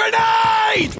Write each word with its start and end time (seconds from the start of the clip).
Grenade! 0.00 0.96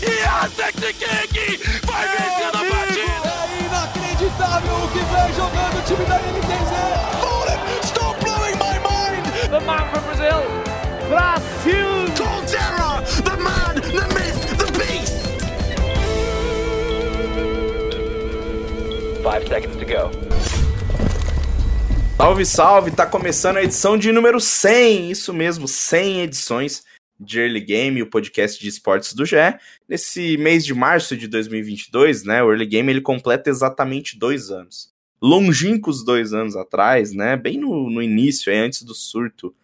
Yes, 0.00 0.56
Vai 0.56 2.08
vencer 2.08 2.48
a 2.48 2.64
partida! 2.64 3.30
É 3.44 3.60
inacreditável 3.60 4.76
o 4.76 4.88
que 4.88 5.00
vem 5.00 5.28
jogando 5.34 5.76
o 5.76 5.82
time 5.82 6.04
da 6.06 6.16
NTZ! 6.16 6.72
Fallen, 7.20 7.58
stop 7.82 8.16
blowing 8.24 8.56
my 8.56 8.78
mind! 8.80 9.22
The 9.50 9.60
man 9.60 9.84
from 9.90 10.02
Brazil, 10.04 10.40
Brasil! 11.10 12.06
Colterra, 12.16 13.04
the 13.22 13.36
man, 13.36 13.74
the 13.82 14.06
myth, 14.14 14.40
the 14.56 14.72
beast! 14.78 15.16
Five 19.22 19.46
seconds 19.46 19.76
to 19.76 19.84
go. 19.84 20.10
Salve, 22.16 22.46
salve! 22.46 22.90
Tá 22.92 23.04
começando 23.04 23.58
a 23.58 23.62
edição 23.62 23.98
de 23.98 24.10
número 24.10 24.40
100, 24.40 25.10
isso 25.10 25.34
mesmo, 25.34 25.68
100 25.68 26.22
edições 26.22 26.82
de 27.18 27.40
Early 27.40 27.60
Game, 27.60 28.02
o 28.02 28.10
podcast 28.10 28.60
de 28.60 28.68
esportes 28.68 29.14
do 29.14 29.24
GE. 29.24 29.36
Nesse 29.88 30.36
mês 30.36 30.64
de 30.64 30.74
março 30.74 31.16
de 31.16 31.26
2022, 31.26 32.24
né, 32.24 32.42
o 32.42 32.50
Early 32.50 32.66
Game 32.66 32.90
ele 32.90 33.00
completa 33.00 33.48
exatamente 33.48 34.18
dois 34.18 34.50
anos. 34.50 34.92
Longínquos 35.20 36.04
dois 36.04 36.32
anos 36.32 36.56
atrás, 36.56 37.12
né, 37.12 37.36
bem 37.36 37.58
no, 37.58 37.88
no 37.90 38.02
início, 38.02 38.52
antes 38.52 38.82
do 38.82 38.94
surto 38.94 39.54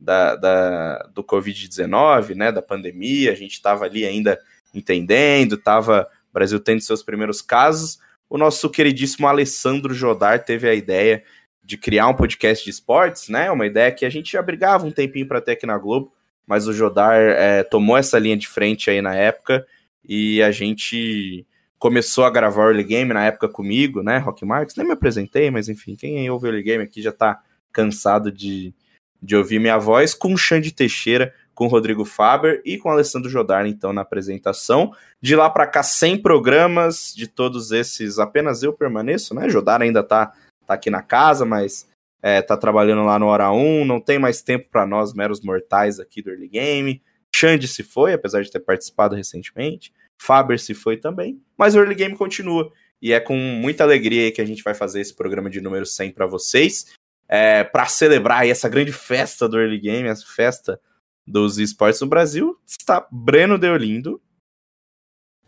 da, 0.00 0.34
da 0.34 0.98
do 1.14 1.22
Covid-19, 1.22 2.34
né, 2.34 2.50
da 2.50 2.62
pandemia, 2.62 3.30
a 3.30 3.34
gente 3.34 3.52
estava 3.52 3.84
ali 3.84 4.04
ainda 4.04 4.38
entendendo, 4.74 5.56
tava 5.56 6.08
o 6.30 6.32
Brasil 6.32 6.58
tendo 6.58 6.80
seus 6.80 7.02
primeiros 7.02 7.42
casos. 7.42 7.98
O 8.28 8.38
nosso 8.38 8.70
queridíssimo 8.70 9.28
Alessandro 9.28 9.92
Jodar 9.92 10.44
teve 10.44 10.68
a 10.68 10.74
ideia 10.74 11.22
de 11.62 11.76
criar 11.76 12.08
um 12.08 12.14
podcast 12.14 12.64
de 12.64 12.70
esportes, 12.70 13.28
né? 13.28 13.50
Uma 13.50 13.66
ideia 13.66 13.92
que 13.92 14.04
a 14.04 14.10
gente 14.10 14.32
já 14.32 14.42
brigava 14.42 14.86
um 14.86 14.90
tempinho 14.90 15.28
para 15.28 15.40
ter 15.40 15.52
aqui 15.52 15.66
na 15.66 15.78
Globo, 15.78 16.12
mas 16.46 16.66
o 16.66 16.72
Jodar 16.72 17.18
é, 17.18 17.62
tomou 17.62 17.96
essa 17.96 18.18
linha 18.18 18.36
de 18.36 18.48
frente 18.48 18.90
aí 18.90 19.00
na 19.00 19.14
época 19.14 19.66
e 20.04 20.42
a 20.42 20.50
gente 20.50 21.46
começou 21.78 22.24
a 22.24 22.30
gravar 22.30 22.64
o 22.64 22.68
Early 22.68 22.84
Game 22.84 23.12
na 23.12 23.24
época 23.24 23.48
comigo, 23.48 24.02
né? 24.02 24.18
Rock 24.18 24.44
Marks, 24.44 24.76
nem 24.76 24.86
me 24.86 24.92
apresentei, 24.92 25.50
mas 25.50 25.68
enfim, 25.68 25.96
quem 25.96 26.28
ouve 26.30 26.46
o 26.46 26.48
Early 26.48 26.62
Game 26.62 26.84
aqui 26.84 27.02
já 27.02 27.12
tá 27.12 27.40
cansado 27.72 28.30
de, 28.30 28.74
de 29.20 29.36
ouvir 29.36 29.58
minha 29.58 29.78
voz, 29.78 30.14
com 30.14 30.32
o 30.32 30.38
Xande 30.38 30.72
Teixeira, 30.72 31.34
com 31.54 31.66
o 31.66 31.68
Rodrigo 31.68 32.04
Faber 32.04 32.62
e 32.64 32.78
com 32.78 32.88
o 32.88 32.92
Alessandro 32.92 33.30
Jodar, 33.30 33.66
então, 33.66 33.92
na 33.92 34.02
apresentação. 34.02 34.92
De 35.20 35.34
lá 35.36 35.50
para 35.50 35.66
cá, 35.66 35.82
100 35.82 36.22
programas, 36.22 37.12
de 37.14 37.26
todos 37.26 37.72
esses, 37.72 38.18
apenas 38.18 38.62
eu 38.62 38.72
permaneço, 38.72 39.34
né? 39.34 39.48
Jodar 39.48 39.82
ainda 39.82 40.02
tá 40.02 40.32
tá 40.66 40.74
aqui 40.74 40.90
na 40.90 41.02
casa, 41.02 41.44
mas 41.44 41.86
é, 42.22 42.40
tá 42.40 42.56
trabalhando 42.56 43.04
lá 43.04 43.18
no 43.18 43.26
Hora 43.26 43.50
1, 43.50 43.84
não 43.84 44.00
tem 44.00 44.18
mais 44.18 44.40
tempo 44.40 44.68
para 44.70 44.86
nós, 44.86 45.12
meros 45.12 45.40
mortais 45.40 45.98
aqui 45.98 46.22
do 46.22 46.30
Early 46.30 46.48
Game. 46.48 47.02
Xande 47.34 47.66
se 47.66 47.82
foi, 47.82 48.12
apesar 48.12 48.42
de 48.42 48.50
ter 48.50 48.60
participado 48.60 49.16
recentemente. 49.16 49.92
Faber 50.20 50.58
se 50.60 50.72
foi 50.72 50.96
também, 50.96 51.42
mas 51.56 51.74
o 51.74 51.78
Early 51.78 51.94
Game 51.94 52.16
continua. 52.16 52.70
E 53.00 53.12
é 53.12 53.18
com 53.18 53.36
muita 53.36 53.82
alegria 53.82 54.30
que 54.30 54.40
a 54.40 54.44
gente 54.44 54.62
vai 54.62 54.74
fazer 54.74 55.00
esse 55.00 55.14
programa 55.14 55.50
de 55.50 55.60
número 55.60 55.84
100 55.84 56.12
para 56.12 56.26
vocês, 56.26 56.94
é, 57.28 57.64
para 57.64 57.86
celebrar 57.86 58.46
essa 58.46 58.68
grande 58.68 58.92
festa 58.92 59.48
do 59.48 59.58
Early 59.58 59.80
Game, 59.80 60.08
essa 60.08 60.26
festa 60.26 60.80
dos 61.26 61.58
esportes 61.58 62.00
no 62.00 62.06
Brasil. 62.06 62.56
Está 62.64 63.06
Breno 63.10 63.58
Deolindo. 63.58 64.22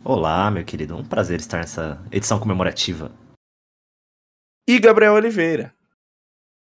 Olá, 0.03 0.51
meu 0.51 0.65
querido, 0.65 0.97
um 0.97 1.05
prazer 1.05 1.39
estar 1.39 1.59
nessa 1.59 2.05
edição 2.11 2.41
comemorativa 2.41 3.13
e 4.67 4.79
Gabriel 4.79 5.15
Oliveira. 5.15 5.75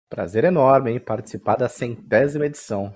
Prazer 0.09 0.45
enorme, 0.45 0.93
hein? 0.93 1.01
Participar 1.01 1.57
da 1.57 1.69
centésima 1.69 2.47
edição. 2.47 2.95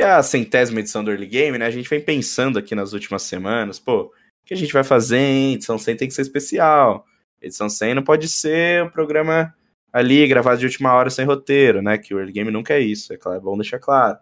E 0.00 0.04
a 0.04 0.22
centésima 0.22 0.80
edição 0.80 1.04
do 1.04 1.10
Early 1.10 1.26
Game, 1.26 1.58
né? 1.58 1.66
A 1.66 1.70
gente 1.70 1.88
vem 1.88 2.00
pensando 2.00 2.58
aqui 2.58 2.74
nas 2.74 2.92
últimas 2.94 3.22
semanas, 3.22 3.78
pô, 3.78 4.04
o 4.04 4.10
que 4.46 4.54
a 4.54 4.56
gente 4.56 4.72
vai 4.72 4.82
fazer, 4.82 5.18
hein? 5.18 5.54
Edição 5.54 5.78
100 5.78 5.96
tem 5.96 6.08
que 6.08 6.14
ser 6.14 6.22
especial. 6.22 7.04
Edição 7.40 7.68
100 7.68 7.94
não 7.94 8.02
pode 8.02 8.28
ser 8.28 8.82
um 8.84 8.88
programa 8.88 9.54
ali 9.92 10.26
gravado 10.26 10.58
de 10.58 10.64
última 10.64 10.94
hora 10.94 11.10
sem 11.10 11.26
roteiro, 11.26 11.82
né? 11.82 11.98
Que 11.98 12.14
o 12.14 12.18
Early 12.18 12.32
Game 12.32 12.50
nunca 12.50 12.74
é 12.74 12.80
isso, 12.80 13.12
é, 13.12 13.18
claro, 13.18 13.38
é 13.38 13.40
bom 13.40 13.56
deixar 13.56 13.78
claro. 13.78 14.18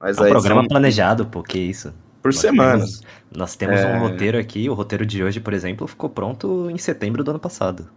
Mas 0.00 0.18
é 0.18 0.22
um 0.22 0.30
programa 0.30 0.66
planejado, 0.66 1.26
pô, 1.26 1.42
que 1.42 1.58
isso. 1.58 1.94
Por 2.22 2.28
nós 2.28 2.38
semanas. 2.38 3.00
Temos, 3.00 3.16
nós 3.36 3.56
temos 3.56 3.80
é... 3.80 3.86
um 3.86 4.00
roteiro 4.00 4.38
aqui, 4.38 4.68
o 4.68 4.74
roteiro 4.74 5.06
de 5.06 5.22
hoje, 5.22 5.40
por 5.40 5.52
exemplo, 5.52 5.86
ficou 5.86 6.10
pronto 6.10 6.68
em 6.70 6.78
setembro 6.78 7.22
do 7.22 7.30
ano 7.30 7.40
passado. 7.40 7.88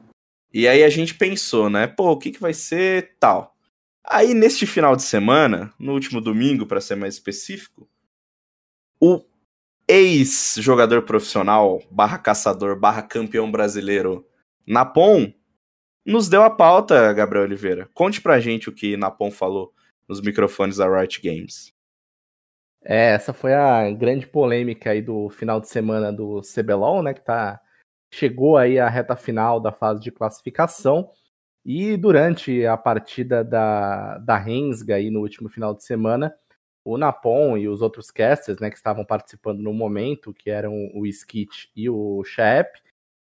E 0.53 0.67
aí 0.67 0.83
a 0.83 0.89
gente 0.89 1.15
pensou, 1.15 1.69
né? 1.69 1.87
Pô, 1.87 2.11
o 2.11 2.17
que, 2.17 2.31
que 2.31 2.39
vai 2.39 2.53
ser 2.53 3.15
tal? 3.19 3.55
Aí 4.05 4.33
neste 4.33 4.67
final 4.67 4.95
de 4.95 5.01
semana, 5.01 5.73
no 5.79 5.93
último 5.93 6.21
domingo, 6.21 6.67
para 6.67 6.79
ser 6.79 6.95
mais 6.95 7.15
específico, 7.15 7.89
o 8.99 9.25
ex-jogador 9.87 11.01
profissional, 11.03 11.81
barra 11.89 12.19
caçador, 12.19 12.79
barra 12.79 13.01
campeão 13.01 13.49
brasileiro, 13.49 14.27
Napon, 14.65 15.33
nos 16.05 16.29
deu 16.29 16.43
a 16.43 16.49
pauta, 16.49 17.11
Gabriel 17.13 17.45
Oliveira. 17.45 17.89
Conte 17.93 18.21
pra 18.21 18.39
gente 18.39 18.69
o 18.69 18.73
que 18.73 18.95
Napon 18.95 19.31
falou 19.31 19.73
nos 20.07 20.21
microfones 20.21 20.77
da 20.77 20.87
Riot 20.87 21.21
Games. 21.21 21.73
É, 22.83 23.13
essa 23.13 23.33
foi 23.33 23.53
a 23.53 23.89
grande 23.91 24.27
polêmica 24.27 24.91
aí 24.91 25.01
do 25.01 25.29
final 25.29 25.59
de 25.59 25.69
semana 25.69 26.11
do 26.11 26.41
CBLOL, 26.41 27.01
né, 27.01 27.13
que 27.13 27.21
tá 27.21 27.59
chegou 28.13 28.57
aí 28.57 28.79
à 28.79 28.87
reta 28.87 29.15
final 29.15 29.59
da 29.59 29.71
fase 29.71 29.99
de 29.99 30.11
classificação. 30.11 31.09
E 31.65 31.97
durante 31.97 32.63
a 32.65 32.77
partida 32.77 33.43
da, 33.43 34.19
da 34.19 34.37
Rensga 34.37 34.95
aí 34.95 35.09
no 35.09 35.21
último 35.21 35.49
final 35.49 35.73
de 35.73 35.83
semana, 35.83 36.31
o 36.85 36.95
Napon 36.97 37.57
e 37.57 37.67
os 37.67 37.81
outros 37.81 38.11
casters, 38.11 38.59
né, 38.59 38.69
que 38.69 38.75
estavam 38.75 39.03
participando 39.03 39.61
no 39.63 39.73
momento, 39.73 40.33
que 40.33 40.49
eram 40.49 40.91
o 40.93 41.07
Skit 41.07 41.71
e 41.75 41.89
o 41.89 42.23
Shep, 42.23 42.79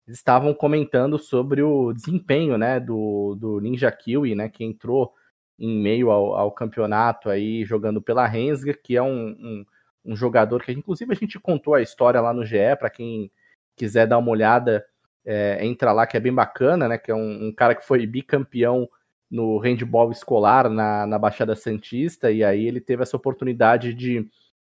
estavam 0.08 0.54
comentando 0.54 1.20
sobre 1.20 1.62
o 1.62 1.94
desempenho, 1.94 2.58
né, 2.58 2.80
do, 2.80 3.36
do 3.36 3.60
Ninja 3.60 3.92
Kiwi, 3.92 4.34
né, 4.34 4.50
que 4.50 4.64
entrou 4.64 5.14
em 5.60 5.78
meio 5.80 6.10
ao, 6.10 6.34
ao 6.34 6.52
campeonato 6.52 7.30
aí 7.30 7.64
jogando 7.66 8.02
pela 8.02 8.26
Rensga, 8.26 8.74
que 8.74 8.98
é 8.98 9.04
um, 9.04 9.28
um, 9.28 9.66
um 10.06 10.16
jogador 10.16 10.64
que 10.64 10.72
inclusive 10.72 11.12
a 11.12 11.16
gente 11.16 11.40
contou 11.40 11.76
a 11.76 11.82
história 11.82 12.20
lá 12.20 12.34
no 12.34 12.44
GE 12.44 12.76
para 12.80 12.90
quem 12.90 13.32
quiser 13.76 14.08
dar 14.08 14.18
uma 14.18 14.32
olhada, 14.32 14.86
é, 15.26 15.66
entra 15.66 15.92
lá 15.92 16.06
que 16.06 16.18
é 16.18 16.20
bem 16.20 16.34
bacana, 16.34 16.88
né? 16.88 16.98
Que 16.98 17.12
é 17.12 17.16
um, 17.16 17.48
um, 17.48 17.54
cara 17.54 17.76
que 17.76 17.86
foi 17.86 18.06
bicampeão 18.06 18.88
no 19.30 19.58
handball 19.60 20.12
escolar 20.12 20.70
na, 20.70 21.06
na 21.08 21.18
Baixada 21.18 21.56
Santista, 21.56 22.32
e 22.32 22.44
aí 22.44 22.68
ele 22.68 22.82
teve 22.82 23.04
essa 23.04 23.16
oportunidade 23.16 23.94
de 23.94 24.28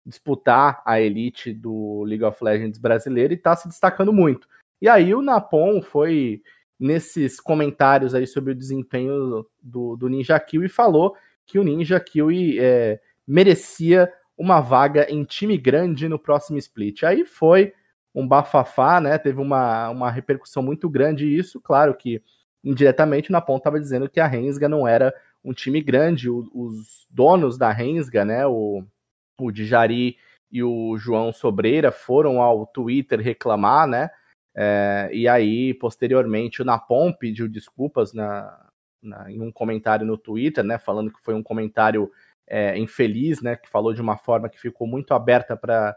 disputar 0.04 0.82
a 0.84 1.00
elite 1.00 1.52
do 1.52 2.02
League 2.04 2.24
of 2.24 2.42
Legends 2.42 2.78
brasileiro 2.78 3.32
e 3.32 3.36
está 3.36 3.54
se 3.54 3.68
destacando 3.68 4.12
muito. 4.12 4.48
E 4.80 4.88
aí 4.88 5.14
o 5.14 5.22
Napon 5.22 5.82
foi 5.82 6.42
nesses 6.78 7.40
comentários 7.40 8.14
aí 8.14 8.26
sobre 8.26 8.52
o 8.52 8.56
desempenho 8.56 9.44
do, 9.62 9.96
do 9.96 10.08
Ninja 10.08 10.38
Kill 10.38 10.64
e 10.64 10.68
falou 10.68 11.14
que 11.44 11.58
o 11.58 11.64
Ninja 11.64 11.98
Kill 11.98 12.28
é, 12.58 13.00
merecia 13.26 14.12
uma 14.36 14.60
vaga 14.60 15.10
em 15.10 15.24
time 15.24 15.58
grande 15.58 16.08
no 16.08 16.18
próximo 16.18 16.58
split. 16.58 17.02
Aí 17.02 17.24
foi 17.24 17.72
um 18.18 18.26
bafafá, 18.26 19.00
né? 19.00 19.16
Teve 19.16 19.40
uma, 19.40 19.90
uma 19.90 20.10
repercussão 20.10 20.62
muito 20.62 20.88
grande 20.90 21.26
isso, 21.26 21.60
claro 21.60 21.94
que 21.94 22.20
indiretamente 22.64 23.30
na 23.30 23.40
ponta 23.40 23.60
estava 23.60 23.78
dizendo 23.80 24.08
que 24.08 24.18
a 24.18 24.26
Rensga 24.26 24.68
não 24.68 24.86
era 24.86 25.14
um 25.44 25.52
time 25.52 25.80
grande, 25.80 26.28
o, 26.28 26.50
os 26.52 27.06
donos 27.08 27.56
da 27.56 27.70
Rensga, 27.70 28.24
né, 28.24 28.44
o, 28.44 28.84
o 29.38 29.52
Dijari 29.52 30.16
e 30.50 30.62
o 30.64 30.96
João 30.98 31.32
Sobreira 31.32 31.92
foram 31.92 32.42
ao 32.42 32.66
Twitter 32.66 33.20
reclamar, 33.20 33.86
né, 33.86 34.10
é, 34.54 35.08
e 35.12 35.28
aí 35.28 35.72
posteriormente 35.74 36.60
o 36.60 36.64
Napom 36.64 37.12
pediu 37.12 37.48
desculpas 37.48 38.12
na, 38.12 38.66
na, 39.00 39.30
em 39.30 39.40
um 39.40 39.52
comentário 39.52 40.04
no 40.04 40.18
Twitter, 40.18 40.64
né, 40.64 40.76
falando 40.76 41.12
que 41.12 41.22
foi 41.22 41.34
um 41.34 41.42
comentário 41.42 42.10
é, 42.48 42.76
infeliz, 42.76 43.40
né, 43.40 43.54
que 43.54 43.68
falou 43.68 43.94
de 43.94 44.02
uma 44.02 44.16
forma 44.16 44.48
que 44.48 44.60
ficou 44.60 44.88
muito 44.88 45.14
aberta 45.14 45.56
para 45.56 45.96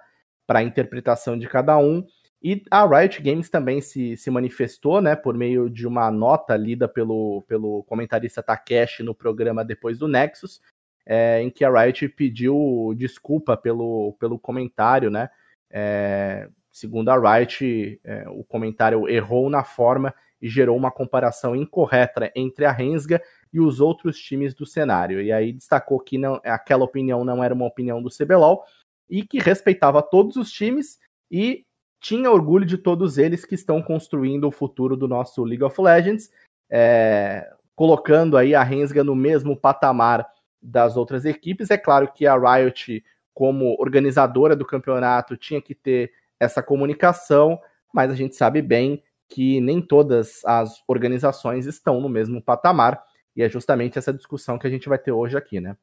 para 0.52 0.60
a 0.60 0.64
interpretação 0.64 1.40
de 1.40 1.48
cada 1.48 1.78
um. 1.78 2.06
E 2.44 2.62
a 2.70 2.86
Riot 2.86 3.22
Games 3.22 3.50
também 3.50 3.80
se, 3.80 4.18
se 4.18 4.30
manifestou, 4.30 5.00
né, 5.00 5.16
por 5.16 5.34
meio 5.34 5.70
de 5.70 5.88
uma 5.88 6.12
nota 6.12 6.58
lida 6.58 6.90
pelo, 6.90 7.42
pelo 7.48 7.84
comentarista 7.84 8.44
Takeshi 8.44 9.02
no 9.02 9.16
programa 9.16 9.64
depois 9.64 9.98
do 9.98 10.10
Nexus, 10.10 10.60
é, 11.06 11.42
em 11.42 11.50
que 11.50 11.64
a 11.64 11.72
Riot 11.72 12.10
pediu 12.10 12.94
desculpa 12.98 13.56
pelo, 13.56 14.14
pelo 14.20 14.38
comentário, 14.38 15.10
né, 15.10 15.30
é, 15.70 16.50
segundo 16.70 17.08
a 17.08 17.38
Riot, 17.38 18.02
é, 18.04 18.26
o 18.28 18.44
comentário 18.44 19.08
errou 19.08 19.50
na 19.50 19.64
forma 19.64 20.14
e 20.42 20.50
gerou 20.50 20.76
uma 20.76 20.92
comparação 20.92 21.56
incorreta 21.56 22.30
entre 22.36 22.66
a 22.66 22.74
Rensga 22.74 23.22
e 23.54 23.62
os 23.62 23.80
outros 23.80 24.18
times 24.18 24.54
do 24.54 24.66
cenário. 24.66 25.22
E 25.22 25.32
aí 25.32 25.54
destacou 25.54 25.98
que 25.98 26.18
não, 26.18 26.42
aquela 26.44 26.84
opinião 26.84 27.24
não 27.24 27.42
era 27.42 27.54
uma 27.54 27.68
opinião 27.68 28.04
do 28.04 28.10
CBLOL, 28.10 28.66
e 29.12 29.24
que 29.24 29.38
respeitava 29.38 30.02
todos 30.02 30.38
os 30.38 30.52
times 30.52 30.98
e 31.30 31.64
tinha 32.00 32.32
orgulho 32.32 32.66
de 32.66 32.78
todos 32.78 33.20
eles 33.20 33.46
que 33.46 33.54
estão 33.54 33.80
construindo 33.82 34.48
o 34.48 34.52
futuro 34.52 34.98
do 34.98 35.08
nosso 35.08 35.44
League 35.44 35.64
of 35.64 35.80
Legends, 35.80 36.32
é, 36.70 37.48
colocando 37.76 38.38
aí 38.38 38.56
a 38.56 38.64
Rensga 38.64 39.04
no 39.04 39.16
mesmo 39.16 39.56
patamar 39.56 40.26
das 40.60 40.98
outras 40.98 41.26
equipes. 41.26 41.70
É 41.70 41.78
claro 41.78 42.12
que 42.12 42.26
a 42.26 42.36
Riot 42.36 43.04
como 43.34 43.76
organizadora 43.80 44.56
do 44.56 44.66
campeonato, 44.66 45.38
tinha 45.38 45.62
que 45.62 45.74
ter 45.74 46.12
essa 46.40 46.62
comunicação, 46.62 47.60
mas 47.94 48.12
a 48.12 48.16
gente 48.16 48.36
sabe 48.36 48.62
bem 48.62 49.04
que 49.30 49.62
nem 49.62 49.82
todas 49.82 50.44
as 50.46 50.84
organizações 50.88 51.66
estão 51.66 52.02
no 52.02 52.10
mesmo 52.10 52.42
patamar, 52.42 53.02
e 53.36 53.42
é 53.42 53.50
justamente 53.50 53.98
essa 53.98 54.14
discussão 54.14 54.60
que 54.60 54.68
a 54.68 54.70
gente 54.70 54.90
vai 54.90 54.98
ter 54.98 55.12
hoje 55.12 55.38
aqui, 55.38 55.62
né? 55.62 55.78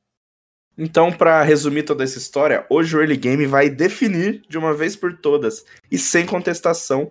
Então, 0.80 1.10
para 1.10 1.42
resumir 1.42 1.82
toda 1.82 2.04
essa 2.04 2.18
história, 2.18 2.64
hoje 2.70 2.96
o 2.96 3.00
Early 3.00 3.16
Game 3.16 3.44
vai 3.46 3.68
definir 3.68 4.42
de 4.48 4.56
uma 4.56 4.72
vez 4.72 4.94
por 4.94 5.12
todas 5.12 5.64
e 5.90 5.98
sem 5.98 6.24
contestação 6.24 7.10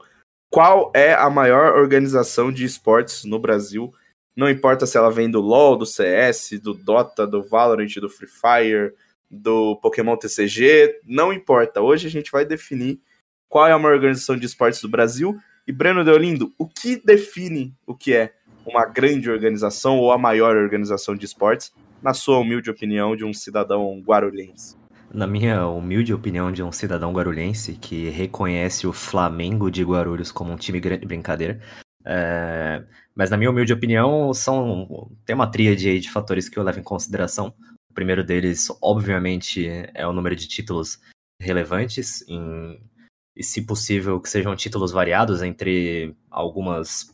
qual 0.50 0.90
é 0.96 1.14
a 1.14 1.30
maior 1.30 1.78
organização 1.78 2.50
de 2.50 2.64
esportes 2.64 3.25
no 3.25 3.38
Brasil. 3.38 3.94
Não 4.34 4.50
importa 4.50 4.86
se 4.86 4.98
ela 4.98 5.12
vem 5.12 5.30
do 5.30 5.42
LoL, 5.42 5.75
do 5.75 5.86
CS, 5.86 6.52
do 6.64 6.74
Dota, 6.74 7.28
do 7.28 7.44
Valorant, 7.44 7.94
do 7.96 8.08
Free 8.08 8.30
Fire, 8.30 8.94
do 9.30 9.75
Pokémon 9.81 10.16
TCG, 10.16 11.02
não 11.04 11.34
importa. 11.34 11.81
Hoje 11.81 12.08
a 12.08 12.10
gente 12.10 12.31
vai 12.31 12.46
definir 12.46 13.02
qual 13.50 13.68
é 13.68 13.74
a 13.74 13.80
maior 13.80 13.96
organização 13.96 14.38
de 14.38 14.46
esportes 14.46 14.81
do 14.81 14.88
Brasil 14.88 15.38
e 15.68 15.74
Breno 15.74 16.06
Deolindo, 16.06 16.54
o 16.58 16.66
que 16.66 16.96
define 16.96 17.75
o 17.86 17.94
que 17.94 18.14
é 18.14 18.34
uma 18.66 18.86
grande 18.86 19.30
organização 19.30 19.98
ou 19.98 20.14
a 20.14 20.18
maior 20.18 20.56
organização 20.56 21.16
de 21.18 21.25
esportes, 21.25 21.74
na 22.02 22.14
sua 22.14 22.40
humilde 22.40 22.70
opinião 22.70 23.16
de 23.16 23.26
um 23.26 23.34
cidadão 23.34 24.02
guarulhense? 24.02 24.76
Na 25.14 25.26
minha 25.26 25.68
humilde 25.68 26.14
opinião 26.14 26.52
de 26.52 26.62
um 26.62 26.72
cidadão 26.72 27.14
guarulhense 27.14 27.74
que 27.74 28.10
reconhece 28.10 28.86
o 28.86 28.94
Flamengo 28.94 29.72
de 29.72 29.84
Guarulhos 29.84 30.32
como 30.32 30.52
um 30.52 30.58
time 30.58 30.80
grande 30.80 31.06
brincadeira, 31.06 31.62
é... 32.06 32.84
mas 33.16 33.30
na 33.30 33.38
minha 33.38 33.50
humilde 33.50 33.72
opinião 33.72 34.34
são 34.34 35.10
tem 35.26 35.36
uma 35.36 35.50
tríade 35.50 35.88
aí 35.88 36.00
de 36.00 36.12
fatores 36.12 36.50
que 36.50 36.60
eu 36.60 36.64
levo 36.64 36.80
em 36.80 36.84
consideração. 36.84 37.54
O 37.90 37.94
primeiro 37.94 38.24
deles, 38.24 38.68
obviamente, 38.82 39.68
é 39.94 40.06
o 40.06 40.14
número 40.14 40.36
de 40.36 40.48
títulos 40.48 41.00
relevantes 41.42 42.24
em 42.28 42.80
e, 43.38 43.44
se 43.44 43.62
possível, 43.62 44.20
que 44.20 44.28
sejam 44.28 44.56
títulos 44.56 44.92
variados 44.92 45.44
entre 45.44 46.16
algumas 46.30 47.12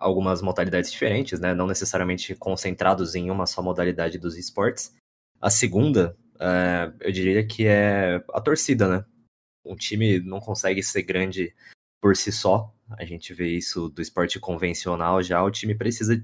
algumas 0.00 0.40
modalidades 0.40 0.90
diferentes, 0.90 1.38
né? 1.38 1.54
Não 1.54 1.66
necessariamente 1.66 2.34
concentrados 2.34 3.14
em 3.14 3.30
uma 3.30 3.46
só 3.46 3.62
modalidade 3.62 4.18
dos 4.18 4.38
esportes. 4.38 4.96
A 5.40 5.50
segunda, 5.50 6.16
é, 6.40 6.90
eu 7.00 7.12
diria 7.12 7.46
que 7.46 7.66
é 7.66 8.24
a 8.32 8.40
torcida, 8.40 8.88
né? 8.88 9.04
Um 9.64 9.76
time 9.76 10.18
não 10.20 10.40
consegue 10.40 10.82
ser 10.82 11.02
grande 11.02 11.54
por 12.00 12.16
si 12.16 12.32
só. 12.32 12.72
A 12.98 13.04
gente 13.04 13.34
vê 13.34 13.48
isso 13.48 13.90
do 13.90 14.00
esporte 14.00 14.40
convencional 14.40 15.22
já. 15.22 15.42
O 15.42 15.50
time 15.50 15.74
precisa 15.74 16.20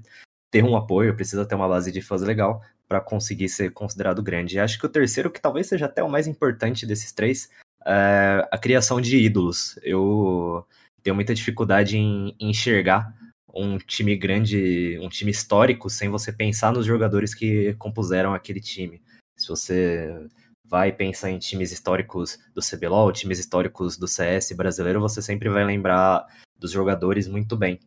ter 0.51 0.63
um 0.63 0.75
apoio, 0.75 1.15
precisa 1.15 1.45
ter 1.45 1.55
uma 1.55 1.67
base 1.67 1.91
de 1.91 2.01
fãs 2.01 2.21
legal 2.21 2.61
para 2.87 2.99
conseguir 2.99 3.49
ser 3.49 3.71
considerado 3.71 4.23
grande. 4.23 4.55
E 4.55 4.59
acho 4.59 4.79
que 4.79 4.85
o 4.85 4.89
terceiro, 4.89 5.29
que 5.29 5.41
talvez 5.41 5.67
seja 5.67 5.85
até 5.85 6.01
o 6.01 6.09
mais 6.09 6.25
importante 6.25 6.85
desses 6.85 7.11
três, 7.11 7.49
é, 7.85 8.47
a 8.51 8.57
criação 8.57 8.99
de 8.99 9.17
ídolos. 9.17 9.77
Eu 9.83 10.65
tenho 11.03 11.15
muita 11.15 11.35
dificuldade 11.35 11.97
em, 11.97 12.35
enxergar 12.39 13.15
um 13.57 13.77
time 13.77 14.15
grande, 14.15 14.99
um 15.01 15.09
time 15.09 15.31
histórico, 15.31 15.89
sem 15.89 16.09
você 16.09 16.31
pensar 16.31 16.71
nos 16.71 16.85
jogadores 16.85 17.33
que 17.33 17.73
compuseram 17.75 18.33
aquele 18.33 18.59
time. 18.59 19.01
Se 19.37 19.47
você 19.47 20.27
vai 20.63 20.91
pensar 20.91 21.29
em 21.31 21.39
times 21.39 21.71
históricos 21.71 22.37
do 22.53 22.61
CBLOL, 22.61 23.11
times 23.11 23.39
históricos 23.39 23.97
do 23.97 24.07
CS 24.07 24.51
brasileiro, 24.51 24.99
você 24.99 25.21
sempre 25.21 25.49
vai 25.49 25.63
lembrar 25.63 26.25
dos 26.57 26.71
jogadores 26.71 27.27
muito 27.27 27.55
bem. 27.55 27.79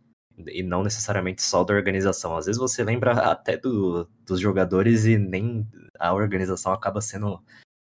E 0.47 0.63
não 0.63 0.83
necessariamente 0.83 1.43
só 1.43 1.63
da 1.63 1.75
organização. 1.75 2.37
Às 2.37 2.47
vezes 2.47 2.59
você 2.59 2.83
lembra 2.83 3.13
até 3.13 3.57
do, 3.57 4.09
dos 4.27 4.41
jogadores 4.41 5.05
e 5.05 5.19
nem 5.19 5.67
a 5.99 6.15
organização 6.15 6.73
acaba 6.73 7.01
sendo 7.01 7.43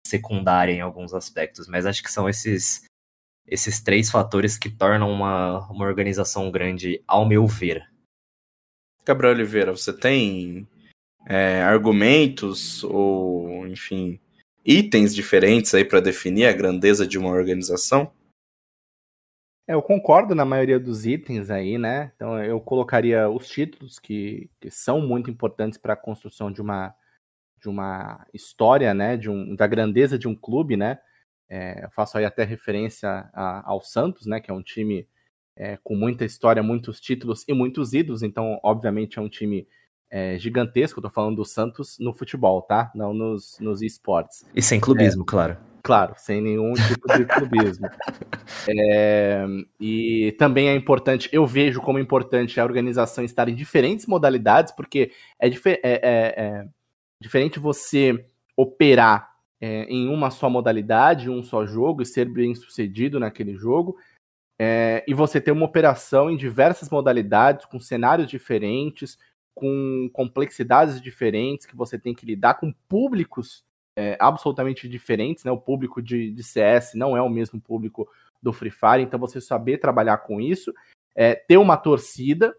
secundária 0.06 0.72
em 0.72 0.80
alguns 0.80 1.14
aspectos, 1.14 1.66
mas 1.66 1.86
acho 1.86 2.02
que 2.02 2.12
são 2.12 2.28
esses 2.28 2.82
esses 3.46 3.80
três 3.80 4.10
fatores 4.10 4.56
que 4.56 4.70
tornam 4.70 5.10
uma, 5.10 5.68
uma 5.70 5.84
organização 5.84 6.50
grande, 6.50 7.02
ao 7.06 7.26
meu 7.26 7.46
ver. 7.46 7.90
Gabriel 9.04 9.34
Oliveira, 9.34 9.72
você 9.72 9.92
tem 9.92 10.66
é, 11.26 11.62
argumentos 11.62 12.84
ou, 12.84 13.66
enfim, 13.66 14.20
itens 14.64 15.14
diferentes 15.14 15.74
aí 15.74 15.84
para 15.84 16.00
definir 16.00 16.46
a 16.46 16.52
grandeza 16.52 17.06
de 17.06 17.18
uma 17.18 17.30
organização? 17.30 18.12
É, 19.66 19.74
eu 19.74 19.82
concordo 19.82 20.34
na 20.34 20.44
maioria 20.44 20.78
dos 20.78 21.06
itens 21.06 21.50
aí, 21.50 21.78
né? 21.78 22.12
Então 22.16 22.42
eu 22.42 22.60
colocaria 22.60 23.28
os 23.28 23.48
títulos 23.48 23.98
que, 23.98 24.50
que 24.60 24.70
são 24.70 25.00
muito 25.00 25.30
importantes 25.30 25.78
para 25.78 25.94
a 25.94 25.96
construção 25.96 26.50
de 26.50 26.60
uma, 26.60 26.94
de 27.60 27.68
uma 27.68 28.26
história, 28.34 28.92
né, 28.92 29.16
de 29.16 29.30
um, 29.30 29.54
da 29.54 29.66
grandeza 29.66 30.18
de 30.18 30.26
um 30.26 30.34
clube, 30.34 30.76
né? 30.76 30.98
É, 31.52 31.84
eu 31.84 31.90
faço 31.90 32.16
aí 32.16 32.24
até 32.24 32.44
referência 32.44 33.28
a, 33.34 33.70
ao 33.70 33.82
Santos, 33.82 34.26
né, 34.26 34.40
que 34.40 34.50
é 34.50 34.54
um 34.54 34.62
time 34.62 35.06
é, 35.54 35.76
com 35.84 35.94
muita 35.94 36.24
história, 36.24 36.62
muitos 36.62 36.98
títulos 36.98 37.44
e 37.46 37.52
muitos 37.52 37.92
ídolos, 37.92 38.22
então, 38.22 38.58
obviamente, 38.62 39.18
é 39.18 39.22
um 39.22 39.28
time 39.28 39.68
é, 40.10 40.38
gigantesco. 40.38 41.02
Tô 41.02 41.10
falando 41.10 41.36
do 41.36 41.44
Santos 41.44 41.98
no 41.98 42.14
futebol, 42.14 42.62
tá? 42.62 42.90
Não 42.94 43.12
nos, 43.12 43.58
nos 43.60 43.82
esportes. 43.82 44.46
E 44.54 44.62
sem 44.62 44.80
clubismo, 44.80 45.22
é, 45.22 45.26
claro. 45.26 45.56
Claro, 45.82 46.14
sem 46.16 46.40
nenhum 46.40 46.72
tipo 46.74 47.06
de 47.16 47.24
clubismo. 47.26 47.88
É, 48.68 49.44
e 49.80 50.32
também 50.38 50.68
é 50.68 50.74
importante, 50.76 51.28
eu 51.32 51.44
vejo 51.44 51.80
como 51.80 51.98
importante 51.98 52.60
a 52.60 52.64
organização 52.64 53.24
estar 53.24 53.48
em 53.48 53.54
diferentes 53.54 54.06
modalidades, 54.06 54.72
porque 54.72 55.10
é, 55.40 55.48
é, 55.48 55.80
é 55.82 56.66
Diferente 57.22 57.60
você 57.60 58.26
operar 58.56 59.31
é, 59.62 59.84
em 59.84 60.08
uma 60.08 60.28
só 60.28 60.50
modalidade, 60.50 61.30
um 61.30 61.44
só 61.44 61.64
jogo 61.64 62.02
e 62.02 62.06
ser 62.06 62.28
bem 62.28 62.52
sucedido 62.52 63.20
naquele 63.20 63.54
jogo, 63.54 63.96
é, 64.60 65.04
e 65.06 65.14
você 65.14 65.40
ter 65.40 65.52
uma 65.52 65.64
operação 65.64 66.28
em 66.28 66.36
diversas 66.36 66.90
modalidades, 66.90 67.64
com 67.66 67.78
cenários 67.78 68.28
diferentes, 68.28 69.16
com 69.54 70.10
complexidades 70.12 71.00
diferentes, 71.00 71.64
que 71.64 71.76
você 71.76 71.96
tem 71.96 72.12
que 72.12 72.26
lidar 72.26 72.54
com 72.54 72.74
públicos 72.88 73.64
é, 73.96 74.16
absolutamente 74.18 74.88
diferentes, 74.88 75.44
né? 75.44 75.52
O 75.52 75.60
público 75.60 76.02
de, 76.02 76.32
de, 76.32 76.42
CS 76.42 76.94
não 76.94 77.16
é 77.16 77.22
o 77.22 77.28
mesmo 77.28 77.60
público 77.60 78.08
do 78.42 78.52
Free 78.52 78.70
Fire, 78.70 79.02
então 79.02 79.20
você 79.20 79.40
saber 79.40 79.78
trabalhar 79.78 80.18
com 80.18 80.40
isso, 80.40 80.72
é, 81.14 81.34
ter 81.34 81.56
uma 81.56 81.76
torcida, 81.76 82.52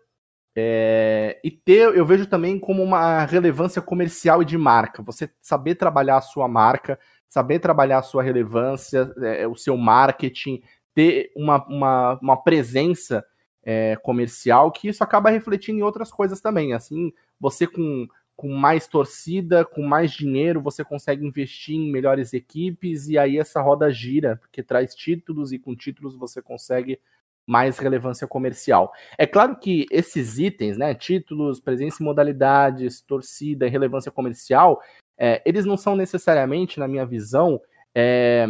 é, 0.56 1.40
e 1.44 1.50
ter, 1.50 1.96
eu 1.96 2.06
vejo 2.06 2.28
também 2.28 2.60
como 2.60 2.84
uma 2.84 3.26
relevância 3.26 3.82
comercial 3.82 4.42
e 4.42 4.46
de 4.46 4.58
marca. 4.58 5.02
Você 5.04 5.30
saber 5.42 5.76
trabalhar 5.76 6.18
a 6.18 6.22
sua 6.22 6.48
marca, 6.48 7.00
saber 7.28 7.60
trabalhar 7.60 8.00
a 8.00 8.04
sua 8.04 8.22
relevância, 8.22 9.12
é, 9.22 9.48
o 9.48 9.56
seu 9.56 9.76
marketing, 9.76 10.62
ter 10.94 11.32
uma, 11.36 11.66
uma, 11.68 12.20
uma 12.22 12.38
presença 12.38 13.26
é, 13.64 13.96
comercial, 14.04 14.72
que 14.72 14.88
isso 14.88 15.04
acaba 15.04 15.32
refletindo 15.32 15.80
em 15.80 15.84
outras 15.84 16.12
coisas 16.12 16.40
também. 16.40 16.74
Assim, 16.74 17.12
você 17.40 17.66
com, 17.66 18.08
com 18.36 18.50
mais 18.50 18.86
torcida, 18.88 19.66
com 19.66 19.82
mais 19.82 20.12
dinheiro, 20.12 20.62
você 20.62 20.84
consegue 20.84 21.26
investir 21.26 21.76
em 21.76 21.92
melhores 21.92 22.32
equipes 22.32 23.08
e 23.08 23.18
aí 23.18 23.40
essa 23.40 23.60
roda 23.60 23.92
gira, 23.92 24.38
porque 24.38 24.62
traz 24.62 24.94
títulos 24.94 25.52
e 25.52 25.58
com 25.58 25.76
títulos 25.76 26.16
você 26.16 26.44
consegue 26.44 27.00
mais 27.46 27.78
relevância 27.78 28.28
comercial. 28.28 28.92
É 29.18 29.28
claro 29.28 29.58
que 29.58 29.86
esses 29.92 30.40
itens, 30.40 30.78
né, 30.78 30.94
títulos, 30.94 31.60
presença 31.60 32.02
em 32.02 32.06
modalidades, 32.06 33.02
torcida 33.02 33.68
e 33.68 33.70
relevância 33.70 34.12
comercial, 34.12 34.82
é, 35.18 35.42
eles 35.46 35.66
não 35.66 35.78
são 35.78 35.96
necessariamente, 35.96 36.80
na 36.80 36.88
minha 36.88 37.06
visão, 37.06 37.60
é, 37.94 38.46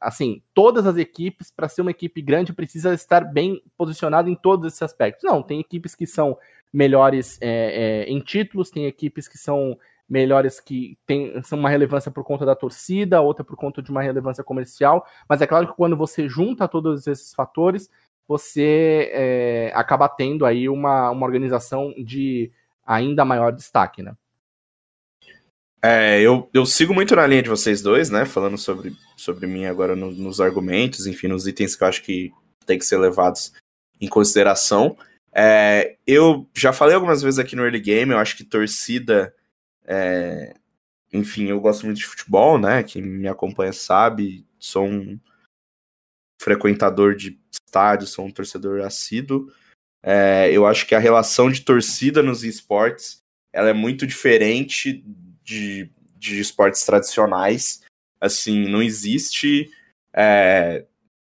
assim, 0.00 0.42
todas 0.52 0.86
as 0.86 0.96
equipes, 0.96 1.50
para 1.50 1.68
ser 1.68 1.82
uma 1.82 1.90
equipe 1.90 2.20
grande, 2.20 2.52
precisa 2.52 2.92
estar 2.94 3.20
bem 3.20 3.62
posicionada 3.76 4.28
em 4.28 4.34
todos 4.34 4.66
esses 4.66 4.82
aspectos. 4.82 5.24
Não, 5.24 5.42
tem 5.42 5.60
equipes 5.60 5.94
que 5.94 6.06
são 6.06 6.36
melhores 6.72 7.38
é, 7.40 8.04
é 8.06 8.10
em 8.10 8.20
títulos, 8.20 8.70
tem 8.70 8.86
equipes 8.86 9.28
que 9.28 9.38
são 9.38 9.78
melhores 10.08 10.60
que 10.60 10.96
tem, 11.06 11.42
são 11.42 11.58
uma 11.58 11.68
relevância 11.68 12.10
por 12.10 12.24
conta 12.24 12.46
da 12.46 12.54
torcida, 12.54 13.20
outra 13.20 13.44
por 13.44 13.56
conta 13.56 13.82
de 13.82 13.90
uma 13.90 14.02
relevância 14.02 14.44
comercial, 14.44 15.04
mas 15.28 15.42
é 15.42 15.46
claro 15.46 15.66
que 15.66 15.74
quando 15.74 15.96
você 15.96 16.28
junta 16.28 16.68
todos 16.68 17.06
esses 17.06 17.34
fatores, 17.34 17.90
você 18.28 19.10
é, 19.12 19.72
acaba 19.74 20.08
tendo 20.08 20.44
aí 20.44 20.68
uma, 20.68 21.10
uma 21.10 21.26
organização 21.26 21.94
de 21.96 22.50
ainda 22.84 23.24
maior 23.24 23.52
destaque, 23.52 24.02
né? 24.02 24.14
É, 25.82 26.20
eu, 26.20 26.50
eu 26.52 26.66
sigo 26.66 26.92
muito 26.92 27.14
na 27.14 27.26
linha 27.26 27.42
de 27.42 27.48
vocês 27.48 27.80
dois, 27.80 28.10
né? 28.10 28.24
Falando 28.24 28.58
sobre, 28.58 28.96
sobre 29.16 29.46
mim 29.46 29.66
agora 29.66 29.94
no, 29.94 30.10
nos 30.10 30.40
argumentos, 30.40 31.06
enfim, 31.06 31.28
nos 31.28 31.46
itens 31.46 31.76
que 31.76 31.84
eu 31.84 31.88
acho 31.88 32.02
que 32.02 32.32
tem 32.64 32.78
que 32.78 32.84
ser 32.84 32.98
levados 32.98 33.52
em 34.00 34.08
consideração. 34.08 34.96
É, 35.32 35.96
eu 36.06 36.48
já 36.54 36.72
falei 36.72 36.94
algumas 36.94 37.22
vezes 37.22 37.38
aqui 37.38 37.54
no 37.54 37.62
Early 37.62 37.80
Game, 37.80 38.12
eu 38.12 38.18
acho 38.18 38.36
que 38.36 38.42
torcida. 38.42 39.34
É, 39.84 40.54
enfim, 41.12 41.44
eu 41.46 41.60
gosto 41.60 41.84
muito 41.84 41.98
de 41.98 42.06
futebol, 42.06 42.58
né? 42.58 42.82
Quem 42.82 43.02
me 43.02 43.28
acompanha 43.28 43.72
sabe, 43.72 44.44
sou 44.58 44.86
um 44.86 45.18
frequentador 46.40 47.14
de 47.14 47.38
estádio, 47.76 48.06
sou 48.06 48.24
um 48.24 48.30
torcedor 48.30 48.80
assíduo. 48.80 49.52
É, 50.02 50.50
eu 50.50 50.66
acho 50.66 50.86
que 50.86 50.94
a 50.94 50.98
relação 50.98 51.50
de 51.50 51.60
torcida 51.60 52.22
nos 52.22 52.42
esportes 52.42 53.22
ela 53.52 53.70
é 53.70 53.72
muito 53.72 54.06
diferente 54.06 55.04
de, 55.42 55.90
de 56.16 56.40
esportes 56.40 56.84
tradicionais. 56.84 57.82
Assim, 58.20 58.68
não 58.68 58.82
existe 58.82 59.70
é, 60.14 60.84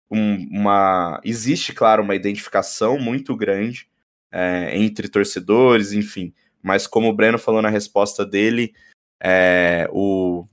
um, 0.10 0.48
uma. 0.52 1.22
Existe, 1.24 1.74
claro, 1.74 2.04
uma 2.04 2.16
identificação 2.16 2.98
muito 3.00 3.36
grande 3.36 3.88
é, 4.32 4.78
entre 4.78 5.08
torcedores, 5.08 5.92
enfim. 5.92 6.34
Mas 6.62 6.86
como 6.86 7.08
o 7.08 7.14
Breno 7.14 7.38
falou 7.38 7.62
na 7.62 7.70
resposta 7.70 8.26
dele, 8.26 8.74
é, 9.22 9.88
o, 9.92 10.46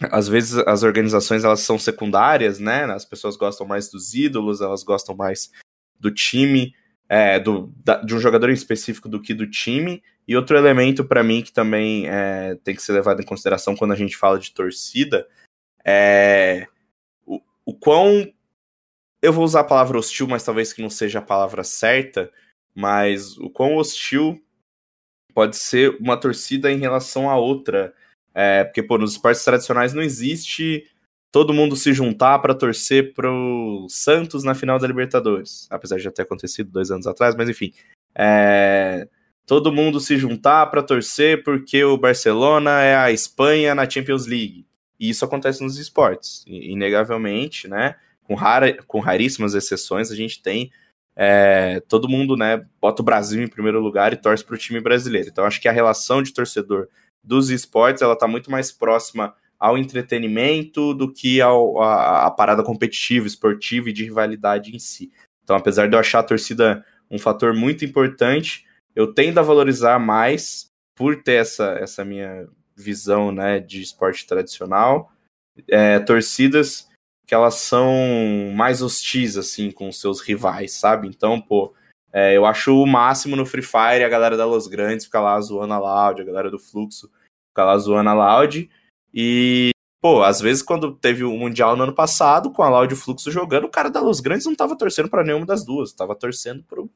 às 0.00 0.28
vezes 0.28 0.56
as 0.66 0.82
organizações 0.82 1.44
elas 1.44 1.60
são 1.60 1.78
secundárias, 1.78 2.58
né? 2.58 2.84
As 2.84 3.04
pessoas 3.04 3.36
gostam 3.36 3.66
mais 3.66 3.90
dos 3.90 4.14
ídolos, 4.14 4.60
elas 4.60 4.82
gostam 4.82 5.14
mais 5.14 5.50
do 5.98 6.10
time, 6.10 6.74
é, 7.08 7.38
do, 7.38 7.72
da, 7.84 7.96
de 7.96 8.14
um 8.14 8.18
jogador 8.18 8.50
em 8.50 8.54
específico 8.54 9.08
do 9.08 9.20
que 9.20 9.34
do 9.34 9.48
time. 9.48 10.02
E 10.26 10.36
outro 10.36 10.56
elemento 10.56 11.04
para 11.04 11.22
mim 11.22 11.42
que 11.42 11.52
também 11.52 12.08
é, 12.08 12.56
tem 12.64 12.74
que 12.74 12.82
ser 12.82 12.92
levado 12.92 13.20
em 13.20 13.24
consideração 13.24 13.76
quando 13.76 13.92
a 13.92 13.96
gente 13.96 14.16
fala 14.16 14.38
de 14.38 14.52
torcida 14.52 15.26
é 15.84 16.66
o, 17.26 17.40
o 17.64 17.74
quão. 17.74 18.32
Eu 19.20 19.32
vou 19.32 19.44
usar 19.44 19.60
a 19.60 19.64
palavra 19.64 19.98
hostil, 19.98 20.26
mas 20.26 20.44
talvez 20.44 20.72
que 20.72 20.82
não 20.82 20.90
seja 20.90 21.20
a 21.20 21.22
palavra 21.22 21.62
certa, 21.62 22.30
mas 22.74 23.36
o 23.38 23.48
quão 23.50 23.76
hostil 23.76 24.42
pode 25.34 25.56
ser 25.56 25.96
uma 26.00 26.16
torcida 26.16 26.70
em 26.70 26.78
relação 26.78 27.28
a 27.28 27.36
outra. 27.36 27.94
É, 28.34 28.64
porque, 28.64 28.82
pô, 28.82 28.98
nos 28.98 29.12
esportes 29.12 29.44
tradicionais 29.44 29.92
não 29.92 30.02
existe 30.02 30.86
todo 31.30 31.54
mundo 31.54 31.74
se 31.74 31.92
juntar 31.92 32.38
para 32.40 32.54
torcer 32.54 33.14
pro 33.14 33.86
Santos 33.88 34.44
na 34.44 34.54
final 34.54 34.78
da 34.78 34.86
Libertadores. 34.86 35.66
Apesar 35.70 35.96
de 35.96 36.02
já 36.02 36.10
ter 36.10 36.22
acontecido 36.22 36.70
dois 36.70 36.90
anos 36.90 37.06
atrás, 37.06 37.34
mas 37.34 37.48
enfim. 37.48 37.72
É, 38.14 39.08
todo 39.46 39.72
mundo 39.72 39.98
se 39.98 40.16
juntar 40.18 40.66
para 40.66 40.82
torcer 40.82 41.42
porque 41.42 41.82
o 41.82 41.96
Barcelona 41.96 42.82
é 42.82 42.94
a 42.94 43.10
Espanha 43.10 43.74
na 43.74 43.88
Champions 43.88 44.26
League. 44.26 44.66
E 45.00 45.08
isso 45.08 45.24
acontece 45.24 45.64
nos 45.64 45.78
esportes, 45.78 46.44
inegavelmente, 46.46 47.66
né? 47.66 47.96
Com, 48.22 48.34
rara, 48.34 48.74
com 48.86 49.00
raríssimas 49.00 49.54
exceções, 49.54 50.10
a 50.12 50.14
gente 50.14 50.40
tem 50.40 50.70
é, 51.16 51.80
todo 51.88 52.08
mundo, 52.08 52.36
né, 52.36 52.64
bota 52.80 53.02
o 53.02 53.04
Brasil 53.04 53.42
em 53.42 53.48
primeiro 53.48 53.80
lugar 53.80 54.12
e 54.12 54.16
torce 54.16 54.44
para 54.44 54.54
o 54.54 54.58
time 54.58 54.80
brasileiro. 54.80 55.28
Então, 55.28 55.44
acho 55.44 55.60
que 55.60 55.68
a 55.68 55.72
relação 55.72 56.22
de 56.22 56.32
torcedor 56.32 56.88
dos 57.22 57.50
esportes 57.50 58.02
ela 58.02 58.14
está 58.14 58.26
muito 58.26 58.50
mais 58.50 58.72
próxima 58.72 59.34
ao 59.58 59.78
entretenimento 59.78 60.92
do 60.92 61.12
que 61.12 61.40
ao, 61.40 61.80
a, 61.80 62.26
a, 62.26 62.30
parada 62.30 62.64
competitiva, 62.64 63.26
esportiva 63.26 63.90
e 63.90 63.92
de 63.92 64.04
rivalidade 64.04 64.74
em 64.74 64.78
si. 64.78 65.12
Então, 65.44 65.54
apesar 65.54 65.88
de 65.88 65.94
eu 65.94 66.00
achar 66.00 66.18
a 66.18 66.24
torcida 66.24 66.84
um 67.10 67.18
fator 67.18 67.54
muito 67.54 67.84
importante, 67.84 68.66
eu 68.94 69.12
tendo 69.14 69.38
a 69.38 69.42
valorizar 69.42 69.98
mais 69.98 70.70
por 70.96 71.22
ter 71.22 71.34
essa, 71.34 71.78
essa 71.80 72.04
minha 72.04 72.48
visão 72.76 73.30
né, 73.30 73.60
de 73.60 73.80
esporte 73.80 74.26
tradicional, 74.26 75.12
é, 75.68 75.98
torcidas 76.00 76.88
que 77.26 77.34
elas 77.34 77.54
são 77.54 78.52
mais 78.54 78.82
hostis, 78.82 79.36
assim, 79.36 79.70
com 79.70 79.90
seus 79.92 80.20
rivais, 80.20 80.72
sabe? 80.72 81.06
Então, 81.08 81.40
pô, 81.40 81.72
é, 82.12 82.36
eu 82.36 82.44
acho 82.44 82.76
o 82.76 82.86
máximo 82.86 83.34
no 83.34 83.46
Free 83.46 83.62
Fire 83.62 84.04
a 84.04 84.08
galera 84.08 84.36
da 84.36 84.44
Los 84.44 84.66
Grandes 84.66 85.06
fica 85.06 85.20
lá 85.20 85.40
zoando 85.40 85.72
a 85.72 85.78
Loud, 85.78 86.20
a 86.20 86.24
galera 86.24 86.50
do 86.50 86.58
Fluxo 86.58 87.10
fica 87.48 87.64
lá 87.64 87.78
zoando 87.78 88.10
a 88.10 88.14
Loud. 88.14 88.70
E, 89.14 89.70
pô, 90.00 90.22
às 90.22 90.40
vezes 90.40 90.62
quando 90.62 90.94
teve 90.94 91.24
o 91.24 91.32
Mundial 91.32 91.74
no 91.74 91.84
ano 91.84 91.94
passado, 91.94 92.52
com 92.52 92.62
a 92.62 92.68
Loud 92.68 92.92
e 92.92 92.96
o 92.96 93.00
Fluxo 93.00 93.30
jogando, 93.30 93.64
o 93.64 93.70
cara 93.70 93.90
da 93.90 94.00
Los 94.00 94.20
Grandes 94.20 94.46
não 94.46 94.54
tava 94.54 94.76
torcendo 94.76 95.08
para 95.08 95.24
nenhuma 95.24 95.46
das 95.46 95.64
duas, 95.64 95.92
tava 95.92 96.14
torcendo 96.14 96.62
pro 96.64 96.90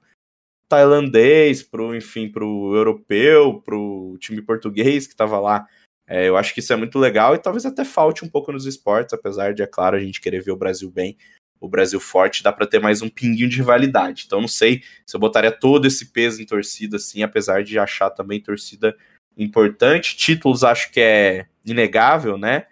tailandês, 0.68 1.62
pro, 1.62 1.94
enfim, 1.94 2.28
pro 2.28 2.74
europeu, 2.74 3.62
pro 3.64 4.16
time 4.18 4.42
português 4.42 5.06
que 5.06 5.16
tava 5.16 5.38
lá. 5.38 5.66
É, 6.06 6.28
eu 6.28 6.36
acho 6.36 6.52
que 6.52 6.60
isso 6.60 6.72
é 6.72 6.76
muito 6.76 6.98
legal 6.98 7.34
e 7.34 7.38
talvez 7.38 7.64
até 7.64 7.84
falte 7.84 8.24
um 8.24 8.28
pouco 8.28 8.52
nos 8.52 8.66
esportes, 8.66 9.14
apesar 9.14 9.54
de, 9.54 9.62
é 9.62 9.66
claro, 9.66 9.96
a 9.96 10.00
gente 10.00 10.20
querer 10.20 10.42
ver 10.42 10.52
o 10.52 10.56
Brasil 10.56 10.90
bem, 10.90 11.16
o 11.60 11.68
Brasil 11.68 11.98
forte, 11.98 12.42
dá 12.42 12.52
para 12.52 12.66
ter 12.66 12.80
mais 12.80 13.02
um 13.02 13.08
pinguinho 13.08 13.48
de 13.48 13.56
rivalidade. 13.56 14.24
Então 14.26 14.40
não 14.40 14.48
sei 14.48 14.82
se 15.04 15.16
eu 15.16 15.20
botaria 15.20 15.50
todo 15.50 15.86
esse 15.86 16.06
peso 16.06 16.42
em 16.42 16.46
torcida, 16.46 16.96
assim, 16.96 17.22
apesar 17.22 17.62
de 17.62 17.78
achar 17.78 18.10
também 18.10 18.40
torcida 18.40 18.96
importante. 19.36 20.16
Títulos 20.16 20.64
acho 20.64 20.90
que 20.90 21.00
é 21.00 21.46
inegável, 21.64 22.38
né? 22.38 22.66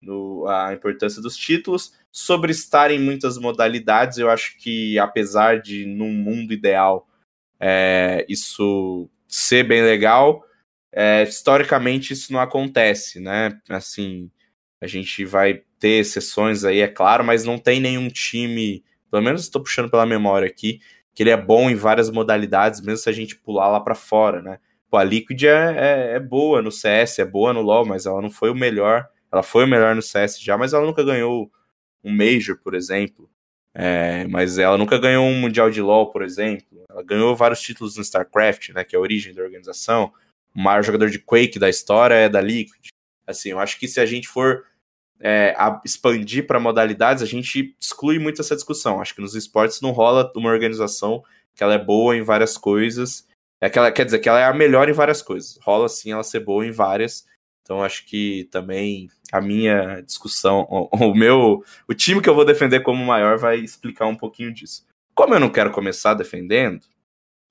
No, 0.00 0.46
a 0.46 0.72
importância 0.72 1.20
dos 1.20 1.36
títulos. 1.36 1.92
Sobre 2.10 2.52
estar 2.52 2.90
em 2.90 2.98
muitas 2.98 3.38
modalidades, 3.38 4.18
eu 4.18 4.30
acho 4.30 4.56
que 4.58 4.98
apesar 4.98 5.60
de 5.60 5.84
num 5.84 6.12
mundo 6.12 6.52
ideal 6.52 7.06
é, 7.60 8.24
isso 8.28 9.10
ser 9.26 9.64
bem 9.64 9.82
legal, 9.82 10.44
é, 10.92 11.22
historicamente 11.24 12.12
isso 12.12 12.32
não 12.32 12.40
acontece, 12.40 13.20
né? 13.20 13.60
Assim, 13.68 14.30
a 14.80 14.86
gente 14.86 15.24
vai 15.24 15.62
ter 15.78 16.00
exceções 16.00 16.64
aí, 16.64 16.80
é 16.80 16.88
claro, 16.88 17.24
mas 17.24 17.44
não 17.44 17.58
tem 17.58 17.80
nenhum 17.80 18.08
time, 18.08 18.84
pelo 19.10 19.22
menos 19.22 19.42
estou 19.42 19.62
puxando 19.62 19.90
pela 19.90 20.06
memória 20.06 20.46
aqui, 20.46 20.80
que 21.14 21.22
ele 21.22 21.30
é 21.30 21.36
bom 21.36 21.68
em 21.68 21.74
várias 21.74 22.10
modalidades, 22.10 22.80
mesmo 22.80 22.98
se 22.98 23.08
a 23.08 23.12
gente 23.12 23.36
pular 23.36 23.68
lá 23.68 23.80
para 23.80 23.94
fora, 23.94 24.40
né? 24.42 24.58
Pô, 24.90 24.96
a 24.96 25.04
Liquid 25.04 25.42
é, 25.42 25.48
é, 25.48 26.12
é, 26.14 26.20
boa 26.20 26.62
no 26.62 26.70
CS, 26.70 27.18
é 27.18 27.24
boa 27.24 27.52
no 27.52 27.60
LoL, 27.60 27.84
mas 27.84 28.06
ela 28.06 28.22
não 28.22 28.30
foi 28.30 28.50
o 28.50 28.54
melhor. 28.54 29.06
Ela 29.30 29.42
foi 29.42 29.64
o 29.64 29.68
melhor 29.68 29.94
no 29.94 30.00
CS 30.00 30.40
já, 30.40 30.56
mas 30.56 30.72
ela 30.72 30.86
nunca 30.86 31.04
ganhou 31.04 31.50
um 32.02 32.10
Major, 32.10 32.56
por 32.56 32.74
exemplo. 32.74 33.28
É, 33.74 34.26
mas 34.28 34.58
ela 34.58 34.78
nunca 34.78 34.98
ganhou 34.98 35.26
um 35.26 35.38
Mundial 35.38 35.70
de 35.70 35.82
LoL, 35.82 36.10
por 36.10 36.22
exemplo. 36.22 36.84
Ela 36.88 37.02
ganhou 37.02 37.36
vários 37.36 37.60
títulos 37.60 37.96
no 37.96 38.02
StarCraft, 38.02 38.70
né, 38.70 38.82
que 38.82 38.96
é 38.96 38.98
a 38.98 39.02
origem 39.02 39.34
da 39.34 39.42
organização 39.42 40.12
o 40.58 40.60
maior 40.60 40.82
jogador 40.82 41.08
de 41.08 41.20
Quake 41.20 41.58
da 41.58 41.68
história 41.68 42.14
é 42.14 42.28
da 42.28 42.40
Liquid. 42.40 42.88
Assim, 43.24 43.50
eu 43.50 43.60
acho 43.60 43.78
que 43.78 43.86
se 43.86 44.00
a 44.00 44.06
gente 44.06 44.26
for 44.26 44.64
é, 45.20 45.54
expandir 45.84 46.46
para 46.46 46.60
modalidades, 46.60 47.22
a 47.22 47.26
gente 47.26 47.74
exclui 47.80 48.18
muito 48.18 48.40
essa 48.40 48.54
discussão. 48.54 49.00
Acho 49.00 49.14
que 49.14 49.20
nos 49.20 49.34
esportes 49.34 49.80
não 49.80 49.90
rola 49.90 50.30
uma 50.36 50.50
organização 50.50 51.22
que 51.54 51.62
ela 51.62 51.74
é 51.74 51.78
boa 51.78 52.16
em 52.16 52.22
várias 52.22 52.56
coisas. 52.56 53.26
É 53.60 53.68
que 53.68 53.78
ela, 53.78 53.90
quer 53.90 54.04
dizer, 54.04 54.20
que 54.20 54.28
ela 54.28 54.40
é 54.40 54.44
a 54.44 54.54
melhor 54.54 54.88
em 54.88 54.92
várias 54.92 55.20
coisas. 55.20 55.58
Rola 55.62 55.88
sim 55.88 56.12
ela 56.12 56.22
ser 56.22 56.40
boa 56.40 56.64
em 56.64 56.70
várias. 56.70 57.26
Então 57.62 57.82
acho 57.82 58.06
que 58.06 58.48
também 58.50 59.08
a 59.32 59.40
minha 59.40 60.00
discussão, 60.00 60.66
o, 60.70 60.88
o 61.10 61.14
meu, 61.14 61.62
o 61.88 61.94
time 61.94 62.22
que 62.22 62.28
eu 62.28 62.34
vou 62.34 62.44
defender 62.44 62.80
como 62.80 63.04
maior 63.04 63.36
vai 63.36 63.58
explicar 63.58 64.06
um 64.06 64.16
pouquinho 64.16 64.52
disso. 64.52 64.86
Como 65.14 65.34
eu 65.34 65.40
não 65.40 65.50
quero 65.50 65.72
começar 65.72 66.14
defendendo, 66.14 66.80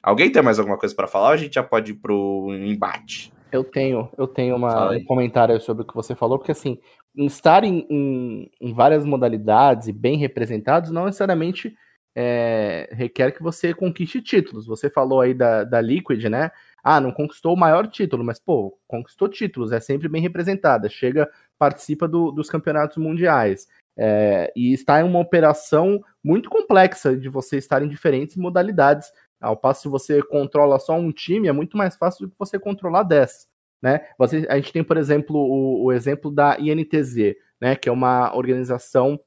Alguém 0.08 0.32
tem 0.32 0.42
mais 0.42 0.58
alguma 0.58 0.78
coisa 0.78 0.96
para 0.96 1.06
falar 1.06 1.28
ou 1.28 1.34
a 1.34 1.38
gente 1.38 1.56
já 1.56 1.64
pode 1.64 1.92
ir 1.92 1.96
pro 1.96 2.48
embate? 2.54 3.34
Eu 3.52 3.62
tenho, 3.64 4.10
eu 4.18 4.26
tenho 4.26 4.56
uma, 4.56 4.92
um 4.92 5.04
comentário 5.04 5.60
sobre 5.60 5.84
o 5.84 5.86
que 5.86 5.94
você 5.94 6.16
falou, 6.16 6.38
porque 6.38 6.54
assim, 6.54 6.80
estar 7.26 7.64
em, 7.64 7.86
em, 7.90 8.52
em 8.62 8.74
várias 8.74 9.04
modalidades 9.04 9.88
e 9.88 9.94
bem 9.94 10.18
representados 10.18 10.92
não 10.92 11.06
necessariamente 11.06 11.76
é, 12.16 12.90
requer 12.92 13.32
que 13.32 13.44
você 13.44 13.74
conquiste 13.74 14.22
títulos. 14.22 14.66
Você 14.66 14.90
falou 14.90 15.22
aí 15.22 15.34
da, 15.34 15.64
da 15.64 15.80
Liquid, 15.82 16.24
né? 16.26 16.52
Ah, 16.84 17.00
não 17.00 17.12
conquistou 17.12 17.54
o 17.54 17.58
maior 17.58 17.88
título, 17.88 18.24
mas 18.24 18.40
pô, 18.40 18.78
conquistou 18.88 19.28
títulos, 19.28 19.72
é 19.72 19.80
sempre 19.80 20.08
bem 20.08 20.22
representada, 20.22 20.90
chega, 20.90 21.30
participa 21.60 22.08
do, 22.08 22.32
dos 22.32 22.50
campeonatos 22.50 22.98
mundiais. 22.98 23.68
É, 24.00 24.52
e 24.56 24.74
está 24.74 25.02
em 25.02 25.04
uma 25.04 25.20
operação 25.20 26.04
muito 26.24 26.50
complexa 26.50 27.18
de 27.18 27.30
você 27.30 27.58
estar 27.58 27.82
em 27.82 27.88
diferentes 27.88 28.36
modalidades 28.36 29.12
ao 29.42 29.58
passo 29.58 29.84
que 29.84 29.90
você 29.90 30.22
controla 30.24 30.80
só 30.80 30.96
um 30.96 31.12
time, 31.12 31.48
é 31.48 31.52
muito 31.52 31.78
mais 31.78 31.96
fácil 31.96 32.26
do 32.26 32.32
que 32.32 32.40
você 32.40 32.58
controlar 32.60 33.04
10. 33.04 33.48
Né? 33.81 34.07
Você, 34.17 34.46
a 34.50 34.55
gente 34.55 34.74
tem, 34.74 34.84
por 34.84 34.98
exemplo, 34.98 35.38
o, 35.38 35.86
o 35.86 35.91
exemplo 35.91 36.31
da 36.31 36.57
INTZ, 36.60 37.36
né, 37.62 37.75
que 37.75 37.89
é 37.89 37.91
uma 37.91 38.36
organização 38.36 39.19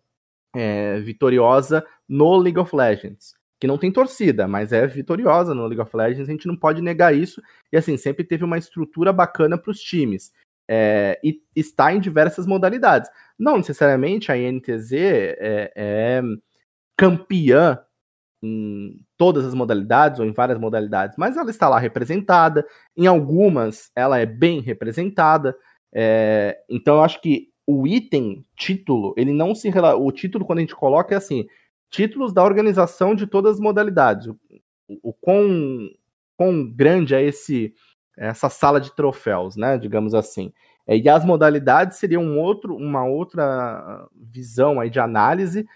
é, 0.54 0.98
vitoriosa 1.00 1.84
no 2.08 2.36
League 2.36 2.58
of 2.58 2.74
Legends, 2.74 3.34
que 3.60 3.66
não 3.66 3.78
tem 3.78 3.92
torcida, 3.92 4.48
mas 4.48 4.72
é 4.72 4.86
vitoriosa 4.86 5.54
no 5.54 5.66
League 5.66 5.80
of 5.80 5.96
Legends, 5.96 6.28
a 6.28 6.32
gente 6.32 6.46
não 6.46 6.56
pode 6.56 6.82
negar 6.82 7.14
isso, 7.14 7.40
e 7.72 7.76
assim, 7.76 7.96
sempre 7.96 8.24
teve 8.24 8.44
uma 8.44 8.58
estrutura 8.58 9.12
bacana 9.12 9.56
para 9.56 9.70
os 9.70 9.80
times, 9.80 10.32
é, 10.68 11.18
e 11.22 11.42
está 11.54 11.92
em 11.92 12.00
diversas 12.00 12.46
modalidades. 12.46 13.10
Não 13.38 13.56
necessariamente 13.56 14.30
a 14.30 14.36
INTZ 14.36 14.92
é, 14.92 15.72
é 15.74 16.22
campeã 16.96 17.78
em 18.42 19.00
todas 19.16 19.44
as 19.44 19.54
modalidades 19.54 20.18
ou 20.18 20.26
em 20.26 20.32
várias 20.32 20.58
modalidades, 20.58 21.16
mas 21.18 21.36
ela 21.36 21.50
está 21.50 21.68
lá 21.68 21.78
representada. 21.78 22.66
Em 22.96 23.06
algumas, 23.06 23.90
ela 23.94 24.18
é 24.18 24.26
bem 24.26 24.60
representada. 24.60 25.54
É, 25.92 26.58
então, 26.68 26.96
eu 26.96 27.04
acho 27.04 27.20
que 27.20 27.48
o 27.66 27.86
item 27.86 28.44
título, 28.56 29.14
ele 29.16 29.32
não 29.32 29.54
se 29.54 29.70
o 29.98 30.12
título 30.12 30.44
quando 30.44 30.58
a 30.58 30.62
gente 30.62 30.74
coloca 30.74 31.14
é 31.14 31.18
assim, 31.18 31.46
títulos 31.90 32.32
da 32.32 32.42
organização 32.42 33.14
de 33.14 33.26
todas 33.26 33.56
as 33.56 33.60
modalidades. 33.60 34.26
O, 34.26 34.36
o 35.02 35.12
quão, 35.12 35.88
quão 36.36 36.66
grande 36.68 37.14
é 37.14 37.22
esse 37.22 37.74
essa 38.16 38.50
sala 38.50 38.80
de 38.80 38.94
troféus, 38.94 39.56
né? 39.56 39.78
Digamos 39.78 40.14
assim. 40.14 40.52
É, 40.86 40.96
e 40.96 41.08
as 41.08 41.24
modalidades 41.24 41.98
seriam 41.98 42.22
um 42.22 42.38
outro, 42.38 42.76
uma 42.76 43.04
outra 43.04 44.06
visão 44.14 44.80
aí 44.80 44.90
de 44.90 45.00
análise 45.00 45.66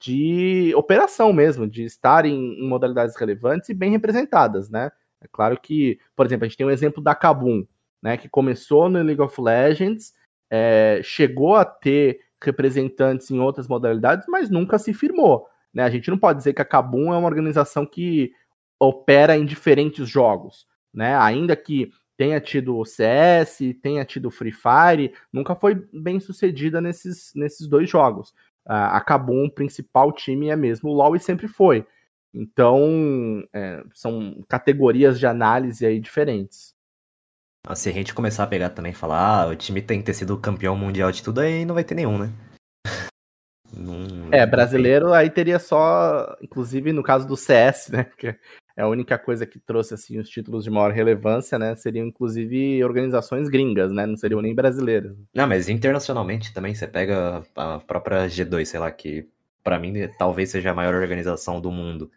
de 0.00 0.72
operação 0.74 1.32
mesmo, 1.32 1.66
de 1.68 1.84
estar 1.84 2.24
em, 2.24 2.66
modalidades 2.66 3.14
relevantes 3.16 3.68
e 3.68 3.74
bem 3.74 3.90
representadas, 3.90 4.70
né? 4.70 4.90
É 5.20 5.28
claro 5.30 5.60
que, 5.60 5.98
por 6.16 6.24
exemplo, 6.24 6.46
a 6.46 6.48
gente 6.48 6.56
tem 6.56 6.66
um 6.66 6.70
exemplo 6.70 7.02
da 7.02 7.14
Kabum, 7.14 7.66
né? 8.02 8.16
Que 8.16 8.28
começou 8.28 8.88
no 8.88 9.02
League 9.02 9.20
of 9.20 9.38
Legends, 9.40 10.14
é, 10.50 11.00
chegou 11.04 11.54
a 11.54 11.64
ter 11.64 12.20
representantes 12.42 13.30
em 13.30 13.38
outras 13.38 13.68
modalidades, 13.68 14.26
mas 14.26 14.48
nunca 14.48 14.78
se 14.78 14.94
firmou. 14.94 15.46
Né? 15.72 15.82
A 15.82 15.90
gente 15.90 16.10
não 16.10 16.18
pode 16.18 16.38
dizer 16.38 16.54
que 16.54 16.62
a 16.62 16.64
Kabum 16.64 17.12
é 17.12 17.18
uma 17.18 17.28
organização 17.28 17.84
que 17.84 18.32
opera 18.78 19.36
em 19.36 19.44
diferentes 19.44 20.08
jogos. 20.08 20.66
Né? 20.92 21.14
Ainda 21.16 21.54
que 21.54 21.92
tenha 22.16 22.40
tido 22.40 22.76
o 22.76 22.84
CS, 22.84 23.58
tenha 23.80 24.04
tido 24.04 24.26
o 24.26 24.30
Free 24.30 24.52
Fire, 24.52 25.14
nunca 25.32 25.54
foi 25.54 25.86
bem 25.92 26.20
sucedida 26.20 26.80
nesses, 26.80 27.32
nesses 27.34 27.66
dois 27.66 27.88
jogos. 27.88 28.34
A 28.66 29.00
Kabum, 29.00 29.46
o 29.46 29.50
principal 29.50 30.12
time 30.12 30.48
é 30.48 30.56
mesmo 30.56 30.90
o 30.90 30.92
LoL 30.92 31.16
e 31.16 31.20
sempre 31.20 31.48
foi. 31.48 31.86
Então, 32.32 33.42
é, 33.52 33.82
são 33.92 34.44
categorias 34.48 35.18
de 35.18 35.26
análise 35.26 35.84
aí 35.84 35.98
diferentes. 35.98 36.72
Ah, 37.66 37.74
se 37.74 37.88
a 37.88 37.92
gente 37.92 38.14
começar 38.14 38.44
a 38.44 38.46
pegar 38.46 38.70
também 38.70 38.92
e 38.92 38.94
falar, 38.94 39.42
ah, 39.42 39.48
o 39.48 39.56
time 39.56 39.82
tem 39.82 39.98
que 39.98 40.06
ter 40.06 40.14
sido 40.14 40.38
campeão 40.38 40.76
mundial 40.76 41.10
de 41.12 41.22
tudo, 41.22 41.40
aí 41.40 41.64
não 41.64 41.74
vai 41.74 41.84
ter 41.84 41.94
nenhum, 41.94 42.18
né? 42.18 42.32
Não, 43.72 44.32
é, 44.32 44.44
brasileiro 44.44 45.12
aí 45.12 45.30
teria 45.30 45.60
só, 45.60 46.36
inclusive 46.42 46.92
no 46.92 47.04
caso 47.04 47.26
do 47.26 47.36
CS, 47.36 47.88
né? 47.90 48.04
Que 48.18 48.36
a 48.80 48.88
única 48.88 49.18
coisa 49.18 49.46
que 49.46 49.58
trouxe 49.58 49.94
assim 49.94 50.18
os 50.18 50.28
títulos 50.28 50.64
de 50.64 50.70
maior 50.70 50.92
relevância, 50.92 51.58
né? 51.58 51.74
Seriam 51.76 52.06
inclusive 52.06 52.82
organizações 52.82 53.48
gringas, 53.48 53.92
né? 53.92 54.06
Não 54.06 54.16
seriam 54.16 54.40
nem 54.40 54.54
brasileiras. 54.54 55.16
Não, 55.34 55.46
mas 55.46 55.68
internacionalmente 55.68 56.52
também 56.52 56.74
você 56.74 56.86
pega 56.86 57.42
a 57.54 57.78
própria 57.80 58.26
G2, 58.26 58.64
sei 58.64 58.80
lá, 58.80 58.90
que 58.90 59.28
para 59.62 59.78
mim 59.78 59.92
talvez 60.18 60.50
seja 60.50 60.70
a 60.70 60.74
maior 60.74 60.94
organização 60.94 61.60
do 61.60 61.70
mundo. 61.70 62.10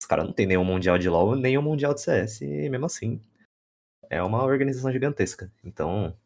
Os 0.00 0.06
caras 0.06 0.24
não 0.24 0.32
tem 0.32 0.46
nenhum 0.46 0.64
mundial 0.64 0.96
de 0.96 1.08
LoL, 1.08 1.36
nem 1.36 1.58
um 1.58 1.62
mundial 1.62 1.92
de 1.92 2.00
CS, 2.00 2.40
e 2.40 2.68
mesmo 2.70 2.86
assim 2.86 3.20
é 4.08 4.22
uma 4.22 4.42
organização 4.44 4.90
gigantesca. 4.90 5.52
Então, 5.62 6.16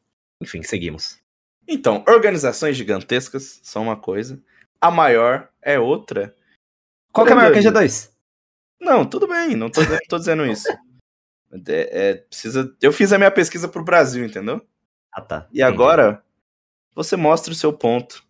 enfim, 0.41 0.63
seguimos. 0.63 1.21
Então, 1.67 2.05
organizações 2.07 2.77
gigantescas 2.77 3.61
são 3.63 3.85
uma 3.85 3.97
coisa, 3.97 4.41
a 4.81 4.91
maior 4.91 5.49
é 5.61 5.79
outra. 5.79 6.35
Qual 7.13 7.27
que 7.27 7.33
é 7.33 7.37
maior 7.37 7.53
que 7.53 7.59
a 7.59 7.63
G2? 7.63 8.12
Não, 8.83 9.07
tudo 9.07 9.29
bem, 9.29 9.55
não 9.55 9.71
tô, 9.71 9.81
tô 10.09 10.19
dizendo 10.19 10.45
isso. 10.45 10.69
É, 11.69 12.11
é, 12.11 12.15
precisa, 12.15 12.75
eu 12.83 12.93
fiz 12.93 13.13
a 13.13 13.19
minha 13.19 13.31
pesquisa 13.31 13.69
pro 13.69 13.85
Brasil, 13.85 14.25
entendeu? 14.25 14.61
Ah, 15.13 15.21
tá. 15.21 15.49
E 15.53 15.63
agora, 15.63 16.25
você 16.95 17.15
mostra 17.15 17.53
o 17.53 17.57
seu 17.57 17.73
ponto. 17.73 18.25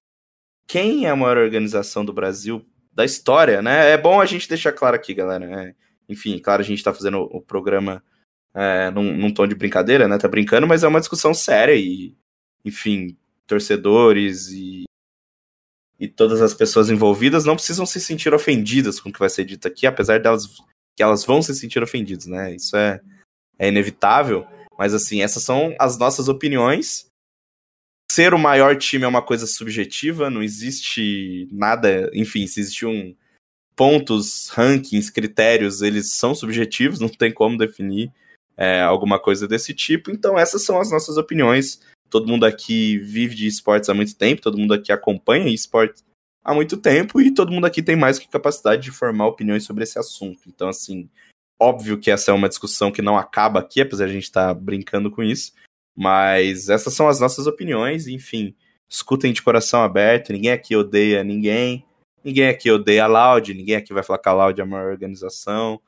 Quem 0.66 1.06
é 1.06 1.10
a 1.10 1.16
maior 1.16 1.38
organização 1.38 2.04
do 2.04 2.12
Brasil 2.12 2.64
da 2.92 3.04
história, 3.04 3.62
né? 3.62 3.90
É 3.90 3.96
bom 3.96 4.20
a 4.20 4.26
gente 4.26 4.48
deixar 4.48 4.72
claro 4.72 4.94
aqui, 4.94 5.14
galera. 5.14 5.44
É, 5.44 5.74
enfim, 6.08 6.38
claro, 6.38 6.60
a 6.60 6.64
gente 6.64 6.82
tá 6.82 6.92
fazendo 6.92 7.20
o 7.20 7.40
programa 7.40 8.04
é, 8.54 8.90
num, 8.90 9.16
num 9.16 9.32
tom 9.32 9.46
de 9.46 9.54
brincadeira, 9.54 10.06
né? 10.06 10.18
Tá 10.18 10.28
brincando, 10.28 10.66
mas 10.66 10.84
é 10.84 10.88
uma 10.88 11.00
discussão 11.00 11.32
séria 11.32 11.74
e, 11.74 12.14
enfim, 12.64 13.16
torcedores 13.46 14.48
e 14.50 14.84
e 16.02 16.08
todas 16.08 16.42
as 16.42 16.52
pessoas 16.52 16.90
envolvidas 16.90 17.44
não 17.44 17.54
precisam 17.54 17.86
se 17.86 18.00
sentir 18.00 18.34
ofendidas 18.34 18.98
com 18.98 19.08
o 19.08 19.12
que 19.12 19.20
vai 19.20 19.30
ser 19.30 19.44
dito 19.44 19.68
aqui, 19.68 19.86
apesar 19.86 20.18
delas 20.18 20.48
que 20.96 21.02
elas 21.02 21.24
vão 21.24 21.40
se 21.40 21.54
sentir 21.54 21.80
ofendidas, 21.80 22.26
né? 22.26 22.56
Isso 22.56 22.76
é, 22.76 23.00
é 23.56 23.68
inevitável, 23.68 24.44
mas 24.76 24.92
assim, 24.94 25.22
essas 25.22 25.44
são 25.44 25.76
as 25.78 25.96
nossas 25.96 26.26
opiniões. 26.26 27.06
Ser 28.10 28.34
o 28.34 28.38
maior 28.38 28.76
time 28.76 29.04
é 29.04 29.08
uma 29.08 29.22
coisa 29.22 29.46
subjetiva, 29.46 30.28
não 30.28 30.42
existe 30.42 31.48
nada, 31.52 32.10
enfim, 32.12 32.48
se 32.48 32.58
existe 32.58 32.84
um 32.84 33.14
pontos, 33.76 34.48
rankings, 34.48 35.08
critérios, 35.08 35.82
eles 35.82 36.14
são 36.14 36.34
subjetivos, 36.34 36.98
não 36.98 37.08
tem 37.08 37.32
como 37.32 37.56
definir 37.56 38.12
é, 38.56 38.80
alguma 38.82 39.20
coisa 39.20 39.46
desse 39.46 39.72
tipo. 39.72 40.10
Então, 40.10 40.36
essas 40.36 40.64
são 40.64 40.80
as 40.80 40.90
nossas 40.90 41.16
opiniões 41.16 41.80
todo 42.12 42.28
mundo 42.28 42.44
aqui 42.44 42.98
vive 42.98 43.34
de 43.34 43.46
esportes 43.46 43.88
há 43.88 43.94
muito 43.94 44.14
tempo, 44.14 44.42
todo 44.42 44.58
mundo 44.58 44.74
aqui 44.74 44.92
acompanha 44.92 45.48
esportes 45.48 46.04
há 46.44 46.52
muito 46.52 46.76
tempo 46.76 47.22
e 47.22 47.32
todo 47.32 47.50
mundo 47.50 47.64
aqui 47.64 47.82
tem 47.82 47.96
mais 47.96 48.18
que 48.18 48.28
capacidade 48.28 48.82
de 48.82 48.90
formar 48.90 49.28
opiniões 49.28 49.64
sobre 49.64 49.82
esse 49.82 49.98
assunto. 49.98 50.42
Então, 50.46 50.68
assim, 50.68 51.08
óbvio 51.58 51.98
que 51.98 52.10
essa 52.10 52.30
é 52.30 52.34
uma 52.34 52.50
discussão 52.50 52.92
que 52.92 53.00
não 53.00 53.16
acaba 53.16 53.60
aqui, 53.60 53.80
apesar 53.80 54.04
de 54.04 54.10
a 54.10 54.14
gente 54.14 54.24
estar 54.24 54.48
tá 54.48 54.54
brincando 54.54 55.10
com 55.10 55.22
isso, 55.22 55.54
mas 55.96 56.68
essas 56.68 56.92
são 56.92 57.08
as 57.08 57.18
nossas 57.18 57.46
opiniões, 57.46 58.06
enfim, 58.06 58.54
escutem 58.90 59.32
de 59.32 59.40
coração 59.40 59.82
aberto, 59.82 60.34
ninguém 60.34 60.52
aqui 60.52 60.76
odeia 60.76 61.24
ninguém, 61.24 61.82
ninguém 62.22 62.48
aqui 62.48 62.70
odeia 62.70 63.04
a 63.04 63.06
Loud, 63.06 63.54
ninguém 63.54 63.76
aqui 63.76 63.94
vai 63.94 64.02
falar 64.02 64.18
que 64.18 64.28
a 64.28 64.34
Loud 64.34 64.60
é 64.60 64.62
a 64.62 64.66
maior 64.66 64.90
organização, 64.90 65.80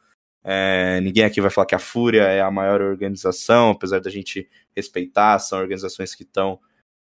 é, 0.45 1.01
ninguém 1.01 1.25
aqui 1.25 1.41
vai 1.41 1.51
falar 1.51 1.67
que 1.67 1.75
a 1.75 1.79
Fúria 1.79 2.25
é 2.25 2.43
a 2.43 2.51
maior 2.51 2.83
organização, 2.83 3.71
apesar 3.71 4.01
da 4.01 4.11
gente 4.11 4.49
respeitar, 4.77 5.39
são 5.39 5.59
organizações 5.59 6.15
que 6.15 6.23
estão 6.23 6.61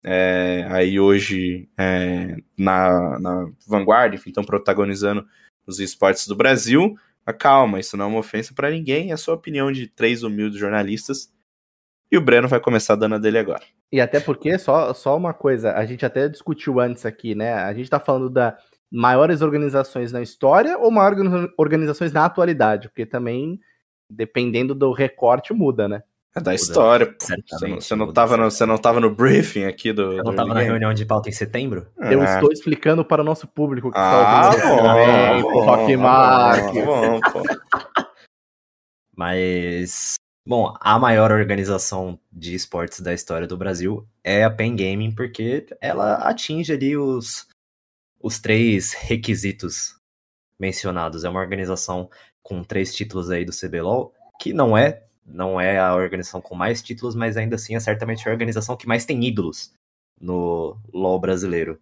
é, 0.03 0.65
aí 0.69 0.99
hoje 0.99 1.69
é, 1.77 2.37
na, 2.57 3.19
na 3.19 3.45
vanguarda, 3.67 4.15
enfim, 4.15 4.29
estão 4.29 4.43
protagonizando 4.43 5.27
os 5.67 5.79
esportes 5.79 6.27
do 6.27 6.35
Brasil. 6.35 6.95
Mas 7.23 7.35
calma, 7.37 7.79
isso 7.79 7.95
não 7.95 8.05
é 8.05 8.07
uma 8.07 8.19
ofensa 8.19 8.53
para 8.55 8.71
ninguém, 8.71 9.11
é 9.11 9.13
a 9.13 9.17
sua 9.17 9.35
opinião 9.35 9.71
de 9.71 9.87
três 9.87 10.23
humildes 10.23 10.59
jornalistas. 10.59 11.31
E 12.11 12.17
o 12.17 12.21
Breno 12.21 12.47
vai 12.47 12.59
começar 12.59 12.95
dando 12.95 13.15
a 13.15 13.17
dele 13.17 13.37
agora. 13.37 13.63
E 13.91 13.99
até 13.99 14.19
porque, 14.19 14.57
só, 14.57 14.93
só 14.93 15.15
uma 15.15 15.33
coisa, 15.33 15.73
a 15.73 15.85
gente 15.85 16.05
até 16.05 16.27
discutiu 16.27 16.79
antes 16.79 17.05
aqui, 17.05 17.35
né? 17.35 17.53
A 17.53 17.73
gente 17.73 17.89
tá 17.89 17.99
falando 17.99 18.29
da, 18.29 18.57
maiores 18.91 19.41
organizações 19.41 20.11
na 20.11 20.21
história 20.21 20.77
ou 20.77 20.91
maiores 20.91 21.49
organizações 21.57 22.11
na 22.11 22.25
atualidade? 22.25 22.89
Porque 22.89 23.05
também, 23.05 23.59
dependendo 24.09 24.73
do 24.73 24.91
recorte, 24.91 25.53
muda, 25.53 25.87
né? 25.87 26.03
É 26.37 26.39
da 26.39 26.53
história. 26.53 27.15
Você 27.19 27.67
não, 27.67 27.81
você, 27.81 27.95
não 27.95 28.13
tava 28.13 28.37
no, 28.37 28.51
você 28.51 28.65
não 28.65 28.77
tava 28.77 28.99
no 28.99 29.09
briefing 29.09 29.63
aqui 29.63 29.91
do. 29.91 30.11
Você 30.11 30.23
não 30.23 30.35
tava 30.35 30.53
na 30.53 30.61
reunião 30.61 30.93
de 30.93 31.03
pauta 31.03 31.29
em 31.29 31.31
setembro? 31.31 31.87
Eu 31.97 32.21
é. 32.21 32.35
estou 32.35 32.51
explicando 32.51 33.03
para 33.03 33.23
o 33.23 33.25
nosso 33.25 33.47
público 33.47 33.91
que 33.91 33.97
ah, 33.97 34.51
está 34.53 34.73
ouvindo 34.73 35.49
bom, 35.49 35.65
Rock 35.65 35.97
Mark. 35.97 36.73
Bom, 36.85 37.19
Mas. 39.15 40.13
Bom, 40.47 40.73
a 40.79 40.97
maior 40.97 41.31
organização 41.31 42.17
de 42.31 42.55
esportes 42.55 43.01
da 43.01 43.13
história 43.13 43.47
do 43.47 43.57
Brasil 43.57 44.07
é 44.23 44.45
a 44.45 44.49
Pen 44.49 44.75
Gaming, 44.77 45.13
porque 45.13 45.65
ela 45.81 46.15
atinge 46.15 46.71
ali 46.71 46.95
os 46.95 47.47
os 48.21 48.39
três 48.39 48.93
requisitos 48.93 49.95
mencionados. 50.59 51.23
É 51.23 51.29
uma 51.29 51.39
organização 51.39 52.09
com 52.41 52.63
três 52.63 52.95
títulos 52.95 53.29
aí 53.29 53.45
do 53.45 53.51
CBLOL, 53.51 54.13
que 54.39 54.53
não 54.53 54.77
é 54.77 55.03
não 55.25 55.59
é 55.59 55.77
a 55.77 55.93
organização 55.93 56.39
com 56.39 56.55
mais 56.55 56.81
títulos, 56.81 57.13
mas 57.13 57.35
ainda 57.35 57.57
assim 57.57 57.75
é 57.75 57.79
certamente 57.81 58.27
a 58.27 58.31
organização 58.31 58.77
que 58.77 58.87
mais 58.87 59.05
tem 59.05 59.25
ídolos 59.25 59.73
no 60.19 60.77
LoL 60.93 61.19
brasileiro. 61.19 61.79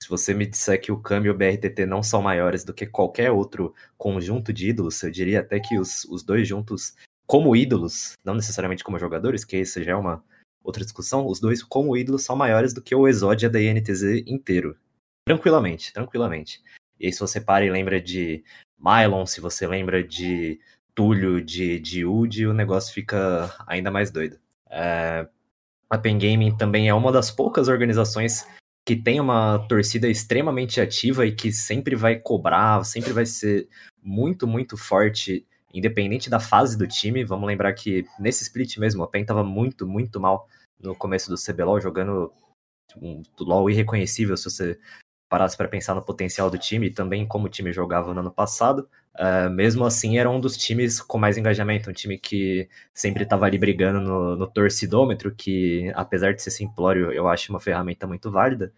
Se 0.00 0.08
você 0.08 0.32
me 0.32 0.46
disser 0.46 0.80
que 0.80 0.92
o 0.92 1.00
Kami 1.00 1.26
e 1.26 1.30
o 1.30 1.34
BRTT 1.36 1.86
não 1.86 2.02
são 2.02 2.22
maiores 2.22 2.62
do 2.64 2.72
que 2.72 2.86
qualquer 2.86 3.30
outro 3.30 3.74
conjunto 3.96 4.52
de 4.52 4.68
ídolos, 4.68 5.02
eu 5.02 5.10
diria 5.10 5.40
até 5.40 5.58
que 5.58 5.78
os, 5.78 6.04
os 6.04 6.22
dois 6.22 6.46
juntos, 6.46 6.94
como 7.26 7.56
ídolos, 7.56 8.12
não 8.24 8.34
necessariamente 8.34 8.84
como 8.84 8.98
jogadores, 8.98 9.44
que 9.44 9.56
isso 9.56 9.82
já 9.82 9.92
é 9.92 9.96
uma 9.96 10.22
outra 10.62 10.84
discussão, 10.84 11.26
os 11.26 11.40
dois 11.40 11.62
como 11.62 11.96
ídolos 11.96 12.22
são 12.22 12.36
maiores 12.36 12.72
do 12.72 12.82
que 12.82 12.94
o 12.94 13.08
Exodia 13.08 13.50
da 13.50 13.60
INTZ 13.60 14.22
inteiro. 14.26 14.76
Tranquilamente, 15.26 15.92
tranquilamente. 15.92 16.62
E 17.00 17.06
aí, 17.06 17.12
se 17.12 17.20
você 17.20 17.40
para 17.40 17.64
e 17.64 17.70
lembra 17.70 18.00
de 18.00 18.44
Mylon, 18.78 19.24
se 19.26 19.40
você 19.40 19.66
lembra 19.66 20.02
de 20.04 20.60
Túlio, 20.94 21.40
de, 21.40 21.80
de 21.80 22.04
Udi, 22.04 22.46
o 22.46 22.52
negócio 22.52 22.92
fica 22.92 23.54
ainda 23.66 23.90
mais 23.90 24.10
doido. 24.10 24.38
É, 24.70 25.26
a 25.88 25.98
Pen 25.98 26.18
Gaming 26.18 26.56
também 26.56 26.88
é 26.88 26.94
uma 26.94 27.10
das 27.10 27.30
poucas 27.30 27.68
organizações 27.68 28.46
que 28.86 28.94
tem 28.94 29.18
uma 29.18 29.66
torcida 29.66 30.08
extremamente 30.08 30.80
ativa 30.80 31.24
e 31.24 31.34
que 31.34 31.50
sempre 31.50 31.96
vai 31.96 32.16
cobrar, 32.16 32.84
sempre 32.84 33.12
vai 33.12 33.24
ser 33.24 33.66
muito, 34.02 34.46
muito 34.46 34.76
forte, 34.76 35.46
independente 35.72 36.28
da 36.28 36.38
fase 36.38 36.76
do 36.76 36.86
time. 36.86 37.24
Vamos 37.24 37.46
lembrar 37.46 37.72
que 37.72 38.04
nesse 38.18 38.42
split 38.42 38.76
mesmo, 38.76 39.02
a 39.02 39.08
PEN 39.08 39.22
estava 39.22 39.42
muito, 39.42 39.86
muito 39.86 40.20
mal 40.20 40.46
no 40.78 40.94
começo 40.94 41.30
do 41.30 41.36
CBLOL, 41.36 41.80
jogando 41.80 42.30
um 43.00 43.22
LoL 43.40 43.70
irreconhecível 43.70 44.36
se 44.36 44.44
você 44.44 44.78
parasse 45.28 45.56
para 45.56 45.68
pensar 45.68 45.94
no 45.94 46.04
potencial 46.04 46.50
do 46.50 46.58
time 46.58 46.86
e 46.86 46.92
também 46.92 47.26
como 47.26 47.46
o 47.46 47.48
time 47.48 47.72
jogava 47.72 48.12
no 48.12 48.20
ano 48.20 48.30
passado, 48.30 48.88
uh, 49.16 49.50
mesmo 49.50 49.84
assim 49.84 50.18
era 50.18 50.30
um 50.30 50.40
dos 50.40 50.56
times 50.56 51.00
com 51.00 51.18
mais 51.18 51.36
engajamento, 51.36 51.90
um 51.90 51.92
time 51.92 52.18
que 52.18 52.68
sempre 52.92 53.24
estava 53.24 53.46
ali 53.46 53.58
brigando 53.58 54.00
no, 54.00 54.36
no, 54.36 54.46
torcidômetro, 54.46 55.34
que 55.34 55.90
apesar 55.94 56.34
de 56.34 56.42
ser 56.42 56.50
simplório, 56.50 57.12
eu 57.12 57.28
acho 57.28 57.52
uma 57.52 57.60
ferramenta 57.60 58.06
muito 58.06 58.30
válida. 58.30 58.72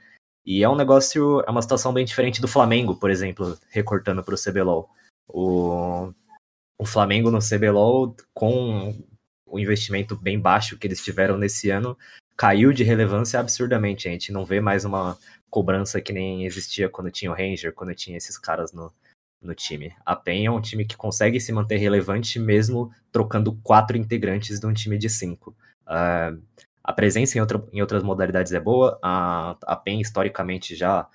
E 0.44 0.62
é 0.62 0.68
um 0.68 0.76
negócio, 0.76 1.40
é 1.46 1.50
uma 1.50 1.62
situação 1.62 1.92
bem 1.92 2.04
diferente 2.04 2.40
do 2.40 2.48
Flamengo, 2.48 2.94
por 2.94 3.10
exemplo, 3.10 3.58
recortando 3.68 4.22
para 4.22 4.34
o 4.34 4.38
CBLOL. 4.38 4.88
O, 5.28 6.12
o 6.78 6.86
Flamengo 6.86 7.30
no 7.30 7.40
CBLOL, 7.40 8.14
com 8.32 8.94
o 9.44 9.58
investimento 9.58 10.16
bem 10.16 10.38
baixo 10.38 10.78
que 10.78 10.86
eles 10.86 11.02
tiveram 11.02 11.36
nesse 11.36 11.70
ano, 11.70 11.98
caiu 12.36 12.72
de 12.72 12.84
relevância 12.84 13.40
absurdamente. 13.40 14.08
A 14.08 14.12
gente 14.12 14.30
não 14.30 14.44
vê 14.44 14.60
mais 14.60 14.84
uma 14.84 15.18
cobrança 15.56 16.02
que 16.02 16.12
nem 16.12 16.44
existia 16.44 16.86
quando 16.86 17.10
tinha 17.10 17.30
o 17.30 17.34
Ranger, 17.34 17.72
quando 17.72 17.94
tinha 17.94 18.18
esses 18.18 18.36
caras 18.36 18.74
no, 18.74 18.92
no 19.40 19.54
time. 19.54 19.90
A 20.04 20.14
PEN 20.14 20.44
é 20.44 20.50
um 20.50 20.60
time 20.60 20.84
que 20.84 20.98
consegue 20.98 21.40
se 21.40 21.50
manter 21.50 21.78
relevante 21.78 22.38
mesmo 22.38 22.92
trocando 23.10 23.54
quatro 23.62 23.96
integrantes 23.96 24.60
de 24.60 24.66
um 24.66 24.74
time 24.74 24.98
de 24.98 25.08
cinco. 25.08 25.56
Uh, 25.86 26.38
a 26.84 26.92
presença 26.92 27.38
em, 27.38 27.42
em 27.72 27.80
outras 27.80 28.02
modalidades 28.02 28.52
é 28.52 28.60
boa. 28.60 28.98
A, 29.02 29.56
a 29.62 29.76
PEN, 29.76 30.02
historicamente, 30.02 30.76
já 30.76 31.08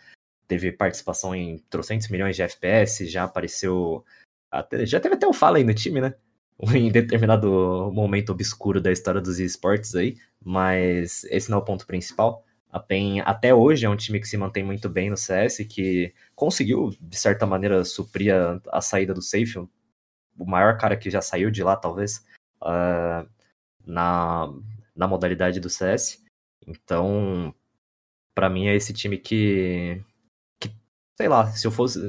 teve 0.48 0.72
participação 0.72 1.36
em 1.36 1.60
trocentos 1.70 2.08
milhões 2.08 2.36
de 2.36 2.42
FPS, 2.42 3.06
já 3.06 3.26
apareceu. 3.26 4.04
Até, 4.50 4.88
já 4.88 5.00
teve 5.00 5.14
até 5.14 5.28
o 5.28 5.34
Fala 5.34 5.58
aí 5.58 5.64
no 5.64 5.74
time, 5.76 6.02
né? 6.02 6.16
Em 6.74 6.92
determinado 6.92 7.92
momento 7.94 8.32
obscuro 8.32 8.82
da 8.82 8.92
história 8.92 9.22
dos 9.22 9.40
esportes 9.40 9.94
aí, 9.94 10.18
mas 10.44 11.26
esse 11.26 11.52
não 11.52 11.60
é 11.60 11.62
o 11.62 11.66
ponto 11.66 11.86
principal. 11.86 12.44
A 12.72 12.80
PEN 12.80 13.20
até 13.22 13.54
hoje 13.54 13.86
é 13.86 13.90
um 13.90 13.98
time 13.98 14.20
que 14.20 14.28
se 14.28 14.38
mantém 14.38 14.64
muito 14.64 14.88
bem 14.88 15.10
no 15.10 15.18
CS, 15.18 15.58
que 15.70 16.14
conseguiu, 16.34 16.96
de 17.02 17.18
certa 17.18 17.46
maneira, 17.46 17.84
suprir 17.84 18.34
a, 18.34 18.62
a 18.72 18.82
saída 18.82 19.14
do 19.14 19.22
Safe, 19.22 19.58
o 20.38 20.46
maior 20.46 20.78
cara 20.78 20.96
que 20.96 21.10
já 21.10 21.22
saiu 21.22 21.52
de 21.52 21.62
lá, 21.64 21.76
talvez, 21.76 22.26
uh, 22.62 23.28
na, 23.86 24.48
na 24.96 25.08
modalidade 25.08 25.60
do 25.60 25.70
CS. 25.70 26.24
Então, 26.66 27.54
para 28.34 28.50
mim 28.50 28.68
é 28.68 28.76
esse 28.76 28.94
time 28.94 29.18
que, 29.18 30.02
que, 30.60 30.72
sei 31.18 31.28
lá, 31.28 31.52
se 31.52 31.68
eu 31.68 31.72
fosse. 31.72 32.00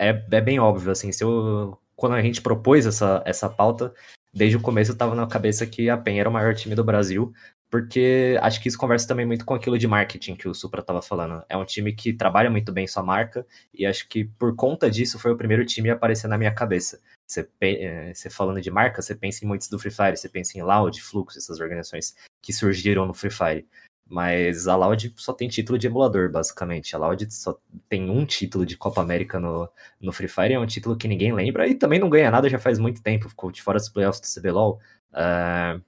É, 0.00 0.08
é 0.30 0.40
bem 0.40 0.58
óbvio, 0.58 0.90
assim, 0.90 1.12
se 1.12 1.22
eu. 1.22 1.78
Quando 1.94 2.16
a 2.16 2.22
gente 2.22 2.42
propôs 2.42 2.86
essa, 2.86 3.22
essa 3.24 3.48
pauta, 3.48 3.94
desde 4.32 4.56
o 4.56 4.60
começo 4.60 4.90
eu 4.90 4.98
tava 4.98 5.14
na 5.14 5.28
cabeça 5.28 5.64
que 5.64 5.88
a 5.88 5.96
PEN 5.96 6.18
era 6.18 6.28
o 6.28 6.32
maior 6.32 6.52
time 6.52 6.74
do 6.74 6.82
Brasil, 6.82 7.32
porque 7.74 8.38
acho 8.40 8.62
que 8.62 8.68
isso 8.68 8.78
conversa 8.78 9.08
também 9.08 9.26
muito 9.26 9.44
com 9.44 9.52
aquilo 9.52 9.76
de 9.76 9.88
marketing 9.88 10.36
que 10.36 10.46
o 10.46 10.54
Supra 10.54 10.80
estava 10.80 11.02
falando. 11.02 11.44
É 11.48 11.56
um 11.56 11.64
time 11.64 11.92
que 11.92 12.12
trabalha 12.12 12.48
muito 12.48 12.70
bem 12.70 12.86
sua 12.86 13.02
marca, 13.02 13.44
e 13.76 13.84
acho 13.84 14.08
que 14.08 14.26
por 14.26 14.54
conta 14.54 14.88
disso 14.88 15.18
foi 15.18 15.32
o 15.32 15.36
primeiro 15.36 15.66
time 15.66 15.90
a 15.90 15.94
aparecer 15.94 16.28
na 16.28 16.38
minha 16.38 16.54
cabeça. 16.54 17.00
Você, 17.26 17.48
é, 17.60 18.14
você 18.14 18.30
falando 18.30 18.60
de 18.60 18.70
marca, 18.70 19.02
você 19.02 19.12
pensa 19.12 19.44
em 19.44 19.48
muitos 19.48 19.68
do 19.68 19.76
Free 19.76 19.90
Fire, 19.90 20.16
você 20.16 20.28
pensa 20.28 20.56
em 20.56 20.62
Loud, 20.62 21.02
Flux, 21.02 21.36
essas 21.36 21.58
organizações 21.58 22.14
que 22.40 22.52
surgiram 22.52 23.06
no 23.06 23.12
Free 23.12 23.32
Fire. 23.32 23.66
Mas 24.06 24.68
a 24.68 24.76
Loud 24.76 25.12
só 25.16 25.32
tem 25.32 25.48
título 25.48 25.76
de 25.76 25.88
emulador, 25.88 26.30
basicamente. 26.30 26.94
A 26.94 26.98
Loud 27.00 27.28
só 27.34 27.58
tem 27.88 28.08
um 28.08 28.24
título 28.24 28.64
de 28.64 28.76
Copa 28.76 29.00
América 29.00 29.40
no, 29.40 29.68
no 30.00 30.12
Free 30.12 30.28
Fire, 30.28 30.52
é 30.52 30.60
um 30.60 30.66
título 30.66 30.96
que 30.96 31.08
ninguém 31.08 31.32
lembra 31.32 31.66
e 31.66 31.74
também 31.74 31.98
não 31.98 32.08
ganha 32.08 32.30
nada 32.30 32.48
já 32.48 32.60
faz 32.60 32.78
muito 32.78 33.02
tempo, 33.02 33.28
ficou 33.28 33.50
de 33.50 33.60
fora 33.60 33.80
dos 33.80 33.88
playoffs 33.88 34.20
do 34.20 34.40
CBLOL. 34.40 34.78
Uh, 35.12 35.82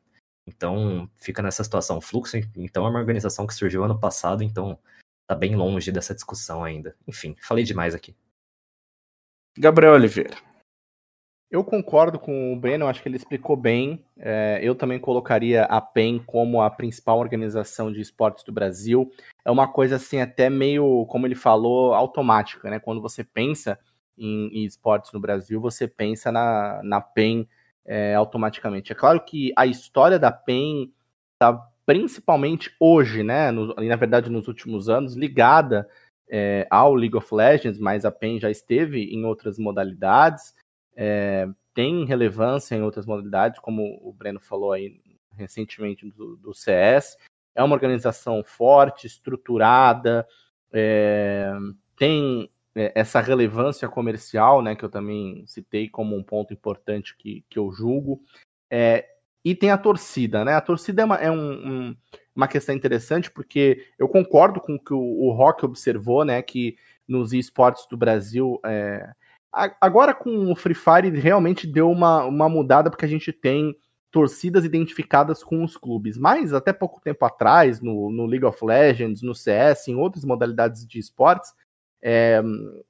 então, 0.47 1.11
fica 1.17 1.43
nessa 1.43 1.65
situação. 1.65 1.99
O 1.99 2.01
Fluxo, 2.01 2.37
então, 2.57 2.87
é 2.87 2.91
uma 2.91 3.01
organização 3.01 3.47
que 3.47 3.55
surgiu 3.55 3.85
ano 3.85 3.99
passado, 3.99 4.45
então 4.45 4.79
tá 5.27 5.35
bem 5.35 5.57
longe 5.57 5.91
dessa 5.91 6.15
discussão 6.15 6.63
ainda. 6.63 6.95
Enfim, 7.07 7.35
falei 7.41 7.65
demais 7.65 7.95
aqui. 7.95 8.15
Gabriel 9.59 9.95
Oliveira. 9.95 10.37
Eu 11.51 11.65
concordo 11.65 12.19
com 12.19 12.53
o 12.53 12.57
Breno, 12.57 12.87
acho 12.87 13.01
que 13.03 13.09
ele 13.09 13.17
explicou 13.17 13.57
bem. 13.57 14.05
É, 14.19 14.59
eu 14.63 14.75
também 14.75 14.99
colocaria 14.99 15.65
a 15.65 15.81
PEN 15.81 16.19
como 16.19 16.61
a 16.61 16.69
principal 16.69 17.19
organização 17.19 17.93
de 17.93 18.01
esportes 18.01 18.45
do 18.45 18.53
Brasil. 18.53 19.11
É 19.45 19.51
uma 19.51 19.69
coisa 19.69 19.97
assim, 19.97 20.21
até 20.21 20.51
meio, 20.51 21.07
como 21.07 21.27
ele 21.27 21.37
falou, 21.37 21.95
automática, 21.95 22.69
né? 22.69 22.81
Quando 22.81 23.01
você 23.01 23.23
pensa 23.23 23.79
em, 24.19 24.49
em 24.49 24.65
esportes 24.65 25.13
no 25.13 25.21
Brasil, 25.21 25.61
você 25.61 25.87
pensa 25.87 26.33
na, 26.33 26.81
na 26.83 27.01
PEN 27.01 27.49
é, 27.87 28.15
automaticamente. 28.15 28.93
É 28.93 28.95
claro 28.95 29.21
que 29.21 29.53
a 29.57 29.65
história 29.65 30.19
da 30.19 30.33
PEN 30.33 30.93
está 31.35 31.67
principalmente 31.87 32.75
hoje, 32.81 33.23
né, 33.23 33.53
no, 33.53 33.75
e 33.81 33.89
na 33.89 33.97
verdade 33.97 34.29
nos 34.29 34.49
últimos 34.49 34.89
anos, 34.89 35.15
ligada 35.15 35.89
é, 36.29 36.67
ao 36.69 36.95
League 36.95 37.17
of 37.17 37.33
Legends, 37.33 37.79
mas 37.79 38.05
a 38.05 38.11
PEN 38.11 38.41
já 38.41 38.51
esteve 38.51 39.05
em 39.05 39.25
outras 39.25 39.57
modalidades, 39.57 40.53
é, 40.97 41.49
tem 41.73 42.05
relevância 42.05 42.75
em 42.75 42.83
outras 42.83 43.07
modalidades, 43.07 43.61
como 43.61 44.01
o 44.03 44.13
Breno 44.13 44.41
falou 44.41 44.73
aí 44.73 45.01
recentemente 45.37 46.11
do, 46.11 46.37
do 46.37 46.55
CS. 46.55 47.17
É 47.55 47.63
uma 47.63 47.75
organização 47.75 48.43
forte, 48.43 49.07
estruturada, 49.07 50.27
é, 50.73 51.53
tem 51.97 52.51
essa 52.95 53.21
relevância 53.21 53.89
comercial, 53.89 54.61
né, 54.61 54.77
que 54.77 54.85
eu 54.85 54.89
também 54.91 55.45
citei 55.47 55.89
como 55.89 56.15
um 56.15 56.23
ponto 56.23 56.53
importante 56.53 57.17
que, 57.17 57.45
que 57.49 57.59
eu 57.59 57.73
julgo. 57.73 58.21
É, 58.71 59.07
e 59.45 59.55
tem 59.55 59.71
a 59.71 59.79
torcida, 59.79 60.45
né? 60.45 60.55
A 60.55 60.61
torcida 60.61 61.03
é, 61.03 61.05
uma, 61.05 61.17
é 61.17 61.31
um, 61.31 61.37
um, 61.53 61.97
uma 62.35 62.49
questão 62.49 62.75
interessante, 62.75 63.31
porque 63.31 63.87
eu 63.97 64.09
concordo 64.09 64.61
com 64.61 64.75
o 64.75 64.79
que 64.79 64.93
o, 64.93 64.99
o 64.99 65.31
Rock 65.33 65.65
observou, 65.65 66.25
né? 66.25 66.43
Que 66.43 66.77
nos 67.07 67.33
esportes 67.33 67.87
do 67.89 67.97
Brasil. 67.97 68.59
É... 68.67 69.09
Agora 69.81 70.13
com 70.13 70.51
o 70.51 70.57
Free 70.57 70.75
Fire 70.75 71.09
realmente 71.19 71.67
deu 71.67 71.91
uma, 71.91 72.25
uma 72.25 72.49
mudada, 72.49 72.91
porque 72.91 73.05
a 73.05 73.09
gente 73.09 73.33
tem 73.33 73.75
torcidas 74.11 74.65
identificadas 74.65 75.45
com 75.45 75.63
os 75.63 75.77
clubes. 75.77 76.19
Mas 76.19 76.53
até 76.53 76.73
pouco 76.73 77.01
tempo 77.01 77.25
atrás, 77.25 77.81
no, 77.81 78.11
no 78.11 78.27
League 78.27 78.45
of 78.45 78.63
Legends, 78.65 79.23
no 79.23 79.35
CS, 79.35 79.89
em 79.89 79.95
outras 79.95 80.25
modalidades 80.25 80.85
de 80.85 80.99
esportes, 80.99 81.55
é, 82.09 82.41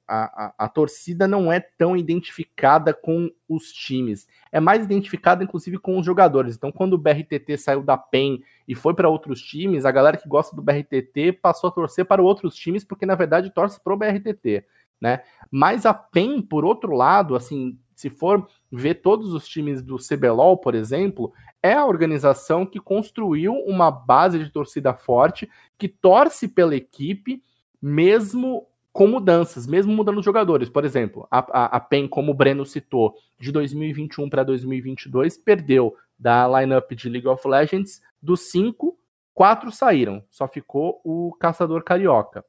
a, 0.07 0.45
a, 0.45 0.53
a, 0.65 0.69
torcida 0.69 1.27
não 1.27 1.51
é 1.51 1.59
tão 1.59 1.97
identificada 1.97 2.93
com 2.93 3.31
os 3.49 3.71
times. 3.71 4.27
É 4.51 4.59
mais 4.59 4.83
identificada, 4.83 5.43
inclusive, 5.43 5.79
com 5.79 5.97
os 5.97 6.05
jogadores. 6.05 6.55
Então, 6.55 6.71
quando 6.71 6.93
o 6.93 6.99
BRTT 6.99 7.57
saiu 7.57 7.81
da 7.81 7.97
PEN 7.97 8.43
e 8.67 8.75
foi 8.75 8.93
para 8.93 9.09
outros 9.09 9.41
times, 9.41 9.85
a 9.85 9.91
galera 9.91 10.17
que 10.17 10.29
gosta 10.29 10.55
do 10.55 10.61
BRTT 10.61 11.31
passou 11.41 11.67
a 11.67 11.71
torcer 11.71 12.05
para 12.05 12.21
outros 12.21 12.55
times, 12.55 12.83
porque 12.83 13.07
na 13.07 13.15
verdade 13.15 13.49
torce 13.49 13.83
para 13.83 13.91
o 13.91 13.97
BRTT. 13.97 14.63
Né? 15.01 15.23
Mas 15.49 15.87
a 15.87 15.95
PEN, 15.95 16.39
por 16.39 16.63
outro 16.63 16.93
lado, 16.93 17.35
assim, 17.35 17.75
se 17.95 18.11
for 18.11 18.47
ver 18.71 19.01
todos 19.01 19.33
os 19.33 19.47
times 19.47 19.81
do 19.81 19.97
CBLOL, 19.97 20.57
por 20.57 20.75
exemplo, 20.75 21.33
é 21.63 21.73
a 21.73 21.87
organização 21.87 22.67
que 22.67 22.79
construiu 22.79 23.53
uma 23.65 23.89
base 23.89 24.37
de 24.37 24.51
torcida 24.51 24.93
forte, 24.93 25.49
que 25.75 25.87
torce 25.87 26.47
pela 26.47 26.75
equipe, 26.75 27.41
mesmo 27.81 28.67
com 28.97 29.05
mudanças, 29.05 29.67
mesmo 29.67 29.93
mudando 29.93 30.17
os 30.17 30.25
jogadores. 30.25 30.69
Por 30.69 30.83
exemplo, 30.83 31.27
a, 31.29 31.37
a, 31.37 31.65
a 31.77 31.79
PEN, 31.79 32.07
como 32.07 32.31
o 32.31 32.33
Breno 32.33 32.65
citou, 32.65 33.13
de 33.39 33.51
2021 33.51 34.27
para 34.27 34.41
2022, 34.43 35.37
perdeu 35.37 35.95
da 36.17 36.47
lineup 36.47 36.91
de 36.93 37.07
League 37.07 37.27
of 37.27 37.47
Legends, 37.47 38.01
dos 38.19 38.49
cinco, 38.49 38.97
quatro 39.35 39.71
saíram, 39.71 40.23
só 40.31 40.47
ficou 40.47 40.99
o 41.03 41.31
Caçador 41.39 41.83
Carioca. 41.83 42.43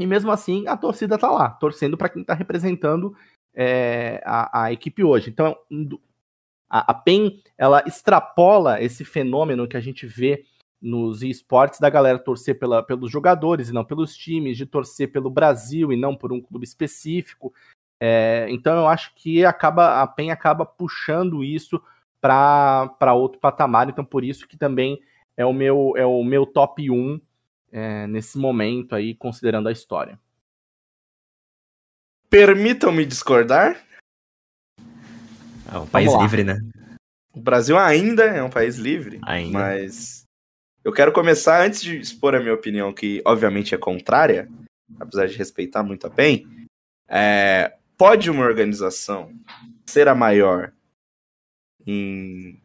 E 0.00 0.04
mesmo 0.08 0.32
assim, 0.32 0.66
a 0.66 0.76
torcida 0.76 1.16
tá 1.16 1.30
lá, 1.30 1.50
torcendo 1.50 1.96
para 1.96 2.08
quem 2.08 2.22
está 2.22 2.34
representando 2.34 3.14
é, 3.54 4.20
a, 4.26 4.64
a, 4.64 4.72
equipe 4.72 5.04
hoje. 5.04 5.30
Então, 5.30 5.56
a, 6.68 6.90
a 6.90 6.94
PEN, 6.94 7.40
ela 7.56 7.84
extrapola 7.86 8.82
esse 8.82 9.04
fenômeno 9.04 9.68
que 9.68 9.76
a 9.76 9.80
gente 9.80 10.04
vê 10.04 10.44
nos 10.86 11.20
esportes 11.22 11.80
da 11.80 11.90
galera 11.90 12.16
torcer 12.16 12.56
pela, 12.58 12.80
pelos 12.80 13.10
jogadores 13.10 13.68
e 13.68 13.72
não 13.72 13.84
pelos 13.84 14.16
times, 14.16 14.56
de 14.56 14.64
torcer 14.64 15.10
pelo 15.10 15.28
Brasil 15.28 15.92
e 15.92 15.96
não 15.96 16.14
por 16.14 16.32
um 16.32 16.40
clube 16.40 16.64
específico. 16.64 17.52
É, 18.00 18.46
então 18.50 18.76
eu 18.76 18.86
acho 18.86 19.12
que 19.16 19.44
acaba 19.44 20.00
a 20.00 20.06
PEN 20.06 20.30
acaba 20.30 20.64
puxando 20.64 21.42
isso 21.42 21.82
para 22.20 23.14
outro 23.14 23.40
patamar, 23.40 23.88
então 23.88 24.04
por 24.04 24.22
isso 24.22 24.46
que 24.46 24.56
também 24.56 25.00
é 25.36 25.44
o 25.44 25.52
meu, 25.52 25.94
é 25.96 26.06
o 26.06 26.22
meu 26.22 26.46
top 26.46 26.88
1 26.88 27.20
é, 27.72 28.06
nesse 28.06 28.38
momento 28.38 28.94
aí, 28.94 29.14
considerando 29.14 29.68
a 29.68 29.72
história. 29.72 30.18
Permitam-me 32.30 33.04
discordar. 33.04 33.84
É 35.72 35.78
um 35.78 35.86
país 35.86 36.12
livre, 36.14 36.44
né? 36.44 36.58
O 37.32 37.40
Brasil 37.40 37.76
ainda 37.76 38.24
é 38.24 38.42
um 38.42 38.50
país 38.50 38.76
livre, 38.76 39.18
ainda. 39.22 39.58
mas 39.58 40.25
eu 40.86 40.92
quero 40.92 41.10
começar, 41.10 41.66
antes 41.66 41.82
de 41.82 41.98
expor 41.98 42.36
a 42.36 42.38
minha 42.38 42.54
opinião, 42.54 42.92
que 42.92 43.20
obviamente 43.24 43.74
é 43.74 43.78
contrária, 43.78 44.48
apesar 45.00 45.26
de 45.26 45.36
respeitar 45.36 45.82
muito 45.82 46.06
a 46.06 46.10
PEN, 46.10 46.46
é, 47.08 47.76
pode 47.98 48.30
uma 48.30 48.44
organização 48.44 49.34
ser 49.84 50.06
a 50.06 50.14
maior 50.14 50.72
em 51.84 52.62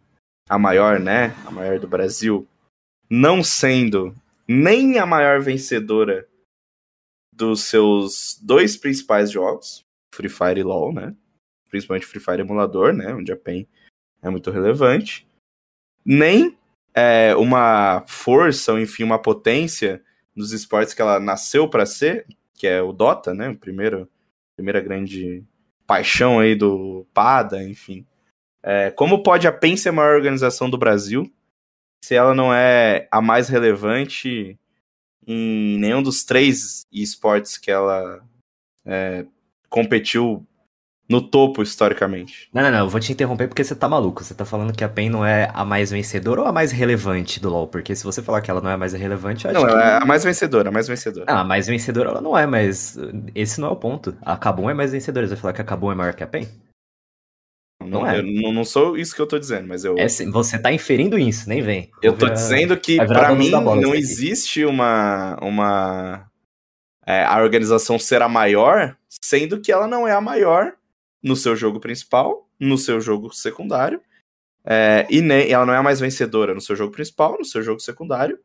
a 0.47 0.59
maior, 0.59 0.99
né, 0.99 1.35
a 1.47 1.49
maior 1.49 1.79
do 1.79 1.87
Brasil, 1.87 2.47
não 3.09 3.43
sendo 3.43 4.15
nem 4.47 4.99
a 4.99 5.05
maior 5.05 5.41
vencedora 5.41 6.29
dos 7.33 7.63
seus 7.63 8.39
dois 8.39 8.77
principais 8.77 9.31
jogos, 9.31 9.83
Free 10.13 10.29
Fire 10.29 10.59
e 10.59 10.63
LoL, 10.63 10.93
né? 10.93 11.15
Principalmente 11.71 12.05
Free 12.05 12.21
Fire 12.21 12.41
emulador, 12.41 12.93
né, 12.93 13.15
onde 13.15 13.31
a 13.31 13.35
PEN 13.35 13.67
é 14.21 14.29
muito 14.29 14.51
relevante, 14.51 15.27
nem 16.05 16.55
é, 16.93 17.35
uma 17.35 18.03
força, 18.07 18.73
ou 18.73 18.79
enfim, 18.79 19.03
uma 19.03 19.19
potência 19.19 20.01
nos 20.35 20.51
esportes 20.51 20.93
que 20.93 21.01
ela 21.01 21.19
nasceu 21.19 21.67
para 21.67 21.85
ser, 21.85 22.25
que 22.53 22.67
é 22.67 22.81
o 22.81 22.91
Dota, 22.91 23.33
né? 23.33 23.49
O 23.49 23.57
primeiro, 23.57 24.09
primeira 24.55 24.79
grande 24.79 25.43
paixão 25.85 26.39
aí 26.39 26.55
do 26.55 27.05
Pada, 27.13 27.63
enfim. 27.63 28.05
É, 28.63 28.91
como 28.91 29.23
pode 29.23 29.47
a 29.47 29.51
PEN 29.51 29.75
ser 29.75 29.89
a 29.89 29.93
maior 29.93 30.15
organização 30.15 30.69
do 30.69 30.77
Brasil 30.77 31.31
se 32.03 32.15
ela 32.15 32.33
não 32.33 32.53
é 32.53 33.07
a 33.11 33.21
mais 33.21 33.47
relevante 33.47 34.57
em 35.25 35.77
nenhum 35.77 36.01
dos 36.01 36.23
três 36.23 36.85
esportes 36.91 37.57
que 37.57 37.69
ela 37.69 38.23
é, 38.85 39.25
competiu 39.69 40.45
no 41.11 41.21
topo 41.21 41.61
historicamente. 41.61 42.47
Não, 42.53 42.63
não, 42.63 42.71
não, 42.71 42.79
eu 42.79 42.89
vou 42.89 42.99
te 42.99 43.11
interromper 43.11 43.49
porque 43.49 43.63
você 43.63 43.75
tá 43.75 43.87
maluco. 43.89 44.23
Você 44.23 44.33
tá 44.33 44.45
falando 44.45 44.71
que 44.71 44.83
a 44.83 44.87
PEN 44.89 45.09
não 45.09 45.25
é 45.25 45.51
a 45.53 45.65
mais 45.65 45.91
vencedora 45.91 46.41
ou 46.41 46.47
a 46.47 46.53
mais 46.53 46.71
relevante 46.71 47.37
do 47.39 47.49
LoL? 47.49 47.67
Porque 47.67 47.93
se 47.93 48.03
você 48.05 48.21
falar 48.23 48.39
que 48.41 48.49
ela 48.49 48.61
não 48.61 48.69
é 48.69 48.73
a 48.73 48.77
mais 48.77 48.93
relevante, 48.93 49.45
acho 49.45 49.59
Não, 49.59 49.65
que... 49.65 49.71
ela 49.71 49.83
é 49.83 49.97
a 49.97 50.05
mais 50.05 50.23
vencedora, 50.23 50.69
a 50.69 50.71
mais 50.71 50.87
vencedora. 50.87 51.25
Ah, 51.27 51.41
a 51.41 51.43
mais 51.43 51.67
vencedora 51.67 52.11
ela 52.11 52.21
não 52.21 52.37
é, 52.37 52.47
mas 52.47 52.97
esse 53.35 53.59
não 53.59 53.67
é 53.67 53.71
o 53.71 53.75
ponto. 53.75 54.15
A 54.21 54.37
Kabum 54.37 54.69
é 54.69 54.73
mais 54.73 54.93
vencedora. 54.93 55.27
Você 55.27 55.33
vai 55.35 55.41
falar 55.41 55.53
que 55.53 55.61
a 55.61 55.65
Kabum 55.65 55.91
é 55.91 55.95
maior 55.95 56.13
que 56.13 56.23
a 56.23 56.27
PEN? 56.27 56.47
não, 57.81 57.87
não 58.01 58.07
é. 58.07 58.19
eu 58.19 58.23
não, 58.23 58.53
não 58.53 58.63
sou 58.63 58.95
isso 58.95 59.13
que 59.13 59.21
eu 59.21 59.27
tô 59.27 59.37
dizendo, 59.37 59.67
mas 59.67 59.83
eu. 59.83 59.97
É, 59.97 60.07
sim, 60.07 60.31
você 60.31 60.57
tá 60.57 60.71
inferindo 60.71 61.19
isso, 61.19 61.49
nem 61.49 61.61
vem. 61.61 61.89
Eu 62.01 62.11
Vou 62.11 62.19
tô 62.19 62.25
virar- 62.27 62.35
dizendo 62.35 62.77
que, 62.77 62.93
virar 62.93 63.29
dono 63.29 63.39
mim, 63.39 63.51
não 63.81 63.93
existe 63.93 64.63
uma. 64.63 65.37
uma 65.41 66.25
é, 67.05 67.25
a 67.25 67.41
organização 67.41 67.97
ser 67.99 68.21
a 68.21 68.29
maior, 68.29 68.95
sendo 69.21 69.59
que 69.59 69.71
ela 69.71 69.87
não 69.87 70.07
é 70.07 70.13
a 70.13 70.21
maior 70.21 70.73
no 71.23 71.35
seu 71.35 71.55
jogo 71.55 71.79
principal, 71.79 72.49
no 72.59 72.77
seu 72.77 72.99
jogo 73.01 73.33
secundário, 73.33 74.01
é, 74.65 75.07
e 75.09 75.21
nem 75.21 75.51
ela 75.51 75.65
não 75.65 75.73
é 75.73 75.81
mais 75.81 75.99
vencedora 75.99 76.53
no 76.53 76.61
seu 76.61 76.75
jogo 76.75 76.91
principal, 76.91 77.37
no 77.37 77.45
seu 77.45 77.61
jogo 77.61 77.79
secundário, 77.79 78.39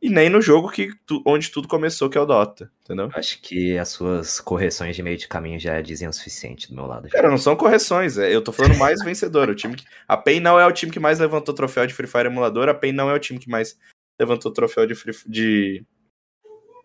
e 0.00 0.10
nem 0.10 0.28
no 0.28 0.42
jogo 0.42 0.70
que 0.70 0.90
tu- 1.06 1.22
onde 1.26 1.50
tudo 1.50 1.66
começou, 1.66 2.10
que 2.10 2.18
é 2.18 2.20
o 2.20 2.26
Dota, 2.26 2.70
entendeu? 2.84 3.08
Acho 3.14 3.40
que 3.40 3.78
as 3.78 3.88
suas 3.88 4.38
correções 4.40 4.94
de 4.94 5.02
meio 5.02 5.16
de 5.16 5.26
caminho 5.26 5.58
já 5.58 5.80
dizem 5.80 6.06
o 6.06 6.12
suficiente 6.12 6.68
do 6.68 6.74
meu 6.74 6.86
lado. 6.86 7.08
Cara, 7.08 7.30
não 7.30 7.38
são 7.38 7.56
correções, 7.56 8.18
é, 8.18 8.34
eu 8.34 8.42
tô 8.42 8.52
falando 8.52 8.76
mais 8.76 9.02
vencedor. 9.02 9.48
O 9.48 9.54
time 9.54 9.74
que, 9.74 9.84
a 10.06 10.16
PEN 10.16 10.40
não 10.40 10.60
é 10.60 10.66
o 10.66 10.72
time 10.72 10.92
que 10.92 11.00
mais 11.00 11.18
levantou 11.18 11.54
troféu 11.54 11.86
de 11.86 11.94
Free 11.94 12.06
Fire 12.06 12.26
emulador, 12.26 12.68
a 12.68 12.74
PEN 12.74 12.92
não 12.92 13.08
é 13.10 13.14
o 13.14 13.18
time 13.18 13.38
que 13.38 13.48
mais 13.48 13.78
levantou 14.20 14.52
troféu 14.52 14.86
de 14.86 14.94
Free, 14.94 15.14
de 15.26 15.84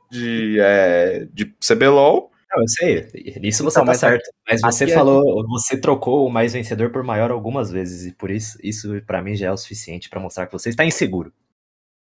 de, 0.09 0.57
é, 0.59 1.25
de 1.31 1.53
CBLOL. 1.65 2.30
Não, 2.53 2.61
eu 2.63 2.67
sei, 2.67 3.07
isso 3.41 3.63
você 3.63 3.79
Então, 3.79 3.85
tá 3.85 3.91
mas 3.91 3.99
certo. 3.99 4.29
Mas 4.47 4.61
você 4.61 4.83
aqui 4.83 4.93
a 4.93 4.95
falou, 4.97 5.47
você 5.47 5.79
trocou 5.79 6.27
o 6.27 6.29
mais 6.29 6.53
vencedor 6.53 6.91
por 6.91 7.03
maior 7.03 7.31
algumas 7.31 7.71
vezes, 7.71 8.05
e 8.05 8.13
por 8.13 8.29
isso, 8.29 8.57
isso 8.61 9.01
pra 9.05 9.21
mim 9.21 9.35
já 9.35 9.47
é 9.47 9.51
o 9.51 9.57
suficiente 9.57 10.09
pra 10.09 10.19
mostrar 10.19 10.47
que 10.47 10.53
você 10.53 10.69
está 10.69 10.83
inseguro. 10.83 11.31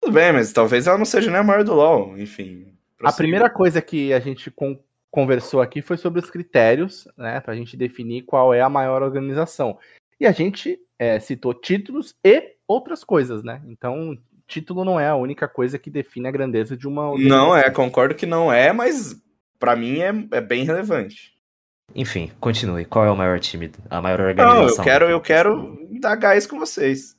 Tudo 0.02 0.14
bem, 0.14 0.32
mas 0.32 0.54
talvez 0.54 0.88
ela 0.88 0.98
não 0.98 1.06
seja 1.06 1.30
nem 1.30 1.40
a 1.40 1.44
maior 1.44 1.64
do 1.64 1.74
LoL, 1.74 2.18
enfim. 2.18 2.68
A 2.96 2.98
prossiga. 2.98 3.18
primeira 3.18 3.50
coisa 3.50 3.82
que 3.82 4.14
a 4.14 4.20
gente 4.20 4.50
con- 4.50 4.80
conversou 5.12 5.62
aqui 5.62 5.82
foi 5.82 5.98
sobre 5.98 6.20
os 6.22 6.30
critérios, 6.30 7.08
né, 7.18 7.40
para 7.42 7.54
a 7.54 7.56
gente 7.58 7.76
definir 7.76 8.22
qual 8.22 8.54
é 8.54 8.62
a 8.62 8.70
maior 8.70 9.02
organização. 9.02 9.78
E 10.20 10.26
a 10.26 10.32
gente 10.32 10.80
é, 10.98 11.20
citou 11.20 11.54
títulos 11.54 12.16
e 12.24 12.56
outras 12.68 13.04
coisas, 13.04 13.44
né? 13.44 13.62
Então, 13.68 14.18
título 14.48 14.86
não 14.86 15.00
é 15.00 15.10
a 15.10 15.16
única 15.16 15.48
coisa 15.48 15.78
que 15.78 15.90
define 15.90 16.28
a 16.28 16.32
grandeza 16.32 16.76
de 16.78 16.88
uma 16.88 17.16
Não 17.18 17.56
é, 17.56 17.70
concordo 17.70 18.16
que 18.16 18.26
não 18.26 18.52
é, 18.52 18.72
mas 18.72 19.16
pra 19.60 19.76
mim 19.76 20.00
é, 20.00 20.12
é 20.32 20.42
bem 20.42 20.64
relevante. 20.64 21.36
Enfim, 21.96 22.32
continue. 22.40 22.86
Qual 22.86 23.06
é 23.06 23.12
o 23.12 23.16
maior 23.16 23.40
time, 23.40 23.72
a 23.90 24.02
maior 24.02 24.20
Não, 24.20 24.26
organização? 24.28 24.78
eu 24.80 24.84
quero, 24.84 25.06
eu 25.06 25.22
quero 25.22 25.88
dar 26.02 26.16
gás 26.16 26.46
com 26.46 26.60
vocês. 26.60 27.16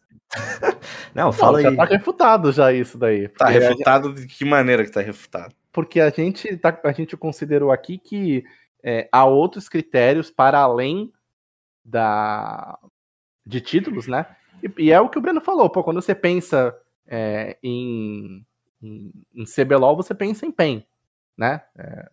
Não, 1.14 1.26
Não, 1.26 1.32
fala 1.32 1.62
já 1.62 1.70
aí. 1.70 1.76
tá 1.76 1.84
refutado 1.84 2.52
já 2.52 2.72
isso 2.72 2.98
daí. 2.98 3.28
Tá 3.28 3.48
refutado 3.48 4.12
de 4.14 4.26
que 4.26 4.44
maneira 4.44 4.84
que 4.84 4.90
tá 4.90 5.00
refutado? 5.00 5.54
porque 5.72 6.00
a 6.00 6.10
gente, 6.10 6.56
tá- 6.56 6.78
a 6.84 6.92
gente 6.92 7.16
considerou 7.16 7.70
aqui 7.70 7.98
que 7.98 8.44
é, 8.82 9.08
há 9.12 9.24
outros 9.24 9.68
critérios 9.68 10.28
para 10.30 10.58
além 10.58 11.12
da 11.84 12.76
de 13.46 13.60
títulos, 13.60 14.06
né? 14.06 14.26
E, 14.62 14.86
e 14.86 14.90
é 14.92 15.00
o 15.00 15.08
que 15.08 15.18
o 15.18 15.20
Breno 15.20 15.40
falou, 15.40 15.70
pô, 15.70 15.82
quando 15.84 16.02
você 16.02 16.14
pensa 16.14 16.76
é, 17.06 17.56
em, 17.62 18.44
em, 18.82 19.12
em 19.34 19.44
CBLOL, 19.44 19.96
você 19.96 20.14
pensa 20.14 20.44
em 20.44 20.50
PEN, 20.50 20.84
né? 21.36 21.62
É, 21.76 22.10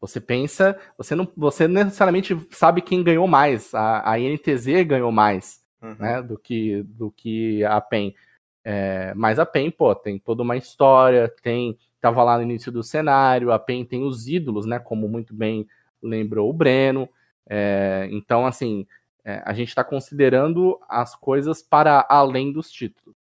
você 0.00 0.20
pensa, 0.20 0.78
você 0.96 1.14
não, 1.14 1.30
você 1.36 1.66
necessariamente 1.66 2.36
sabe 2.50 2.80
quem 2.82 3.02
ganhou 3.02 3.26
mais. 3.26 3.74
A, 3.74 4.12
a 4.12 4.18
INTZ 4.18 4.84
ganhou 4.86 5.10
mais, 5.12 5.66
Uhum. 5.80 5.94
né, 5.98 6.20
do 6.20 6.36
que 6.36 6.82
do 6.82 7.10
que 7.10 7.64
a 7.64 7.80
PEN. 7.80 8.14
É, 8.64 9.14
mas 9.14 9.38
a 9.38 9.46
PEN, 9.46 9.70
pô, 9.70 9.94
tem 9.94 10.18
toda 10.18 10.42
uma 10.42 10.56
história, 10.56 11.32
tem 11.42 11.78
tava 12.00 12.22
lá 12.22 12.36
no 12.36 12.42
início 12.42 12.70
do 12.70 12.82
cenário, 12.82 13.52
a 13.52 13.58
PEN 13.58 13.84
tem 13.84 14.04
os 14.04 14.28
ídolos, 14.28 14.66
né, 14.66 14.78
como 14.78 15.08
muito 15.08 15.34
bem 15.34 15.66
lembrou 16.02 16.50
o 16.50 16.52
Breno. 16.52 17.08
É, 17.48 18.08
então, 18.10 18.46
assim, 18.46 18.86
é, 19.24 19.42
a 19.44 19.52
gente 19.52 19.68
está 19.68 19.82
considerando 19.84 20.78
as 20.88 21.14
coisas 21.14 21.62
para 21.62 22.06
além 22.08 22.52
dos 22.52 22.70
títulos. 22.70 23.16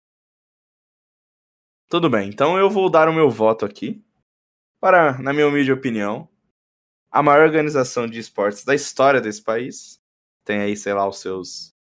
Tudo 1.89 2.09
bem, 2.09 2.27
então 2.29 2.57
eu 2.57 2.69
vou 2.69 2.89
dar 2.89 3.07
o 3.07 3.13
meu 3.13 3.29
voto 3.29 3.65
aqui 3.65 4.03
para, 4.79 5.17
na 5.19 5.31
minha 5.31 5.47
humilde 5.47 5.71
opinião, 5.71 6.27
a 7.11 7.23
maior 7.23 7.45
organização 7.45 8.07
de 8.07 8.19
esportes 8.19 8.63
da 8.63 8.75
história 8.75 9.21
desse 9.21 9.41
país. 9.41 9.99
Tem 10.43 10.59
aí, 10.59 10.77
sei 10.77 10.93
lá, 10.93 11.07
os 11.07 11.19
seus 11.19 11.73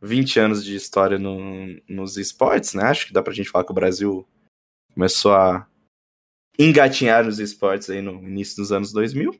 20 0.00 0.38
anos 0.40 0.64
de 0.64 0.76
história 0.76 1.18
no, 1.18 1.80
nos 1.88 2.16
esportes, 2.16 2.74
né? 2.74 2.84
Acho 2.84 3.06
que 3.06 3.12
dá 3.12 3.22
pra 3.22 3.32
gente 3.32 3.50
falar 3.50 3.64
que 3.64 3.72
o 3.72 3.74
Brasil 3.74 4.26
começou 4.94 5.34
a 5.34 5.66
engatinhar 6.58 7.24
nos 7.24 7.38
esportes 7.38 7.88
aí 7.90 8.02
no 8.02 8.22
início 8.22 8.56
dos 8.56 8.72
anos 8.72 8.92
2000. 8.92 9.38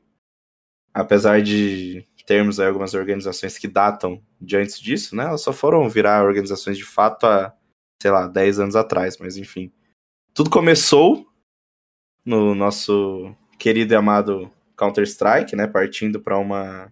Apesar 0.93 1.41
de 1.41 2.05
termos 2.25 2.59
aí 2.59 2.67
algumas 2.67 2.93
organizações 2.93 3.57
que 3.57 3.67
datam 3.67 4.21
de 4.39 4.55
antes 4.55 4.79
disso, 4.79 5.15
né? 5.15 5.25
Elas 5.25 5.41
só 5.41 5.51
foram 5.51 5.89
virar 5.89 6.23
organizações 6.23 6.77
de 6.77 6.85
fato 6.85 7.25
há, 7.25 7.55
sei 7.99 8.11
lá, 8.11 8.27
10 8.27 8.59
anos 8.59 8.75
atrás, 8.75 9.17
mas 9.17 9.35
enfim. 9.35 9.71
Tudo 10.31 10.49
começou 10.49 11.27
no 12.23 12.53
nosso 12.53 13.35
querido 13.57 13.93
e 13.93 13.97
amado 13.97 14.51
Counter-Strike, 14.79 15.55
né? 15.55 15.67
Partindo 15.67 16.19
para 16.19 16.37
uma 16.37 16.91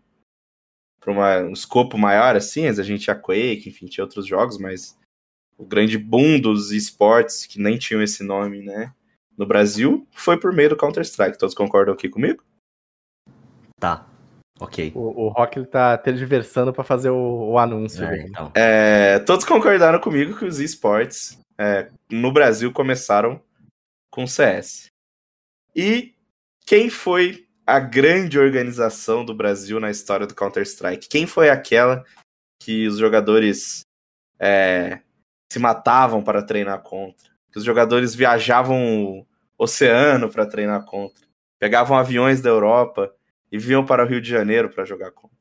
para 1.00 1.14
uma, 1.14 1.38
um 1.38 1.54
escopo 1.54 1.98
maior, 1.98 2.36
assim, 2.36 2.68
a 2.68 2.74
gente 2.84 3.04
tinha 3.04 3.16
Quake, 3.16 3.70
enfim, 3.70 3.86
tinha 3.86 4.04
outros 4.04 4.28
jogos, 4.28 4.58
mas 4.58 4.98
o 5.58 5.66
grande 5.66 5.98
boom 5.98 6.38
dos 6.38 6.72
esportes, 6.74 7.46
que 7.46 7.62
nem 7.62 7.78
tinham 7.78 8.04
esse 8.04 8.24
nome, 8.24 8.62
né, 8.62 8.94
no 9.38 9.46
Brasil, 9.46 10.06
foi 10.12 10.38
por 10.38 10.52
meio 10.52 10.70
do 10.70 10.76
Counter-Strike. 10.76 11.38
Todos 11.38 11.56
concordam 11.56 11.94
aqui 11.94 12.10
comigo? 12.10 12.44
Tá. 13.80 14.06
Ok. 14.60 14.92
O, 14.96 15.28
o 15.28 15.30
Rock 15.30 15.60
ele 15.60 15.68
tá 15.68 15.98
tergiversando 15.98 16.74
para 16.74 16.84
fazer 16.84 17.12
o, 17.12 17.52
o 17.52 17.58
anúncio. 17.60 18.04
É, 18.04 18.22
então. 18.24 18.52
É, 18.54 19.20
todos 19.20 19.46
concordaram 19.46 20.02
comigo 20.02 20.38
que 20.38 20.46
os 20.46 20.60
esportes 20.60 21.40
é, 21.58 21.90
no 22.12 22.34
Brasil 22.34 22.74
começaram 22.74 23.42
com 24.12 24.28
CS. 24.28 24.88
E 25.76 26.14
quem 26.66 26.90
foi 26.90 27.47
a 27.68 27.82
grande 27.82 28.40
organização 28.40 29.26
do 29.26 29.36
Brasil 29.36 29.78
na 29.78 29.92
história 29.92 30.26
do 30.26 30.34
Counter-Strike? 30.34 31.10
Quem 31.10 31.28
foi 31.28 31.50
aquela 31.50 32.06
que 32.62 32.88
os 32.88 32.98
jogadores 32.98 33.82
é, 34.40 35.02
se 35.52 35.60
matavam 35.60 36.24
para 36.24 36.42
treinar 36.42 36.82
contra? 36.82 37.30
Que 37.52 37.60
os 37.60 37.66
jogadores 37.66 38.16
viajavam 38.16 39.04
o 39.04 39.28
oceano 39.58 40.30
para 40.30 40.46
treinar 40.46 40.86
contra? 40.86 41.28
Pegavam 41.60 41.98
aviões 41.98 42.40
da 42.40 42.50
Europa 42.50 43.14
e 43.52 43.58
vinham 43.58 43.86
para 43.86 44.06
o 44.06 44.08
Rio 44.08 44.22
de 44.22 44.30
Janeiro 44.30 44.70
para 44.70 44.86
jogar 44.86 45.12
contra? 45.12 45.36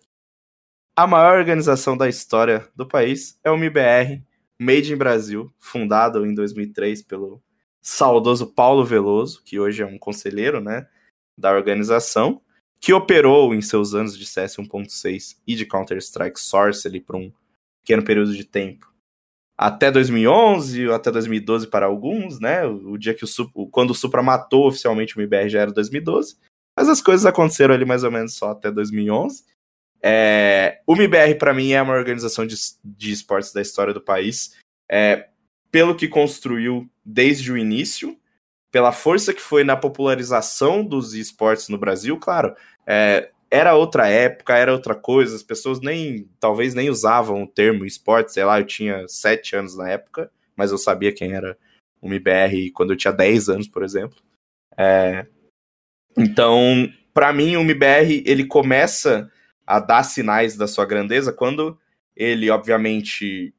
A 0.97 1.07
maior 1.07 1.39
organização 1.39 1.97
da 1.97 2.09
história 2.09 2.69
do 2.75 2.89
país 2.89 3.39
é 3.45 3.51
o 3.53 3.57
MIBR, 3.57 4.21
Made 4.59 4.93
in 4.93 4.97
Brasil, 4.97 5.55
fundado 5.61 6.27
em 6.27 6.35
2003 6.35 7.03
pelo 7.03 7.41
saudoso 7.81 8.53
Paulo 8.53 8.85
Veloso, 8.85 9.45
que 9.45 9.61
hoje 9.61 9.83
é 9.83 9.87
um 9.87 9.99
conselheiro, 9.99 10.61
né, 10.61 10.89
da 11.37 11.53
organização, 11.53 12.41
que 12.81 12.93
operou 12.93 13.55
em 13.55 13.63
seus 13.63 13.95
anos 13.95 14.17
de 14.17 14.27
CS 14.27 14.57
1.6 14.57 15.37
e 15.47 15.55
de 15.55 15.67
Counter-Strike 15.67 16.39
Source 16.41 16.89
por 17.01 17.17
um 17.17 17.33
pequeno 17.85 18.05
período 18.05 18.35
de 18.37 18.45
tempo. 18.45 18.93
Até 19.59 19.91
2011, 19.91 20.87
ou 20.89 20.95
até 20.95 21.11
2012 21.11 21.69
para 21.69 21.87
alguns, 21.87 22.39
né? 22.39 22.67
O 22.67 22.99
dia 22.99 23.15
que 23.15 23.25
o 23.25 23.27
Sup- 23.27 23.51
o- 23.55 23.67
quando 23.67 23.91
o 23.91 23.95
Supra 23.95 24.23
matou 24.23 24.67
oficialmente 24.69 25.17
o 25.17 25.21
MIBR 25.21 25.49
já 25.49 25.61
era 25.61 25.73
2012. 25.73 26.37
Mas 26.77 26.91
as 26.91 27.01
coisas 27.01 27.25
aconteceram 27.25 27.73
ali 27.75 27.87
mais 27.87 28.05
ou 28.05 28.11
menos 28.11 28.35
só 28.35 28.51
até 28.51 28.71
2011. 28.71 29.45
É, 30.03 30.83
o 30.87 30.95
MIBR, 30.95 31.37
para 31.39 31.55
mim, 31.55 31.73
é 31.73 31.81
uma 31.81 31.95
organização 31.95 32.47
de, 32.47 32.55
de 32.85 33.11
esportes 33.13 33.53
da 33.53 33.63
história 33.63 33.95
do 33.95 34.01
país. 34.01 34.55
É, 34.91 35.31
pelo 35.71 35.97
que 35.97 36.07
construiu 36.07 36.89
desde 37.03 37.51
o 37.51 37.57
início, 37.57 38.17
pela 38.71 38.93
força 38.93 39.33
que 39.33 39.41
foi 39.41 39.65
na 39.65 39.77
popularização 39.77 40.85
dos 40.85 41.15
esportes 41.15 41.69
no 41.69 41.79
Brasil, 41.79 42.19
claro, 42.19 42.55
é, 42.87 43.31
era 43.51 43.75
outra 43.75 44.09
época, 44.09 44.57
era 44.57 44.73
outra 44.73 44.95
coisa, 44.95 45.37
as 45.37 45.43
pessoas 45.43 45.81
nem, 45.81 46.29
talvez 46.41 46.75
nem 46.75 46.91
usavam 46.91 47.43
o 47.43 47.47
termo 47.47 47.85
esporte, 47.85 48.33
sei 48.33 48.45
lá, 48.45 48.61
eu 48.61 48.67
tinha 48.67 49.07
sete 49.09 49.57
anos 49.57 49.77
na 49.77 49.89
época, 49.89 50.31
mas 50.57 50.73
eu 50.73 50.79
sabia 50.79 51.13
quem 51.13 51.33
era 51.33 51.57
o 52.01 52.09
MIBR 52.09 52.71
quando 52.73 52.93
eu 52.93 52.97
tinha 52.97 53.13
10 53.13 53.49
anos, 53.49 53.69
por 53.69 53.83
exemplo. 53.83 54.19
É, 54.77 55.27
então, 56.17 56.89
para 57.13 57.33
mim, 57.33 57.57
o 57.57 57.65
MIBR, 57.65 58.23
ele 58.27 58.47
começa 58.47 59.31
a 59.67 59.81
dar 59.81 60.03
sinais 60.03 60.57
da 60.57 60.67
sua 60.67 60.85
grandeza 60.87 61.33
quando 61.33 61.79
ele, 62.15 62.49
obviamente, 62.51 63.55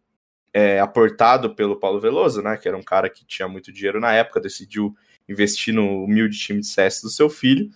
é 0.58 0.80
aportado 0.80 1.54
pelo 1.54 1.80
Paulo 1.80 2.00
Veloso, 2.00 2.42
né, 2.42 2.58
que 2.58 2.68
era 2.68 2.76
um 2.76 2.82
cara 2.82 3.10
que 3.12 3.24
tinha 3.24 3.48
muito 3.48 3.72
dinheiro 3.72 4.00
na 4.00 4.12
época, 4.14 4.42
decidiu 4.42 4.96
investir 5.30 5.72
no 5.72 6.04
humilde 6.04 6.36
time 6.36 6.62
de 6.62 6.66
CS 6.66 7.02
do 7.04 7.12
seu 7.12 7.30
filho. 7.30 7.70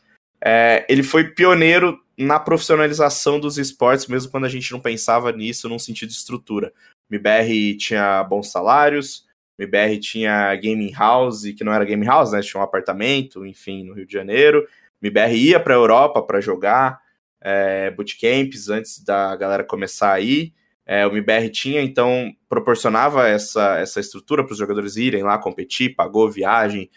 É, 0.43 0.83
ele 0.89 1.03
foi 1.03 1.25
pioneiro 1.25 1.99
na 2.17 2.39
profissionalização 2.39 3.39
dos 3.39 3.59
esportes, 3.59 4.07
mesmo 4.07 4.31
quando 4.31 4.45
a 4.45 4.49
gente 4.49 4.71
não 4.71 4.79
pensava 4.79 5.31
nisso 5.31 5.69
num 5.69 5.77
sentido 5.77 6.09
de 6.09 6.15
estrutura. 6.15 6.73
O 7.07 7.13
MBR 7.13 7.77
tinha 7.77 8.23
bons 8.23 8.49
salários, 8.51 9.27
o 9.59 9.61
MBR 9.61 9.99
tinha 9.99 10.55
gaming 10.55 10.91
house, 10.91 11.43
que 11.55 11.63
não 11.63 11.73
era 11.73 11.85
gaming 11.85 12.07
house, 12.07 12.31
né? 12.31 12.41
Tinha 12.41 12.59
um 12.59 12.63
apartamento, 12.63 13.45
enfim, 13.45 13.83
no 13.83 13.93
Rio 13.93 14.07
de 14.07 14.13
Janeiro. 14.13 14.67
O 14.99 15.05
MBR 15.05 15.35
ia 15.35 15.59
para 15.59 15.75
a 15.75 15.77
Europa 15.77 16.23
para 16.23 16.41
jogar 16.41 16.99
é, 17.39 17.91
bootcamps 17.91 18.69
antes 18.69 19.03
da 19.03 19.35
galera 19.35 19.63
começar 19.63 20.13
a 20.13 20.19
ir. 20.19 20.51
É, 20.85 21.05
o 21.05 21.11
MBR 21.11 21.49
tinha, 21.49 21.81
então, 21.81 22.31
proporcionava 22.49 23.27
essa, 23.27 23.77
essa 23.77 23.99
estrutura 23.99 24.43
para 24.43 24.53
os 24.53 24.57
jogadores 24.57 24.95
irem 24.97 25.23
lá 25.23 25.37
competir, 25.37 25.95
pagou 25.95 26.29
viagem 26.29 26.89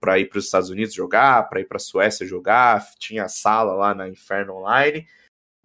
para 0.00 0.18
ir 0.18 0.26
para 0.26 0.38
os 0.38 0.44
Estados 0.44 0.70
Unidos 0.70 0.94
jogar, 0.94 1.48
para 1.48 1.60
ir 1.60 1.64
para 1.64 1.76
a 1.76 1.80
Suécia 1.80 2.26
jogar, 2.26 2.84
tinha 2.98 3.28
sala 3.28 3.72
lá 3.74 3.94
na 3.94 4.08
Inferno 4.08 4.54
Online. 4.56 5.06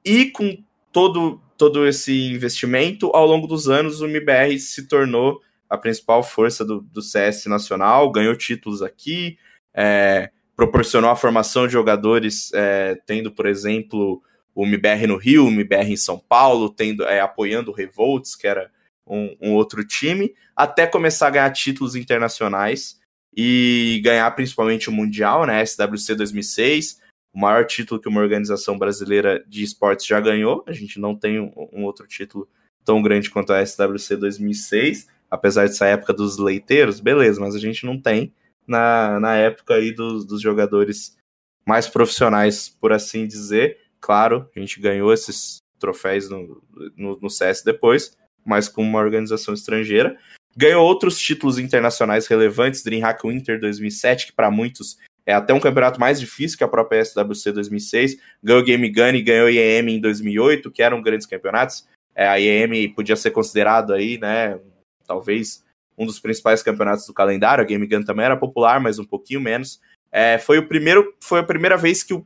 E 0.03 0.31
com 0.31 0.63
todo, 0.91 1.41
todo 1.57 1.87
esse 1.87 2.31
investimento, 2.31 3.11
ao 3.13 3.25
longo 3.27 3.47
dos 3.47 3.67
anos, 3.67 4.01
o 4.01 4.07
MBR 4.07 4.57
se 4.59 4.87
tornou 4.87 5.41
a 5.69 5.77
principal 5.77 6.23
força 6.23 6.63
do, 6.63 6.81
do 6.81 7.01
CS 7.01 7.45
nacional, 7.47 8.11
ganhou 8.11 8.35
títulos 8.35 8.81
aqui, 8.81 9.37
é, 9.73 10.31
proporcionou 10.55 11.09
a 11.09 11.15
formação 11.15 11.67
de 11.67 11.73
jogadores, 11.73 12.51
é, 12.53 12.97
tendo, 13.05 13.31
por 13.31 13.45
exemplo, 13.45 14.21
o 14.55 14.65
MBR 14.65 15.05
no 15.05 15.17
Rio, 15.17 15.45
o 15.45 15.49
MBR 15.49 15.91
em 15.91 15.97
São 15.97 16.17
Paulo, 16.17 16.69
tendo, 16.69 17.03
é, 17.03 17.19
apoiando 17.19 17.69
o 17.69 17.73
Revolts, 17.73 18.35
que 18.35 18.47
era 18.47 18.71
um, 19.05 19.35
um, 19.41 19.53
outro 19.53 19.85
time, 19.85 20.33
até 20.55 20.87
começar 20.87 21.27
a 21.27 21.31
ganhar 21.31 21.51
títulos 21.51 21.95
internacionais 21.95 22.97
e 23.35 24.01
ganhar 24.03 24.31
principalmente 24.31 24.89
o 24.89 24.93
Mundial, 24.93 25.45
né, 25.45 25.63
SWC 25.63 26.15
2006, 26.15 27.01
o 27.33 27.39
maior 27.39 27.65
título 27.65 27.99
que 27.99 28.07
uma 28.07 28.21
organização 28.21 28.79
brasileira 28.79 29.43
de 29.45 29.61
esportes 29.61 30.05
já 30.05 30.21
ganhou, 30.21 30.63
a 30.65 30.71
gente 30.71 30.99
não 30.99 31.13
tem 31.13 31.39
um, 31.39 31.51
um 31.73 31.83
outro 31.83 32.07
título 32.07 32.47
tão 32.85 33.01
grande 33.01 33.29
quanto 33.29 33.51
a 33.51 33.65
SWC 33.65 34.15
2006, 34.15 35.07
apesar 35.29 35.67
dessa 35.67 35.85
época 35.85 36.13
dos 36.13 36.37
leiteiros, 36.37 37.01
beleza, 37.01 37.41
mas 37.41 37.53
a 37.53 37.59
gente 37.59 37.85
não 37.85 37.99
tem 37.99 38.33
na, 38.65 39.19
na 39.19 39.35
época 39.35 39.75
aí 39.75 39.91
dos, 39.91 40.25
dos 40.25 40.41
jogadores 40.41 41.17
mais 41.65 41.87
profissionais, 41.87 42.69
por 42.69 42.93
assim 42.93 43.27
dizer. 43.27 43.79
Claro, 44.05 44.47
a 44.55 44.59
gente 44.59 44.79
ganhou 44.79 45.11
esses 45.11 45.63
troféus 45.79 46.29
no, 46.29 46.61
no, 46.95 47.17
no 47.19 47.27
CS 47.27 47.63
depois, 47.63 48.15
mas 48.45 48.69
com 48.69 48.83
uma 48.83 48.99
organização 48.99 49.51
estrangeira. 49.51 50.15
Ganhou 50.55 50.85
outros 50.85 51.17
títulos 51.17 51.57
internacionais 51.57 52.27
relevantes, 52.27 52.83
DreamHack 52.83 53.27
Winter 53.27 53.59
2007, 53.59 54.27
que 54.27 54.31
para 54.31 54.51
muitos 54.51 54.99
é 55.25 55.33
até 55.33 55.55
um 55.55 55.59
campeonato 55.59 55.99
mais 55.99 56.19
difícil 56.19 56.55
que 56.55 56.63
a 56.63 56.67
própria 56.67 57.03
SWC 57.03 57.51
2006. 57.51 58.17
Ganhou 58.43 58.63
Game 58.63 58.87
Gun 58.91 59.15
e 59.15 59.23
ganhou 59.23 59.49
IEM 59.49 59.95
em 59.95 59.99
2008, 59.99 60.69
que 60.69 60.83
eram 60.83 61.01
grandes 61.01 61.25
campeonatos. 61.25 61.87
É, 62.13 62.27
a 62.27 62.39
IEM 62.39 62.93
podia 62.93 63.15
ser 63.15 63.31
considerado 63.31 63.91
aí, 63.91 64.19
né, 64.19 64.59
talvez 65.07 65.65
um 65.97 66.05
dos 66.05 66.19
principais 66.19 66.61
campeonatos 66.61 67.07
do 67.07 67.13
calendário. 67.13 67.63
A 67.63 67.65
Game 67.65 67.87
Gun 67.87 68.03
também 68.03 68.27
era 68.27 68.37
popular, 68.37 68.79
mas 68.79 68.99
um 68.99 69.03
pouquinho 69.03 69.41
menos. 69.41 69.81
É, 70.11 70.37
foi 70.37 70.59
o 70.59 70.67
primeiro, 70.67 71.11
foi 71.19 71.39
a 71.39 71.43
primeira 71.43 71.75
vez 71.75 72.03
que 72.03 72.13
o 72.13 72.23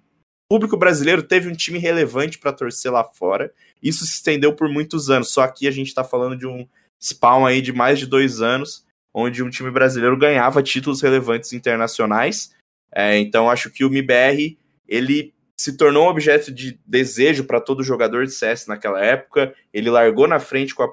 público 0.50 0.76
brasileiro 0.76 1.22
teve 1.22 1.48
um 1.48 1.54
time 1.54 1.78
relevante 1.78 2.40
para 2.40 2.52
torcer 2.52 2.92
lá 2.92 3.04
fora. 3.04 3.54
Isso 3.82 4.04
se 4.06 4.14
estendeu 4.14 4.54
por 4.54 4.68
muitos 4.68 5.10
anos. 5.10 5.32
Só 5.32 5.44
aqui 5.44 5.68
a 5.68 5.72
gente 5.72 5.88
está 5.88 6.04
falando 6.04 6.36
de 6.36 6.48
um 6.48 6.68
spawn 7.00 7.46
aí 7.46 7.62
de 7.62 7.72
mais 7.72 8.00
de 8.00 8.08
dois 8.08 8.42
anos, 8.42 8.84
onde 9.14 9.44
um 9.44 9.50
time 9.50 9.70
brasileiro 9.70 10.18
ganhava 10.18 10.64
títulos 10.64 11.02
relevantes 11.02 11.54
internacionais. 11.54 12.54
É, 12.92 13.18
então 13.20 13.50
acho 13.50 13.70
que 13.70 13.86
o 13.86 13.88
MBR 13.88 14.58
ele 14.88 15.34
se 15.56 15.78
tornou 15.78 16.08
um 16.08 16.10
objeto 16.10 16.52
de 16.52 16.80
desejo 16.86 17.44
para 17.44 17.62
todo 17.62 17.84
jogador 17.84 18.26
de 18.26 18.32
CS 18.32 18.66
naquela 18.66 19.00
época. 19.00 19.54
Ele 19.72 19.90
largou 19.92 20.28
na 20.28 20.40
frente 20.40 20.74
com 20.74 20.82
a 20.82 20.90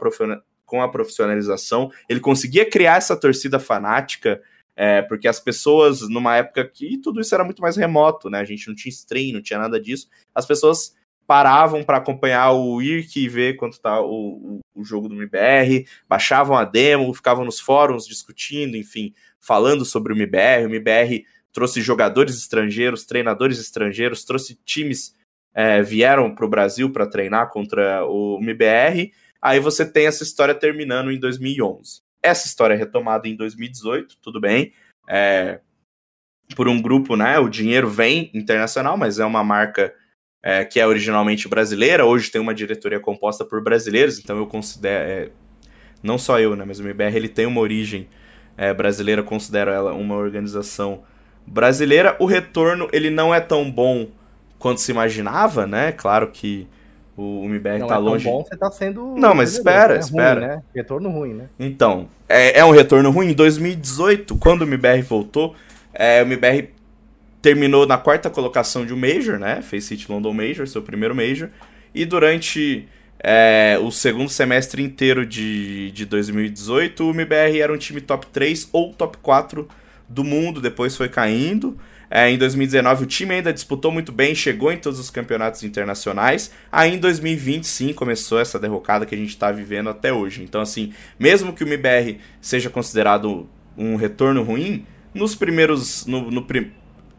com 0.67 0.83
a 0.83 0.89
profissionalização, 0.89 1.93
ele 2.09 2.19
conseguia 2.19 2.69
criar 2.69 2.97
essa 2.97 3.17
torcida 3.17 3.61
fanática, 3.61 4.43
é, 4.77 5.03
porque 5.03 5.27
as 5.27 5.41
pessoas, 5.41 6.09
numa 6.09 6.37
época 6.37 6.65
que 6.65 6.99
tudo 6.99 7.21
isso 7.21 7.35
era 7.35 7.45
muito 7.45 7.63
mais 7.63 7.77
remoto, 7.77 8.29
né? 8.29 8.41
A 8.41 8.45
gente 8.45 8.69
não 8.69 8.75
tinha 8.75 8.91
stream, 8.91 9.33
não 9.33 9.43
tinha 9.43 9.59
nada 9.59 9.81
disso, 9.81 10.09
as 10.35 10.47
pessoas 10.47 10.95
paravam 11.27 11.83
para 11.83 11.97
acompanhar 11.97 12.53
o 12.53 12.81
IRC 12.81 13.21
e 13.21 13.29
ver 13.29 13.57
quanto 13.57 13.81
tá 13.81 14.01
o, 14.01 14.61
o, 14.75 14.85
jogo 14.85 15.09
do 15.09 15.17
MBR, 15.17 15.85
baixavam 16.09 16.57
a 16.57 16.65
demo, 16.65 17.13
ficavam 17.13 17.45
nos 17.45 17.59
fóruns 17.59 18.07
discutindo, 18.07 18.77
enfim, 18.77 19.13
falando 19.41 19.85
sobre 19.85 20.13
o 20.13 20.17
MBR. 20.17 20.67
O 20.67 20.69
MBR 20.69 21.25
trouxe 21.53 21.81
jogadores 21.81 22.37
estrangeiros, 22.37 23.05
treinadores 23.05 23.59
estrangeiros, 23.59 24.25
trouxe 24.25 24.55
times 24.65 25.17
é, 25.53 25.83
vieram 25.83 26.33
para 26.33 26.45
o 26.45 26.49
Brasil 26.49 26.93
para 26.93 27.07
treinar 27.07 27.51
contra 27.51 28.05
o 28.07 28.39
MBR 28.41 29.11
Aí 29.47 29.61
você 29.61 29.87
tem 29.87 30.07
essa 30.07 30.25
história 30.25 30.55
terminando 30.55 31.13
em 31.13 31.21
2011. 31.21 32.03
Essa 32.27 32.47
história 32.47 32.75
é 32.75 32.77
retomada 32.77 33.29
em 33.29 33.37
2018, 33.37 34.17
tudo 34.21 34.41
bem. 34.41 34.73
É, 35.09 35.61
por 36.55 36.69
um 36.69 36.81
grupo, 36.81 37.17
né? 37.17 37.39
O 37.39 37.49
dinheiro 37.49 37.89
vem 37.89 38.31
internacional, 38.35 38.97
mas 38.97 39.19
é 39.19 39.25
uma 39.25 39.43
marca 39.43 39.95
é, 40.43 40.65
que 40.65 40.79
é 40.79 40.87
originalmente 40.87 41.49
brasileira. 41.49 42.05
Hoje 42.05 42.31
tem 42.31 42.41
uma 42.41 42.55
diretoria 42.55 43.01
composta 43.01 43.45
por 43.45 43.63
brasileiros, 43.63 44.19
então 44.19 44.37
eu 44.37 44.47
considero. 44.47 45.09
É, 45.09 45.31
não 46.03 46.19
só 46.19 46.39
eu, 46.39 46.55
né? 46.55 46.65
Mas 46.65 46.79
o 46.79 46.83
MBR 46.83 47.17
ele 47.17 47.29
tem 47.29 47.47
uma 47.47 47.61
origem 47.61 48.09
é, 48.57 48.73
brasileira, 48.73 49.23
considero 49.23 49.71
ela 49.71 49.93
uma 49.93 50.15
organização 50.15 51.03
brasileira. 51.47 52.17
O 52.21 52.27
retorno 52.27 52.89
ele 52.93 53.11
não 53.11 53.35
é 53.35 53.41
tão 53.41 53.71
bom 53.71 54.09
quanto 54.59 54.81
se 54.81 54.91
imaginava, 54.91 55.67
né? 55.67 55.93
Claro 55.93 56.31
que 56.31 56.69
o 57.17 57.45
MBR 57.47 57.79
não 57.79 57.87
tá 57.87 57.95
é 57.95 57.99
longe. 57.99 58.25
bom, 58.25 58.45
você 58.45 58.57
tá 58.57 58.71
sendo. 58.71 59.15
Não, 59.17 59.35
mas 59.35 59.53
espera, 59.55 59.95
né? 59.95 60.01
espera. 60.01 60.41
Ruim, 60.41 60.49
né? 60.49 60.63
Retorno 60.75 61.11
ruim, 61.11 61.35
né? 61.35 61.49
Então, 61.59 62.09
é, 62.29 62.59
é 62.59 62.65
um 62.65 62.71
retorno 62.71 63.11
ruim. 63.11 63.31
Em 63.31 63.35
2018, 63.35 64.37
quando 64.37 64.63
o 64.63 64.65
MBR 64.65 65.03
voltou, 65.03 65.55
é, 65.95 66.23
o 66.23 66.27
MBR 66.27 66.69
terminou 67.41 67.87
na 67.87 67.97
quarta 67.97 68.29
colocação 68.29 68.85
de 68.85 68.93
um 68.93 68.97
Major, 68.97 69.39
né? 69.39 69.63
Fez 69.63 69.85
City 69.85 70.11
London 70.11 70.33
Major, 70.33 70.67
seu 70.67 70.83
primeiro 70.83 71.15
Major. 71.15 71.49
E 71.95 72.05
durante 72.05 72.87
é, 73.19 73.79
o 73.81 73.91
segundo 73.91 74.29
semestre 74.29 74.83
inteiro 74.83 75.25
de, 75.25 75.91
de 75.93 76.05
2018, 76.05 77.05
o 77.05 77.11
MBR 77.11 77.61
era 77.61 77.73
um 77.73 77.79
time 77.79 78.01
top 78.01 78.27
3 78.27 78.69
ou 78.73 78.93
top 78.93 79.17
4 79.19 79.67
do 80.09 80.23
mundo, 80.23 80.61
depois 80.61 80.97
foi 80.97 81.09
caindo. 81.09 81.79
É, 82.11 82.31
em 82.31 82.39
2019 82.39 83.05
o 83.05 83.07
time 83.07 83.35
ainda 83.35 83.53
disputou 83.53 83.91
muito 83.91 84.13
bem, 84.13 84.35
chegou 84.35 84.73
em 84.73 84.79
todos 84.79 84.99
os 84.99 85.11
campeonatos 85.11 85.63
internacionais. 85.65 86.51
Aí 86.71 86.95
em 86.95 86.99
2020 86.99 87.65
sim 87.65 87.93
começou 87.93 88.39
essa 88.39 88.59
derrocada 88.59 89.05
que 89.05 89.15
a 89.15 89.19
gente 89.19 89.31
está 89.31 89.51
vivendo 89.51 89.91
até 89.91 90.13
hoje. 90.13 90.43
Então 90.43 90.61
assim, 90.61 90.93
mesmo 91.19 91.53
que 91.53 91.65
o 91.65 91.67
MBR 91.67 92.19
seja 92.41 92.71
considerado 92.71 93.49
um 93.77 93.97
retorno 93.97 94.43
ruim, 94.43 94.87
nos 95.13 95.35
primeiros, 95.35 96.07
no, 96.07 96.31
no 96.31 96.47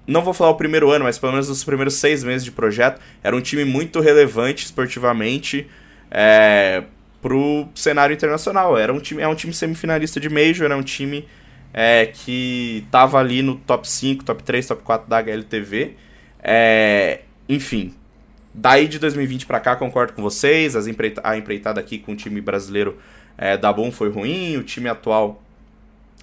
não 0.05 0.21
vou 0.21 0.33
falar 0.33 0.51
o 0.51 0.55
primeiro 0.55 0.89
ano, 0.89 1.03
mas 1.03 1.19
pelo 1.19 1.33
menos 1.33 1.49
nos 1.49 1.63
primeiros 1.63 1.95
seis 1.95 2.23
meses 2.23 2.45
de 2.45 2.51
projeto, 2.51 3.01
era 3.21 3.35
um 3.35 3.41
time 3.41 3.65
muito 3.65 3.99
relevante 3.99 4.65
esportivamente 4.65 5.67
é, 6.09 6.83
pro 7.21 7.67
cenário 7.75 8.13
internacional. 8.13 8.77
Era 8.77 8.93
um 8.93 8.99
time, 8.99 9.21
é 9.21 9.27
um 9.27 9.35
time 9.35 9.53
semifinalista 9.53 10.19
de 10.19 10.29
Major, 10.29 10.65
era 10.65 10.77
um 10.77 10.83
time 10.83 11.27
é, 11.79 12.07
que 12.07 12.87
tava 12.89 13.19
ali 13.19 13.43
no 13.43 13.55
top 13.55 13.87
5, 13.87 14.23
top 14.23 14.41
3, 14.41 14.65
top 14.65 14.81
4 14.81 15.07
da 15.07 15.19
HLTV. 15.19 15.93
É, 16.41 17.21
enfim, 17.47 17.93
daí 18.51 18.87
de 18.87 18.97
2020 18.97 19.45
para 19.45 19.59
cá, 19.59 19.75
concordo 19.75 20.13
com 20.13 20.23
vocês, 20.23 20.75
as 20.75 20.87
empreita 20.87 21.21
a 21.23 21.37
empreitada 21.37 21.79
aqui 21.79 21.99
com 21.99 22.13
o 22.13 22.15
time 22.15 22.41
brasileiro 22.41 22.97
é, 23.37 23.55
da 23.55 23.71
Bom 23.71 23.91
foi 23.91 24.09
ruim, 24.09 24.57
o 24.57 24.63
time 24.63 24.89
atual 24.89 25.43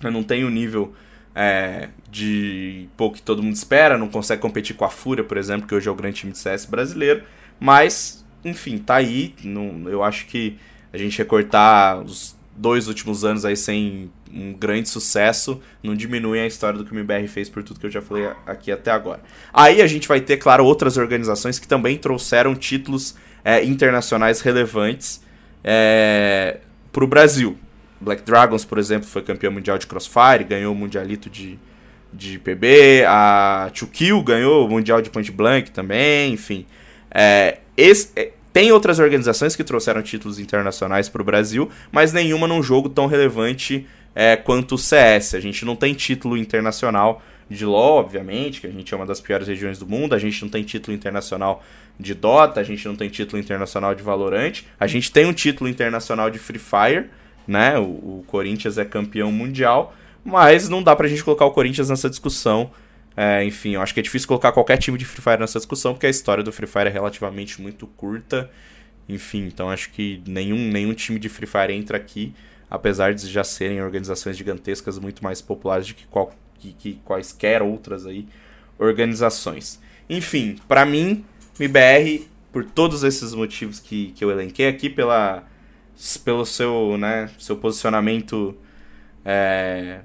não 0.02 0.24
tem 0.24 0.42
o 0.42 0.50
nível 0.50 0.92
é, 1.36 1.88
de 2.10 2.88
pô, 2.96 3.12
que 3.12 3.22
todo 3.22 3.40
mundo 3.40 3.54
espera, 3.54 3.96
não 3.96 4.08
consegue 4.08 4.42
competir 4.42 4.74
com 4.74 4.84
a 4.84 4.90
Fúria, 4.90 5.22
por 5.22 5.36
exemplo, 5.36 5.68
que 5.68 5.74
hoje 5.76 5.88
é 5.88 5.92
o 5.92 5.94
grande 5.94 6.16
time 6.16 6.32
de 6.32 6.38
CS 6.38 6.64
brasileiro, 6.64 7.22
mas, 7.60 8.26
enfim, 8.44 8.76
tá 8.76 8.96
aí, 8.96 9.32
não, 9.44 9.88
eu 9.88 10.02
acho 10.02 10.26
que 10.26 10.58
a 10.92 10.98
gente 10.98 11.16
recortar 11.16 12.00
os 12.00 12.36
dois 12.56 12.88
últimos 12.88 13.24
anos 13.24 13.44
aí 13.44 13.56
sem 13.56 14.10
um 14.35 14.53
grande 14.53 14.88
sucesso, 14.88 15.61
não 15.82 15.95
diminui 15.95 16.41
a 16.41 16.47
história 16.47 16.78
do 16.78 16.85
que 16.85 16.93
o 16.93 16.99
MBR 16.99 17.28
fez 17.28 17.49
por 17.49 17.62
tudo 17.62 17.78
que 17.78 17.87
eu 17.87 17.91
já 17.91 18.03
falei 18.03 18.28
aqui 18.47 18.72
até 18.72 18.91
agora. 18.91 19.20
Aí 19.53 19.80
a 19.80 19.87
gente 19.87 20.09
vai 20.09 20.20
ter, 20.20 20.39
claro, 20.39 20.64
outras 20.64 20.97
organizações 20.97 21.59
que 21.59 21.68
também 21.68 21.97
trouxeram 21.97 22.55
títulos 22.55 23.14
é, 23.45 23.64
internacionais 23.64 24.41
relevantes 24.41 25.22
é, 25.62 26.59
para 26.93 27.05
o 27.05 27.07
Brasil. 27.07 27.57
Black 28.01 28.22
Dragons, 28.22 28.64
por 28.64 28.78
exemplo, 28.78 29.09
foi 29.09 29.22
campeão 29.22 29.53
mundial 29.53 29.78
de 29.78 29.87
Crossfire, 29.87 30.45
ganhou 30.45 30.72
o 30.72 30.76
Mundialito 30.76 31.30
de, 31.30 31.59
de 32.12 32.39
PB. 32.39 33.05
A 33.07 33.70
2Kill 33.72 34.22
ganhou 34.22 34.66
o 34.66 34.68
Mundial 34.68 35.01
de 35.01 35.11
Point 35.11 35.30
Blank 35.30 35.70
também, 35.70 36.32
enfim. 36.32 36.66
É, 37.11 37.59
esse, 37.76 38.11
é, 38.16 38.32
tem 38.53 38.70
outras 38.70 39.01
organizações 39.01 39.57
que 39.57 39.64
trouxeram 39.64 40.01
títulos 40.03 40.39
internacionais 40.39 41.09
para 41.09 41.20
o 41.20 41.24
Brasil, 41.24 41.68
mas 41.91 42.12
nenhuma 42.12 42.47
num 42.47 42.62
jogo 42.62 42.89
tão 42.89 43.07
relevante 43.07 43.87
é, 44.14 44.36
quanto 44.36 44.76
o 44.76 44.78
CS. 44.78 45.34
A 45.34 45.40
gente 45.40 45.64
não 45.64 45.74
tem 45.74 45.92
título 45.94 46.36
internacional 46.36 47.22
de 47.48 47.64
LoL, 47.64 47.98
obviamente, 47.98 48.60
que 48.60 48.66
a 48.66 48.70
gente 48.70 48.92
é 48.92 48.96
uma 48.96 49.06
das 49.06 49.20
piores 49.20 49.48
regiões 49.48 49.78
do 49.78 49.86
mundo, 49.86 50.14
a 50.14 50.18
gente 50.18 50.42
não 50.42 50.48
tem 50.48 50.62
título 50.62 50.96
internacional 50.96 51.62
de 51.98 52.14
Dota, 52.14 52.60
a 52.60 52.64
gente 52.64 52.86
não 52.86 52.96
tem 52.96 53.08
título 53.08 53.40
internacional 53.40 53.94
de 53.94 54.02
Valorant, 54.02 54.62
a 54.78 54.86
gente 54.86 55.12
tem 55.12 55.26
um 55.26 55.32
título 55.32 55.68
internacional 55.68 56.30
de 56.30 56.38
Free 56.38 56.58
Fire, 56.58 57.10
né? 57.46 57.78
O, 57.78 57.82
o 57.82 58.24
Corinthians 58.26 58.78
é 58.78 58.84
campeão 58.84 59.30
mundial, 59.30 59.94
mas 60.24 60.68
não 60.68 60.82
dá 60.82 60.96
pra 60.96 61.06
gente 61.06 61.22
colocar 61.22 61.44
o 61.44 61.50
Corinthians 61.50 61.90
nessa 61.90 62.08
discussão. 62.08 62.70
É, 63.16 63.44
enfim, 63.44 63.74
eu 63.74 63.82
acho 63.82 63.94
que 63.94 64.00
é 64.00 64.02
difícil 64.02 64.26
colocar 64.26 64.50
qualquer 64.50 64.76
time 64.78 64.98
de 64.98 65.04
Free 65.04 65.22
Fire 65.22 65.38
nessa 65.38 65.58
discussão, 65.58 65.92
porque 65.92 66.06
a 66.06 66.10
história 66.10 66.42
do 66.42 66.50
Free 66.50 66.66
Fire 66.66 66.86
é 66.86 66.90
relativamente 66.90 67.60
muito 67.60 67.86
curta. 67.86 68.50
Enfim, 69.08 69.46
então 69.46 69.70
acho 69.70 69.90
que 69.90 70.22
nenhum, 70.26 70.58
nenhum 70.70 70.94
time 70.94 71.18
de 71.20 71.28
Free 71.28 71.46
Fire 71.46 71.72
entra 71.72 71.96
aqui, 71.96 72.34
apesar 72.75 73.14
de 73.14 73.31
já 73.31 73.45
serem 73.45 73.81
organizações 73.81 74.37
gigantescas 74.37 74.99
muito 74.99 75.22
mais 75.22 75.41
populares 75.41 75.87
do 75.87 75.95
que, 75.95 76.07
qual, 76.07 76.33
que, 76.59 76.72
que 76.72 76.95
quaisquer 77.05 77.62
outras 77.62 78.05
aí 78.05 78.27
organizações. 78.79 79.81
Enfim, 80.11 80.57
para 80.66 80.85
mim, 80.85 81.25
MBR, 81.59 82.29
por 82.53 82.64
todos 82.64 83.05
esses 83.05 83.33
motivos 83.33 83.79
que, 83.79 84.12
que 84.12 84.25
eu 84.25 84.31
elenquei 84.31 84.66
aqui, 84.66 84.91
pela, 84.91 85.45
pelo 86.25 86.45
seu, 86.45 86.99
né, 86.99 87.31
seu 87.39 87.57
posicionamento 87.57 88.57
é, 89.25 90.01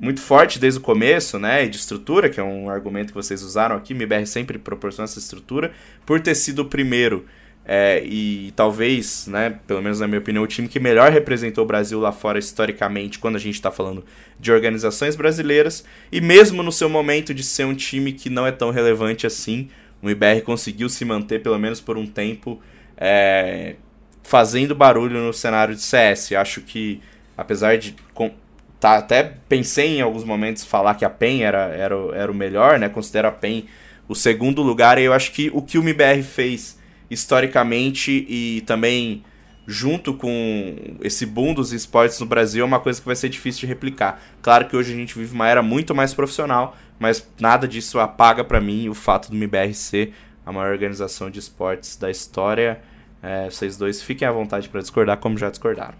muito 0.00 0.20
forte 0.20 0.58
desde 0.58 0.80
o 0.80 0.82
começo, 0.82 1.38
né, 1.38 1.64
e 1.64 1.68
de 1.68 1.76
estrutura, 1.76 2.30
que 2.30 2.40
é 2.40 2.42
um 2.42 2.70
argumento 2.70 3.08
que 3.08 3.14
vocês 3.14 3.42
usaram 3.42 3.76
aqui, 3.76 3.92
MBR 3.92 4.26
sempre 4.26 4.58
proporciona 4.58 5.04
essa 5.04 5.18
estrutura, 5.18 5.72
por 6.06 6.20
ter 6.20 6.34
sido 6.34 6.60
o 6.60 6.64
primeiro 6.64 7.26
é, 7.68 8.00
e 8.04 8.52
talvez, 8.54 9.26
né, 9.26 9.58
pelo 9.66 9.82
menos 9.82 9.98
na 9.98 10.06
minha 10.06 10.20
opinião, 10.20 10.44
o 10.44 10.46
time 10.46 10.68
que 10.68 10.78
melhor 10.78 11.10
representou 11.10 11.64
o 11.64 11.66
Brasil 11.66 11.98
lá 11.98 12.12
fora 12.12 12.38
historicamente, 12.38 13.18
quando 13.18 13.34
a 13.34 13.40
gente 13.40 13.56
está 13.56 13.72
falando 13.72 14.04
de 14.38 14.52
organizações 14.52 15.16
brasileiras, 15.16 15.84
e 16.12 16.20
mesmo 16.20 16.62
no 16.62 16.70
seu 16.70 16.88
momento 16.88 17.34
de 17.34 17.42
ser 17.42 17.64
um 17.64 17.74
time 17.74 18.12
que 18.12 18.30
não 18.30 18.46
é 18.46 18.52
tão 18.52 18.70
relevante 18.70 19.26
assim, 19.26 19.68
o 20.00 20.08
IBR 20.08 20.42
conseguiu 20.42 20.88
se 20.88 21.04
manter 21.04 21.42
pelo 21.42 21.58
menos 21.58 21.80
por 21.80 21.98
um 21.98 22.06
tempo 22.06 22.60
é, 22.96 23.74
fazendo 24.22 24.74
barulho 24.74 25.18
no 25.18 25.32
cenário 25.32 25.74
de 25.74 25.80
CS. 25.80 26.32
Acho 26.32 26.60
que, 26.60 27.00
apesar 27.36 27.78
de. 27.78 27.96
Com, 28.14 28.30
tá, 28.78 28.96
até 28.98 29.34
pensei 29.48 29.98
em 29.98 30.00
alguns 30.00 30.22
momentos 30.22 30.64
falar 30.64 30.94
que 30.94 31.04
a 31.04 31.10
PEN 31.10 31.42
era, 31.42 31.66
era, 31.68 31.96
era 32.14 32.30
o 32.30 32.34
melhor, 32.34 32.78
né? 32.78 32.88
Considero 32.88 33.26
a 33.26 33.32
PEN 33.32 33.64
o 34.08 34.14
segundo 34.14 34.62
lugar, 34.62 34.98
e 34.98 35.04
eu 35.04 35.12
acho 35.12 35.32
que 35.32 35.50
o 35.52 35.60
que 35.60 35.78
o 35.78 35.82
MBR 35.82 36.22
fez 36.22 36.75
historicamente 37.10 38.26
e 38.28 38.62
também 38.66 39.22
junto 39.66 40.14
com 40.14 40.96
esse 41.00 41.26
boom 41.26 41.52
dos 41.52 41.72
esportes 41.72 42.20
no 42.20 42.26
Brasil 42.26 42.62
é 42.62 42.66
uma 42.66 42.78
coisa 42.78 43.00
que 43.00 43.06
vai 43.06 43.16
ser 43.16 43.28
difícil 43.28 43.60
de 43.60 43.66
replicar. 43.66 44.22
Claro 44.40 44.68
que 44.68 44.76
hoje 44.76 44.92
a 44.92 44.96
gente 44.96 45.18
vive 45.18 45.34
uma 45.34 45.48
era 45.48 45.62
muito 45.62 45.94
mais 45.94 46.14
profissional, 46.14 46.76
mas 46.98 47.26
nada 47.40 47.66
disso 47.66 47.98
apaga 47.98 48.44
para 48.44 48.60
mim 48.60 48.88
o 48.88 48.94
fato 48.94 49.30
do 49.30 49.36
MBR 49.36 49.74
ser 49.74 50.14
a 50.44 50.52
maior 50.52 50.70
organização 50.70 51.28
de 51.28 51.40
esportes 51.40 51.96
da 51.96 52.10
história. 52.10 52.80
É, 53.20 53.50
vocês 53.50 53.76
dois 53.76 54.00
fiquem 54.00 54.26
à 54.26 54.30
vontade 54.30 54.68
para 54.68 54.80
discordar, 54.80 55.16
como 55.18 55.36
já 55.36 55.50
discordaram. 55.50 55.96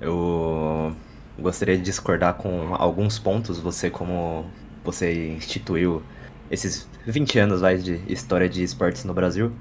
Eu 0.00 0.96
gostaria 1.38 1.76
de 1.76 1.82
discordar 1.82 2.34
com 2.34 2.74
alguns 2.74 3.18
pontos. 3.18 3.58
Você, 3.58 3.90
como 3.90 4.46
você 4.82 5.34
instituiu 5.34 6.02
esses 6.54 6.88
20 7.06 7.38
anos 7.38 7.60
vai, 7.60 7.76
de 7.76 8.00
história 8.08 8.48
de 8.48 8.62
esportes 8.62 9.04
no 9.04 9.12
Brasil, 9.12 9.52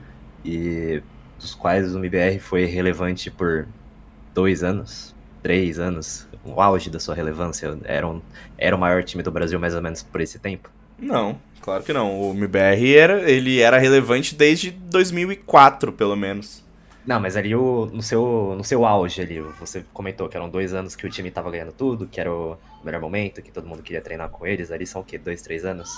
e 0.45 1.01
dos 1.39 1.53
quais 1.53 1.93
o 1.93 1.99
MBR 1.99 2.39
foi 2.39 2.65
relevante 2.65 3.29
por 3.29 3.67
dois 4.33 4.63
anos, 4.63 5.13
três 5.41 5.79
anos, 5.79 6.27
o 6.45 6.61
auge 6.61 6.89
da 6.89 6.99
sua 6.99 7.15
relevância. 7.15 7.77
Era, 7.83 8.07
um, 8.07 8.21
era 8.57 8.75
o 8.75 8.79
maior 8.79 9.03
time 9.03 9.21
do 9.23 9.31
Brasil 9.31 9.59
mais 9.59 9.75
ou 9.75 9.81
menos 9.81 10.01
por 10.01 10.21
esse 10.21 10.39
tempo? 10.39 10.69
Não, 10.97 11.37
claro 11.61 11.83
que 11.83 11.91
não. 11.91 12.19
O 12.19 12.33
MBR 12.33 12.95
era, 12.95 13.29
ele 13.29 13.59
era 13.59 13.77
relevante 13.77 14.35
desde 14.35 14.71
2004, 14.71 15.91
pelo 15.91 16.15
menos. 16.15 16.63
Não, 17.05 17.19
mas 17.19 17.35
ali 17.35 17.53
o, 17.53 17.87
no, 17.87 18.01
seu, 18.01 18.53
no 18.55 18.63
seu 18.63 18.85
auge 18.85 19.21
ali, 19.21 19.41
você 19.59 19.83
comentou 19.93 20.29
que 20.29 20.37
eram 20.37 20.49
dois 20.49 20.73
anos 20.73 20.95
que 20.95 21.05
o 21.05 21.09
time 21.09 21.29
tava 21.29 21.51
ganhando 21.51 21.73
tudo, 21.73 22.07
que 22.07 22.19
era 22.21 22.31
o 22.31 22.57
melhor 22.81 23.01
momento, 23.01 23.41
que 23.41 23.51
todo 23.51 23.67
mundo 23.67 23.83
queria 23.83 24.01
treinar 24.01 24.29
com 24.29 24.47
eles. 24.47 24.71
Ali 24.71 24.87
são 24.87 25.01
o 25.01 25.03
quê? 25.03 25.17
Dois, 25.17 25.41
três 25.41 25.65
anos? 25.65 25.89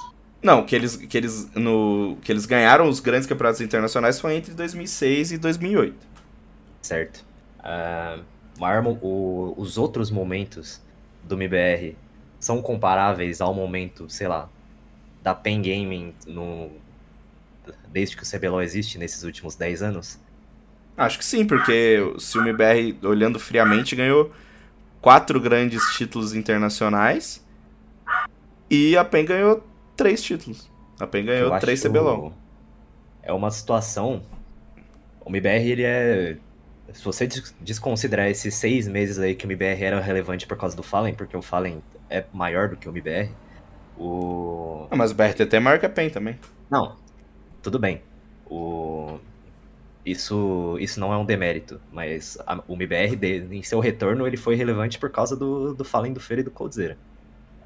Não, 0.45 0.63
que 0.63 0.75
eles, 0.75 0.95
que 0.95 1.17
eles, 1.17 1.49
no, 1.55 2.19
que 2.21 2.31
eles 2.31 2.45
ganharam 2.45 2.87
os 2.87 2.99
grandes 2.99 3.27
campeonatos 3.27 3.61
internacionais 3.61 4.19
foi 4.19 4.35
entre 4.35 4.53
2006 4.53 5.31
e 5.31 5.37
2008. 5.39 5.95
Certo. 6.83 7.25
Uh, 7.61 8.23
o, 9.01 9.55
os 9.57 9.75
outros 9.75 10.11
momentos 10.11 10.79
do 11.23 11.33
MBR 11.33 11.97
são 12.39 12.61
comparáveis 12.61 13.41
ao 13.41 13.55
momento, 13.55 14.07
sei 14.07 14.27
lá, 14.27 14.47
da 15.23 15.33
Pen 15.33 15.63
Gaming 15.63 16.13
no, 16.27 16.69
desde 17.87 18.15
que 18.15 18.21
o 18.21 18.25
CBLOL 18.27 18.61
existe 18.61 18.99
nesses 18.99 19.23
últimos 19.23 19.55
10 19.55 19.81
anos? 19.81 20.19
Acho 20.95 21.17
que 21.17 21.25
sim, 21.25 21.43
porque 21.43 21.97
se 22.19 22.37
o 22.37 22.41
MBR, 22.41 22.99
olhando 23.01 23.39
friamente, 23.39 23.95
ganhou 23.95 24.31
quatro 25.01 25.41
grandes 25.41 25.81
títulos 25.97 26.35
internacionais 26.35 27.43
e 28.69 28.95
a 28.95 29.03
PEN 29.03 29.25
ganhou 29.25 29.74
três 29.95 30.21
títulos. 30.21 30.69
A 30.99 31.07
PEN 31.07 31.25
ganhou 31.25 31.59
três 31.59 31.83
CBLOL. 31.83 32.33
É 33.21 33.33
uma 33.33 33.51
situação. 33.51 34.21
O 35.23 35.29
MBR, 35.29 35.69
ele 35.69 35.83
é. 35.83 36.37
Se 36.93 37.03
você 37.03 37.27
desconsiderar 37.59 38.27
esses 38.29 38.53
seis 38.53 38.87
meses 38.87 39.17
aí 39.17 39.33
que 39.33 39.45
o 39.45 39.47
MBR 39.47 39.83
era 39.83 39.99
relevante 39.99 40.45
por 40.45 40.55
causa 40.55 40.75
do 40.75 40.83
Fallen, 40.83 41.15
porque 41.15 41.35
o 41.35 41.41
Fallen 41.41 41.81
é 42.09 42.23
maior 42.31 42.69
do 42.69 42.77
que 42.77 42.87
o 42.87 42.91
MBR, 42.91 43.31
o. 43.97 44.87
Ah, 44.91 44.95
mas 44.95 45.11
o 45.11 45.15
BRTT 45.15 45.59
marca 45.59 45.89
PEN 45.89 46.09
também. 46.09 46.39
Não, 46.69 46.95
tudo 47.61 47.79
bem. 47.79 48.01
O... 48.45 49.19
Isso, 50.05 50.77
isso 50.79 50.99
não 50.99 51.11
é 51.11 51.17
um 51.17 51.25
demérito, 51.25 51.81
mas 51.91 52.37
a, 52.45 52.61
o 52.67 52.73
MBR, 52.75 53.15
de, 53.15 53.47
em 53.51 53.63
seu 53.63 53.79
retorno, 53.79 54.27
ele 54.27 54.37
foi 54.37 54.55
relevante 54.55 54.99
por 54.99 55.09
causa 55.09 55.35
do, 55.35 55.73
do 55.73 55.83
Fallen 55.83 56.13
do 56.13 56.19
Feira 56.19 56.41
e 56.41 56.43
do 56.43 56.51
Coldzera. 56.51 56.95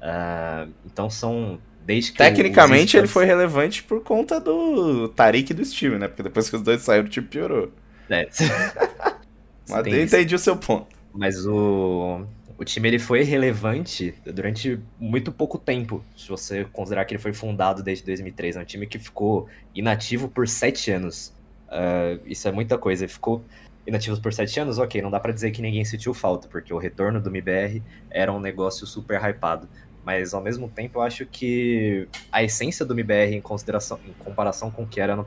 Uh, 0.00 0.72
então 0.86 1.10
são 1.10 1.60
que 1.60 1.69
Tecnicamente 1.86 2.96
ele 2.96 3.06
foi 3.06 3.24
relevante 3.24 3.82
por 3.82 4.02
conta 4.02 4.38
do 4.40 5.08
Tarik 5.08 5.50
e 5.50 5.54
do 5.54 5.64
Steve, 5.64 5.98
né? 5.98 6.08
Porque 6.08 6.22
depois 6.22 6.48
que 6.48 6.56
os 6.56 6.62
dois 6.62 6.82
saíram, 6.82 7.06
o 7.06 7.08
time 7.08 7.26
piorou. 7.26 7.72
É. 8.08 8.28
Mas 9.68 9.86
eu 9.86 10.02
entendi 10.02 10.34
o 10.34 10.38
seu 10.38 10.56
ponto. 10.56 10.86
Mas 11.12 11.46
o, 11.46 12.24
o 12.58 12.64
time 12.64 12.88
ele 12.88 12.98
foi 12.98 13.22
relevante 13.22 14.14
durante 14.24 14.78
muito 14.98 15.32
pouco 15.32 15.58
tempo. 15.58 16.04
Se 16.16 16.28
você 16.28 16.64
considerar 16.72 17.04
que 17.04 17.14
ele 17.14 17.22
foi 17.22 17.32
fundado 17.32 17.82
desde 17.82 18.04
2003. 18.04 18.56
É 18.56 18.60
um 18.60 18.64
time 18.64 18.86
que 18.86 18.98
ficou 18.98 19.48
inativo 19.74 20.28
por 20.28 20.48
sete 20.48 20.90
anos. 20.90 21.32
Uh, 21.68 22.20
isso 22.26 22.48
é 22.48 22.52
muita 22.52 22.76
coisa. 22.76 23.04
Ele 23.04 23.12
ficou 23.12 23.44
inativo 23.86 24.20
por 24.20 24.32
sete 24.32 24.60
anos, 24.60 24.78
ok, 24.78 25.00
não 25.02 25.10
dá 25.10 25.18
para 25.18 25.32
dizer 25.32 25.50
que 25.50 25.62
ninguém 25.62 25.84
sentiu 25.84 26.14
falta, 26.14 26.48
porque 26.48 26.72
o 26.72 26.78
retorno 26.78 27.20
do 27.20 27.28
MBR 27.28 27.82
era 28.10 28.32
um 28.32 28.40
negócio 28.40 28.86
super 28.86 29.20
hypado. 29.20 29.68
Mas 30.04 30.32
ao 30.32 30.40
mesmo 30.40 30.68
tempo 30.68 30.98
eu 30.98 31.02
acho 31.02 31.26
que 31.26 32.08
a 32.32 32.42
essência 32.42 32.84
do 32.86 32.94
MBR 32.94 33.34
em 33.34 33.40
consideração, 33.40 33.98
em 34.06 34.12
comparação 34.24 34.70
com 34.70 34.84
o 34.84 34.86
que 34.86 35.00
era 35.00 35.14
no, 35.14 35.26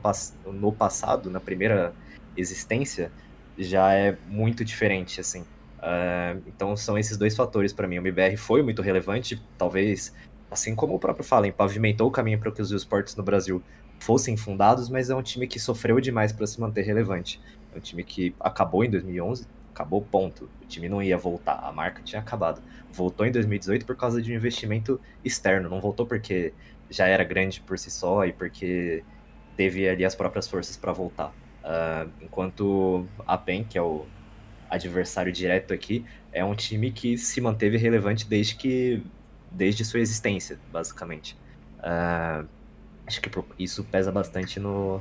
no 0.52 0.72
passado, 0.72 1.30
na 1.30 1.40
primeira 1.40 1.92
existência, 2.36 3.12
já 3.56 3.92
é 3.92 4.16
muito 4.28 4.64
diferente, 4.64 5.20
assim. 5.20 5.42
Uh, 5.78 6.42
então 6.46 6.76
são 6.76 6.98
esses 6.98 7.16
dois 7.16 7.36
fatores 7.36 7.72
para 7.72 7.86
mim. 7.86 7.98
O 7.98 8.00
MBR 8.00 8.36
foi 8.36 8.62
muito 8.62 8.82
relevante, 8.82 9.40
talvez, 9.56 10.14
assim 10.50 10.74
como 10.74 10.94
o 10.94 10.98
próprio 10.98 11.24
Fallen, 11.24 11.52
pavimentou 11.52 12.08
o 12.08 12.10
caminho 12.10 12.38
para 12.38 12.50
que 12.50 12.62
os 12.62 12.70
esportes 12.72 13.14
no 13.14 13.22
Brasil 13.22 13.62
fossem 14.00 14.36
fundados, 14.36 14.88
mas 14.88 15.08
é 15.08 15.14
um 15.14 15.22
time 15.22 15.46
que 15.46 15.58
sofreu 15.58 16.00
demais 16.00 16.32
para 16.32 16.46
se 16.46 16.60
manter 16.60 16.82
relevante. 16.82 17.40
É 17.72 17.78
um 17.78 17.80
time 17.80 18.02
que 18.02 18.34
acabou 18.40 18.84
em 18.84 18.90
2011, 18.90 19.46
acabou 19.74 20.00
ponto. 20.00 20.48
O 20.62 20.66
time 20.66 20.88
não 20.88 21.02
ia 21.02 21.18
voltar, 21.18 21.58
a 21.58 21.72
marca 21.72 22.00
tinha 22.02 22.20
acabado. 22.20 22.62
Voltou 22.92 23.26
em 23.26 23.32
2018 23.32 23.84
por 23.84 23.96
causa 23.96 24.22
de 24.22 24.32
um 24.32 24.34
investimento 24.34 25.00
externo, 25.24 25.68
não 25.68 25.80
voltou 25.80 26.06
porque 26.06 26.54
já 26.88 27.08
era 27.08 27.24
grande 27.24 27.60
por 27.60 27.76
si 27.76 27.90
só 27.90 28.24
e 28.24 28.32
porque 28.32 29.02
teve 29.56 29.88
ali 29.88 30.04
as 30.04 30.14
próprias 30.14 30.46
forças 30.48 30.76
para 30.76 30.92
voltar. 30.92 31.34
Uh, 31.64 32.08
enquanto 32.22 33.06
a 33.26 33.36
PEN, 33.36 33.64
que 33.64 33.76
é 33.76 33.82
o 33.82 34.06
adversário 34.70 35.32
direto 35.32 35.74
aqui, 35.74 36.04
é 36.32 36.44
um 36.44 36.54
time 36.54 36.90
que 36.90 37.18
se 37.18 37.40
manteve 37.40 37.76
relevante 37.76 38.26
desde 38.26 38.54
que 38.54 39.02
desde 39.50 39.84
sua 39.84 40.00
existência, 40.00 40.58
basicamente. 40.72 41.36
Uh, 41.78 42.46
acho 43.06 43.20
que 43.20 43.30
isso 43.58 43.84
pesa 43.84 44.10
bastante 44.10 44.58
no, 44.58 45.00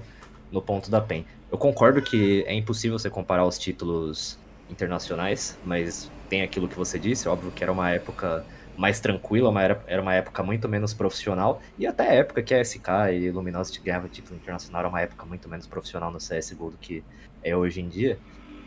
no 0.52 0.62
ponto 0.62 0.90
da 0.92 1.02
PEN. 1.02 1.26
Eu 1.52 1.58
concordo 1.58 2.02
que 2.02 2.44
é 2.48 2.54
impossível 2.54 2.98
você 2.98 3.10
comparar 3.10 3.46
os 3.46 3.58
títulos 3.58 4.38
internacionais, 4.74 5.58
mas 5.64 6.12
tem 6.30 6.42
aquilo 6.42 6.68
que 6.68 6.76
você 6.76 7.00
disse, 7.00 7.30
óbvio 7.30 7.52
que 7.52 7.64
era 7.64 7.72
uma 7.72 7.90
época 7.92 8.46
mais 8.76 9.00
tranquila, 9.00 9.50
uma 9.50 9.62
era, 9.62 9.84
era 9.88 10.02
uma 10.02 10.14
época 10.14 10.42
muito 10.44 10.68
menos 10.68 10.94
profissional, 10.94 11.62
e 11.78 11.86
até 11.86 12.10
a 12.10 12.14
época 12.14 12.42
que 12.42 12.54
a 12.54 12.64
SK 12.64 12.88
e 13.14 13.32
Luminosity 13.32 13.82
ganhavam 13.82 14.10
título 14.10 14.36
internacional 14.36 14.82
era 14.82 14.90
uma 14.90 15.02
época 15.02 15.26
muito 15.26 15.48
menos 15.48 15.68
profissional 15.68 16.12
no 16.12 16.18
CSGO 16.18 16.72
do 16.72 16.78
que 16.78 17.04
é 17.44 17.56
hoje 17.56 17.82
em 17.82 17.88
dia, 17.88 18.18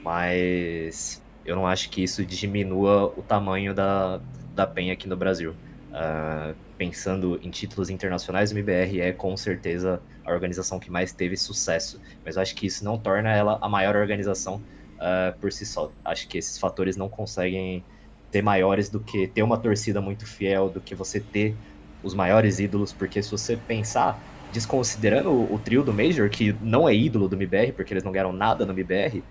mas 0.03 1.23
eu 1.45 1.57
não 1.57 1.67
acho 1.67 1.91
que 1.91 2.03
isso 2.03 2.25
diminua 2.25 3.13
o 3.17 3.23
tamanho 3.23 3.75
da, 3.75 4.21
da 4.55 4.67
PEN 4.67 4.91
aqui 4.91 5.09
no 5.09 5.17
Brasil. 5.17 5.55
Uh, 5.91 6.55
pensando 6.77 7.41
em 7.43 7.51
títulos 7.51 7.89
internacionais, 7.89 8.53
o 8.53 8.55
MBR 8.55 9.01
é 9.01 9.13
com 9.13 9.37
certeza 9.37 10.01
a 10.25 10.33
organização 10.33 10.79
que 10.79 10.91
mais 10.91 11.13
teve 11.13 11.37
sucesso. 11.37 12.01
Mas 12.25 12.37
eu 12.37 12.43
acho 12.43 12.55
que 12.55 12.67
isso 12.67 12.85
não 12.85 12.99
torna 12.99 13.33
ela 13.33 13.59
a 13.63 13.69
maior 13.69 13.97
organização 13.97 14.61
uh, 14.97 15.39
por 15.41 15.53
si 15.53 15.65
só. 15.65 15.91
Acho 16.05 16.29
que 16.29 16.39
esses 16.39 16.59
fatores 16.59 16.97
não 16.97 17.09
conseguem 17.09 17.85
ser 18.33 18.43
maiores 18.43 18.89
do 18.89 19.01
que 19.01 19.27
ter 19.29 19.43
uma 19.43 19.57
torcida 19.57 20.01
muito 20.01 20.27
fiel, 20.27 20.69
do 20.69 20.81
que 20.81 20.95
você 20.95 21.21
ter 21.21 21.55
os 22.03 22.15
maiores 22.15 22.59
ídolos, 22.59 22.93
porque 22.93 23.23
se 23.23 23.31
você 23.31 23.57
pensar, 23.57 24.21
desconsiderando 24.53 25.31
o, 25.31 25.59
trio 25.59 25.83
do 25.83 25.93
Major, 25.93 26.29
que 26.29 26.55
não 26.61 26.89
é 26.89 26.95
ídolo 26.95 27.29
do 27.29 27.37
MBR, 27.37 27.73
porque 27.73 27.93
eles 27.93 28.05
não 28.05 28.13
ganharam 28.13 28.33
nada 28.33 28.65
no 28.65 28.73
MBR, 28.73 29.23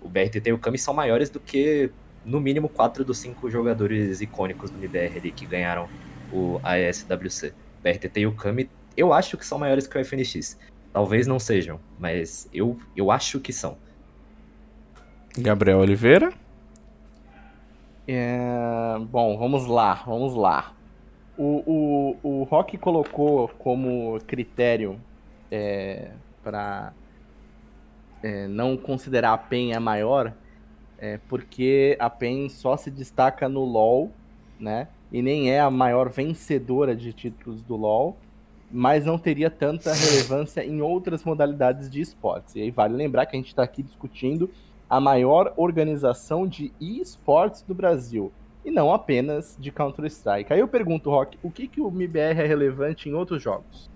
o 0.00 0.08
BRTT 0.08 0.50
e 0.50 0.52
o 0.52 0.58
Kami 0.58 0.78
são 0.78 0.94
maiores 0.94 1.30
do 1.30 1.40
que, 1.40 1.90
no 2.24 2.40
mínimo, 2.40 2.68
quatro 2.68 3.04
dos 3.04 3.18
cinco 3.18 3.50
jogadores 3.50 4.20
icônicos 4.20 4.70
do 4.70 4.78
MBR 4.78 5.18
ali, 5.18 5.30
que 5.30 5.46
ganharam 5.46 5.88
o 6.32 6.60
AESWC. 6.62 7.48
O 7.48 7.82
BRTT 7.82 8.20
e 8.20 8.26
o 8.26 8.32
Kami, 8.32 8.68
eu 8.96 9.12
acho 9.12 9.36
que 9.36 9.46
são 9.46 9.58
maiores 9.58 9.86
que 9.86 9.96
o 9.96 10.04
FNX. 10.04 10.58
Talvez 10.92 11.26
não 11.26 11.38
sejam, 11.38 11.80
mas 11.98 12.48
eu, 12.52 12.76
eu 12.96 13.10
acho 13.10 13.40
que 13.40 13.52
são. 13.52 13.76
Gabriel 15.36 15.78
Oliveira? 15.78 16.32
É, 18.06 18.98
bom, 19.10 19.36
vamos 19.36 19.66
lá, 19.66 20.02
vamos 20.06 20.34
lá. 20.34 20.72
O, 21.36 22.16
o, 22.22 22.40
o 22.40 22.42
Rock 22.44 22.78
colocou 22.78 23.48
como 23.58 24.18
critério 24.26 24.98
é, 25.50 26.12
para 26.42 26.92
é, 28.22 28.48
não 28.48 28.76
considerar 28.76 29.34
a 29.34 29.38
PEN 29.38 29.74
a 29.74 29.80
maior, 29.80 30.32
é, 30.98 31.18
porque 31.28 31.96
a 32.00 32.10
PEN 32.10 32.48
só 32.48 32.76
se 32.76 32.90
destaca 32.90 33.48
no 33.48 33.64
LoL, 33.64 34.10
né? 34.58 34.88
E 35.12 35.22
nem 35.22 35.50
é 35.50 35.60
a 35.60 35.70
maior 35.70 36.08
vencedora 36.10 36.94
de 36.96 37.12
títulos 37.12 37.62
do 37.62 37.76
LoL, 37.76 38.16
mas 38.70 39.04
não 39.04 39.18
teria 39.18 39.50
tanta 39.50 39.92
relevância 39.92 40.64
em 40.64 40.82
outras 40.82 41.24
modalidades 41.24 41.88
de 41.88 42.00
esportes. 42.00 42.54
E 42.56 42.62
aí 42.62 42.70
vale 42.70 42.94
lembrar 42.94 43.26
que 43.26 43.36
a 43.36 43.38
gente 43.38 43.48
está 43.48 43.62
aqui 43.62 43.82
discutindo 43.82 44.50
a 44.88 45.00
maior 45.00 45.52
organização 45.56 46.46
de 46.46 46.72
esportes 46.80 47.62
do 47.62 47.74
Brasil. 47.74 48.32
E 48.64 48.70
não 48.70 48.92
apenas 48.92 49.56
de 49.58 49.70
Counter-Strike. 49.70 50.52
Aí 50.52 50.60
eu 50.60 50.68
pergunto, 50.68 51.10
Rock, 51.10 51.38
o 51.42 51.50
que, 51.50 51.66
que 51.66 51.80
o 51.80 51.90
MIBR 51.90 52.40
é 52.40 52.46
relevante 52.46 53.08
em 53.08 53.14
outros 53.14 53.42
jogos? 53.42 53.90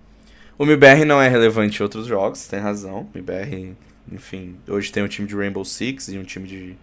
O 0.57 0.65
MIBR 0.65 1.05
não 1.05 1.21
é 1.21 1.27
relevante 1.27 1.79
em 1.79 1.83
outros 1.83 2.05
jogos, 2.05 2.47
tem 2.47 2.59
razão. 2.59 3.01
O 3.01 3.17
MIBR, 3.17 3.75
enfim, 4.11 4.55
hoje 4.67 4.91
tem 4.91 5.03
um 5.03 5.07
time 5.07 5.27
de 5.27 5.35
Rainbow 5.35 5.65
Six 5.65 6.09
e 6.09 6.17
um 6.17 6.23
time 6.23 6.47
de, 6.47 6.75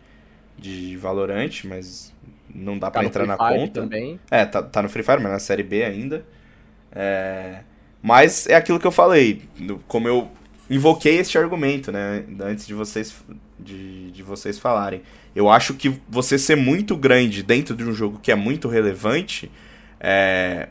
de 0.59 0.97
Valorant, 0.97 1.65
mas 1.65 2.13
não 2.55 2.79
dá 2.79 2.89
tá 2.89 2.99
para 2.99 3.07
entrar 3.07 3.27
na 3.27 3.37
conta. 3.37 3.83
Também. 3.83 4.21
É, 4.31 4.45
tá, 4.45 4.63
tá 4.63 4.83
no 4.83 4.89
Free 4.89 5.03
Fire, 5.03 5.23
mas 5.23 5.33
na 5.33 5.39
série 5.39 5.63
B 5.63 5.85
ainda. 5.85 6.25
É... 6.93 7.61
Mas 8.03 8.47
é 8.47 8.55
aquilo 8.55 8.81
que 8.81 8.87
eu 8.87 8.93
falei, 8.93 9.43
como 9.87 10.09
eu 10.09 10.29
invoquei 10.71 11.19
este 11.19 11.37
argumento, 11.37 11.93
né, 11.93 12.25
antes 12.41 12.67
de 12.67 12.73
vocês 12.73 13.15
de, 13.65 14.11
de 14.11 14.23
vocês 14.23 14.59
falarem. 14.59 15.03
Eu 15.35 15.49
acho 15.49 15.75
que 15.75 16.01
você 16.09 16.39
ser 16.39 16.57
muito 16.57 16.97
grande 16.97 17.43
dentro 17.43 17.77
de 17.77 17.85
um 17.85 17.93
jogo 17.93 18.19
que 18.23 18.33
é 18.33 18.35
muito 18.35 18.69
relevante 18.69 19.51
é, 20.01 20.69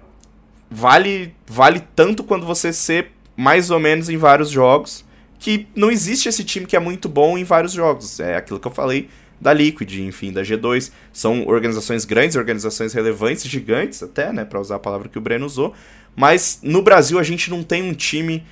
vale, 0.69 1.35
vale 1.47 1.81
tanto 1.95 2.23
quanto 2.23 2.45
você 2.45 2.73
ser 2.73 3.11
mais 3.37 3.69
ou 3.69 3.79
menos 3.79 4.09
em 4.09 4.17
vários 4.17 4.49
jogos. 4.49 5.05
Que 5.37 5.67
não 5.73 5.89
existe 5.89 6.27
esse 6.27 6.43
time 6.43 6.65
que 6.65 6.75
é 6.75 6.79
muito 6.79 7.07
bom 7.07 7.37
em 7.37 7.43
vários 7.43 7.71
jogos. 7.71 8.19
É 8.19 8.35
aquilo 8.35 8.59
que 8.59 8.67
eu 8.67 8.71
falei 8.71 9.07
da 9.39 9.53
Liquid, 9.53 9.99
enfim, 9.99 10.33
da 10.33 10.41
G2. 10.41 10.91
São 11.13 11.47
organizações 11.47 12.03
grandes, 12.03 12.35
organizações 12.35 12.91
relevantes, 12.91 13.45
gigantes 13.45 14.03
até, 14.03 14.33
né, 14.33 14.43
para 14.43 14.59
usar 14.59 14.75
a 14.75 14.79
palavra 14.79 15.07
que 15.07 15.17
o 15.17 15.21
Breno 15.21 15.45
usou. 15.45 15.73
Mas 16.15 16.59
no 16.61 16.81
Brasil 16.81 17.17
a 17.17 17.23
gente 17.23 17.49
não 17.49 17.63
tem 17.63 17.81
um 17.81 17.93
time 17.93 18.43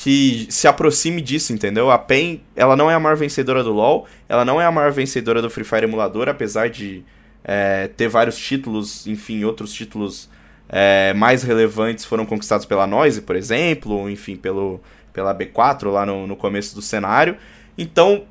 que 0.00 0.46
se 0.48 0.68
aproxime 0.68 1.20
disso, 1.20 1.52
entendeu? 1.52 1.90
A 1.90 1.98
PEN, 1.98 2.40
ela 2.54 2.76
não 2.76 2.88
é 2.88 2.94
a 2.94 3.00
maior 3.00 3.16
vencedora 3.16 3.64
do 3.64 3.72
LoL, 3.72 4.06
ela 4.28 4.44
não 4.44 4.60
é 4.60 4.64
a 4.64 4.70
maior 4.70 4.92
vencedora 4.92 5.42
do 5.42 5.50
Free 5.50 5.64
Fire 5.64 5.82
Emulador, 5.82 6.28
apesar 6.28 6.70
de 6.70 7.02
é, 7.42 7.90
ter 7.96 8.06
vários 8.06 8.38
títulos, 8.38 9.08
enfim, 9.08 9.42
outros 9.42 9.72
títulos 9.72 10.30
é, 10.68 11.12
mais 11.14 11.42
relevantes 11.42 12.04
foram 12.04 12.24
conquistados 12.24 12.64
pela 12.64 12.86
Noise, 12.86 13.22
por 13.22 13.34
exemplo, 13.34 13.92
ou 13.92 14.08
enfim, 14.08 14.36
pelo, 14.36 14.80
pela 15.12 15.34
B4 15.34 15.90
lá 15.90 16.06
no, 16.06 16.28
no 16.28 16.36
começo 16.36 16.76
do 16.76 16.80
cenário. 16.80 17.36
Então, 17.76 18.22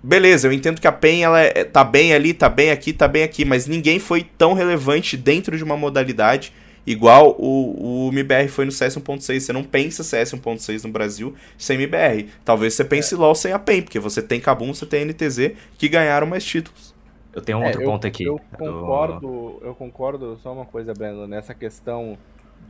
beleza, 0.00 0.46
eu 0.46 0.52
entendo 0.52 0.80
que 0.80 0.86
a 0.86 0.92
PEN 0.92 1.24
ela 1.24 1.40
é, 1.40 1.64
tá 1.64 1.82
bem 1.82 2.14
ali, 2.14 2.34
tá 2.34 2.48
bem 2.48 2.70
aqui, 2.70 2.92
tá 2.92 3.08
bem 3.08 3.24
aqui, 3.24 3.44
mas 3.44 3.66
ninguém 3.66 3.98
foi 3.98 4.24
tão 4.38 4.52
relevante 4.52 5.16
dentro 5.16 5.56
de 5.56 5.64
uma 5.64 5.76
modalidade 5.76 6.52
Igual 6.86 7.34
o, 7.38 8.06
o 8.06 8.08
MBR 8.12 8.48
foi 8.48 8.64
no 8.64 8.70
CS 8.70 8.96
1.6. 8.96 9.40
Você 9.40 9.52
não 9.52 9.64
pensa 9.64 10.04
CS 10.04 10.32
1.6 10.32 10.84
no 10.84 10.92
Brasil 10.92 11.34
sem 11.58 11.76
MBR. 11.76 12.28
Talvez 12.44 12.74
você 12.74 12.84
pense 12.84 13.14
é. 13.14 13.18
LoL 13.18 13.34
sem 13.34 13.52
a 13.52 13.58
PEN, 13.58 13.82
porque 13.82 13.98
você 13.98 14.22
tem 14.22 14.40
Kabum, 14.40 14.72
você 14.72 14.86
tem 14.86 15.04
NTZ, 15.04 15.52
que 15.76 15.88
ganharam 15.88 16.26
mais 16.26 16.44
títulos. 16.44 16.94
Eu 17.34 17.42
tenho 17.42 17.58
um 17.58 17.64
é, 17.64 17.66
outro 17.66 17.82
eu, 17.82 17.86
ponto 17.86 18.06
aqui. 18.06 18.24
Eu 18.24 18.40
concordo, 18.56 19.58
eu 19.60 19.74
concordo, 19.74 20.38
só 20.38 20.52
uma 20.52 20.64
coisa, 20.64 20.94
Breno, 20.94 21.26
nessa 21.26 21.52
questão 21.54 22.16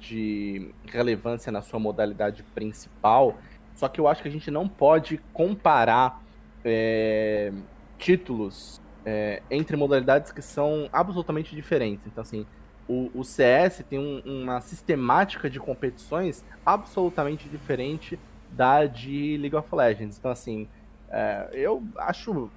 de 0.01 0.71
relevância 0.87 1.53
na 1.53 1.63
sua 1.63 1.79
modalidade 1.79 2.43
principal. 2.55 3.37
Só 3.75 3.87
que 3.89 4.01
eu 4.01 4.09
acho 4.09 4.23
que 4.23 4.29
a 4.29 4.33
gente 4.33 4.51
não 4.51 4.67
pode 4.67 5.21
comparar 5.33 6.23
é, 6.65 7.53
títulos 7.99 8.81
é, 9.05 9.43
entre 9.51 9.77
modalidades 9.77 10.33
que 10.33 10.43
são 10.43 10.89
absolutamente 10.93 11.55
diferentes. 11.55 12.07
Então, 12.07 12.23
assim, 12.23 12.45
o, 12.89 13.11
o 13.15 13.25
CS 13.25 13.85
tem 13.89 13.99
um, 13.99 14.21
uma 14.25 14.61
sistemática 14.61 15.51
de 15.51 15.59
competições 15.59 16.45
absolutamente 16.65 17.49
diferente 17.49 18.19
da 18.51 18.87
de 18.87 19.37
League 19.39 19.57
of 19.57 19.69
Legends. 19.75 20.19
Então, 20.19 20.31
assim, 20.31 20.69
é, 21.09 21.49
eu 21.53 21.83
acho 21.97 22.51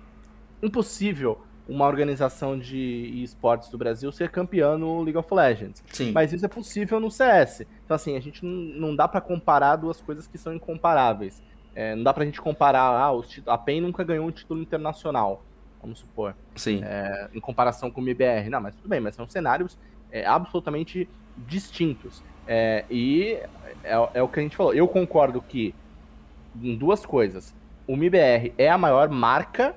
impossível 0.62 1.42
uma 1.68 1.86
organização 1.86 2.58
de 2.58 3.22
esportes 3.24 3.70
do 3.70 3.78
Brasil 3.78 4.12
ser 4.12 4.30
campeã 4.30 4.78
no 4.78 5.02
League 5.02 5.18
of 5.18 5.32
Legends. 5.34 5.84
Sim. 5.92 6.12
Mas 6.12 6.34
isso 6.34 6.44
é 6.44 6.50
possível 6.50 7.00
no 7.00 7.12
CS. 7.12 7.62
Então, 7.86 7.94
assim, 7.96 8.18
a 8.18 8.20
gente 8.20 8.44
não, 8.44 8.52
não 8.90 8.96
dá 8.96 9.08
para 9.08 9.22
comparar 9.22 9.76
duas 9.76 10.02
coisas 10.02 10.26
que 10.26 10.38
são 10.38 10.54
incomparáveis. 10.54 11.42
É, 11.76 11.96
não 11.96 12.04
dá 12.04 12.14
pra 12.14 12.26
gente 12.26 12.42
comparar, 12.42 12.82
ah, 12.82 13.12
os 13.12 13.42
a 13.46 13.58
PEN 13.58 13.82
nunca 13.82 14.04
ganhou 14.04 14.28
um 14.28 14.32
título 14.32 14.60
internacional, 14.60 15.44
vamos 15.80 16.00
supor. 16.00 16.36
Sim. 16.56 16.82
É, 16.84 17.30
em 17.34 17.40
comparação 17.40 17.92
com 17.92 18.02
o 18.02 18.04
MBR. 18.04 18.50
Não, 18.50 18.60
mas 18.60 18.76
tudo 18.76 18.90
bem, 18.90 19.00
mas 19.00 19.14
são 19.14 19.28
cenários 19.28 19.78
é, 20.12 20.26
absolutamente 20.26 21.08
distintos. 21.38 22.24
É, 22.48 22.86
e 22.90 23.40
é, 23.84 24.10
é, 24.14 24.24
o 24.24 24.28
que 24.28 24.40
a 24.40 24.44
gente 24.44 24.56
falou. 24.56 24.74
Eu 24.74 24.88
concordo 24.88 25.42
que 25.42 25.74
em 26.62 26.76
duas 26.76 27.06
coisas. 27.06 27.56
O 27.88 27.96
MIBR 27.96 28.54
é 28.58 28.70
a 28.70 28.78
maior 28.78 29.10
marca 29.10 29.76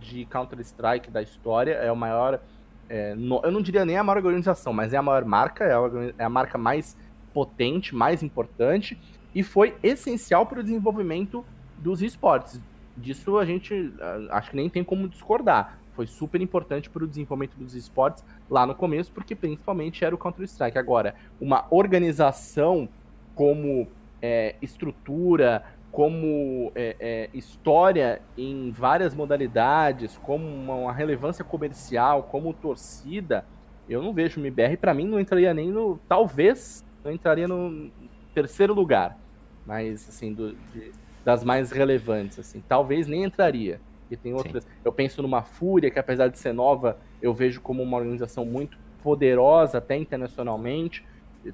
de 0.00 0.24
Counter-Strike 0.26 1.10
da 1.10 1.22
história, 1.22 1.72
é 1.74 1.90
o 1.92 1.96
maior. 1.96 2.40
É, 2.88 3.14
no, 3.14 3.40
eu 3.44 3.50
não 3.50 3.62
diria 3.62 3.84
nem 3.84 3.96
a 3.96 4.04
maior 4.04 4.18
organização, 4.18 4.72
mas 4.72 4.92
é 4.92 4.96
a 4.96 5.02
maior 5.02 5.24
marca, 5.24 5.64
é 5.64 5.72
a, 5.72 6.14
é 6.18 6.24
a 6.24 6.28
marca 6.28 6.58
mais 6.58 6.96
potente, 7.32 7.94
mais 7.94 8.22
importante, 8.22 8.98
e 9.34 9.42
foi 9.42 9.76
essencial 9.82 10.44
para 10.46 10.60
o 10.60 10.62
desenvolvimento 10.62 11.44
dos 11.78 12.02
esportes. 12.02 12.60
Disso 12.96 13.38
a 13.38 13.44
gente 13.44 13.92
acho 14.30 14.50
que 14.50 14.56
nem 14.56 14.68
tem 14.68 14.84
como 14.84 15.08
discordar 15.08 15.78
foi 15.94 16.06
super 16.06 16.40
importante 16.40 16.88
para 16.88 17.04
o 17.04 17.06
desenvolvimento 17.06 17.56
dos 17.56 17.74
esportes 17.74 18.24
lá 18.48 18.66
no 18.66 18.74
começo, 18.74 19.12
porque 19.12 19.34
principalmente 19.34 20.04
era 20.04 20.14
o 20.14 20.18
Counter-Strike. 20.18 20.78
Agora, 20.78 21.14
uma 21.40 21.66
organização 21.70 22.88
como 23.34 23.86
é, 24.20 24.54
estrutura, 24.62 25.64
como 25.90 26.72
é, 26.74 26.96
é, 26.98 27.30
história 27.34 28.22
em 28.36 28.70
várias 28.70 29.14
modalidades, 29.14 30.18
como 30.22 30.46
uma, 30.46 30.74
uma, 30.74 30.92
relevância 30.92 31.44
comercial, 31.44 32.22
como 32.24 32.54
torcida, 32.54 33.44
eu 33.88 34.02
não 34.02 34.12
vejo 34.14 34.40
o 34.40 34.42
MBR, 34.42 34.78
para 34.78 34.94
mim 34.94 35.06
não 35.06 35.20
entraria 35.20 35.52
nem 35.52 35.70
no, 35.70 35.98
talvez, 36.08 36.82
não 37.04 37.12
entraria 37.12 37.46
no 37.46 37.90
terceiro 38.32 38.72
lugar, 38.72 39.18
mas 39.66 40.08
assim, 40.08 40.32
do, 40.32 40.54
de, 40.72 40.92
das 41.22 41.44
mais 41.44 41.70
relevantes, 41.70 42.38
assim, 42.38 42.62
talvez 42.66 43.06
nem 43.06 43.24
entraria 43.24 43.78
porque 44.12 44.16
tem 44.16 44.34
outras. 44.34 44.64
Sim. 44.64 44.70
Eu 44.84 44.92
penso 44.92 45.22
numa 45.22 45.42
Fúria, 45.42 45.90
que 45.90 45.98
apesar 45.98 46.28
de 46.28 46.38
ser 46.38 46.52
nova, 46.52 46.98
eu 47.20 47.32
vejo 47.32 47.60
como 47.60 47.82
uma 47.82 47.96
organização 47.96 48.44
muito 48.44 48.76
poderosa, 49.02 49.78
até 49.78 49.96
internacionalmente. 49.96 51.04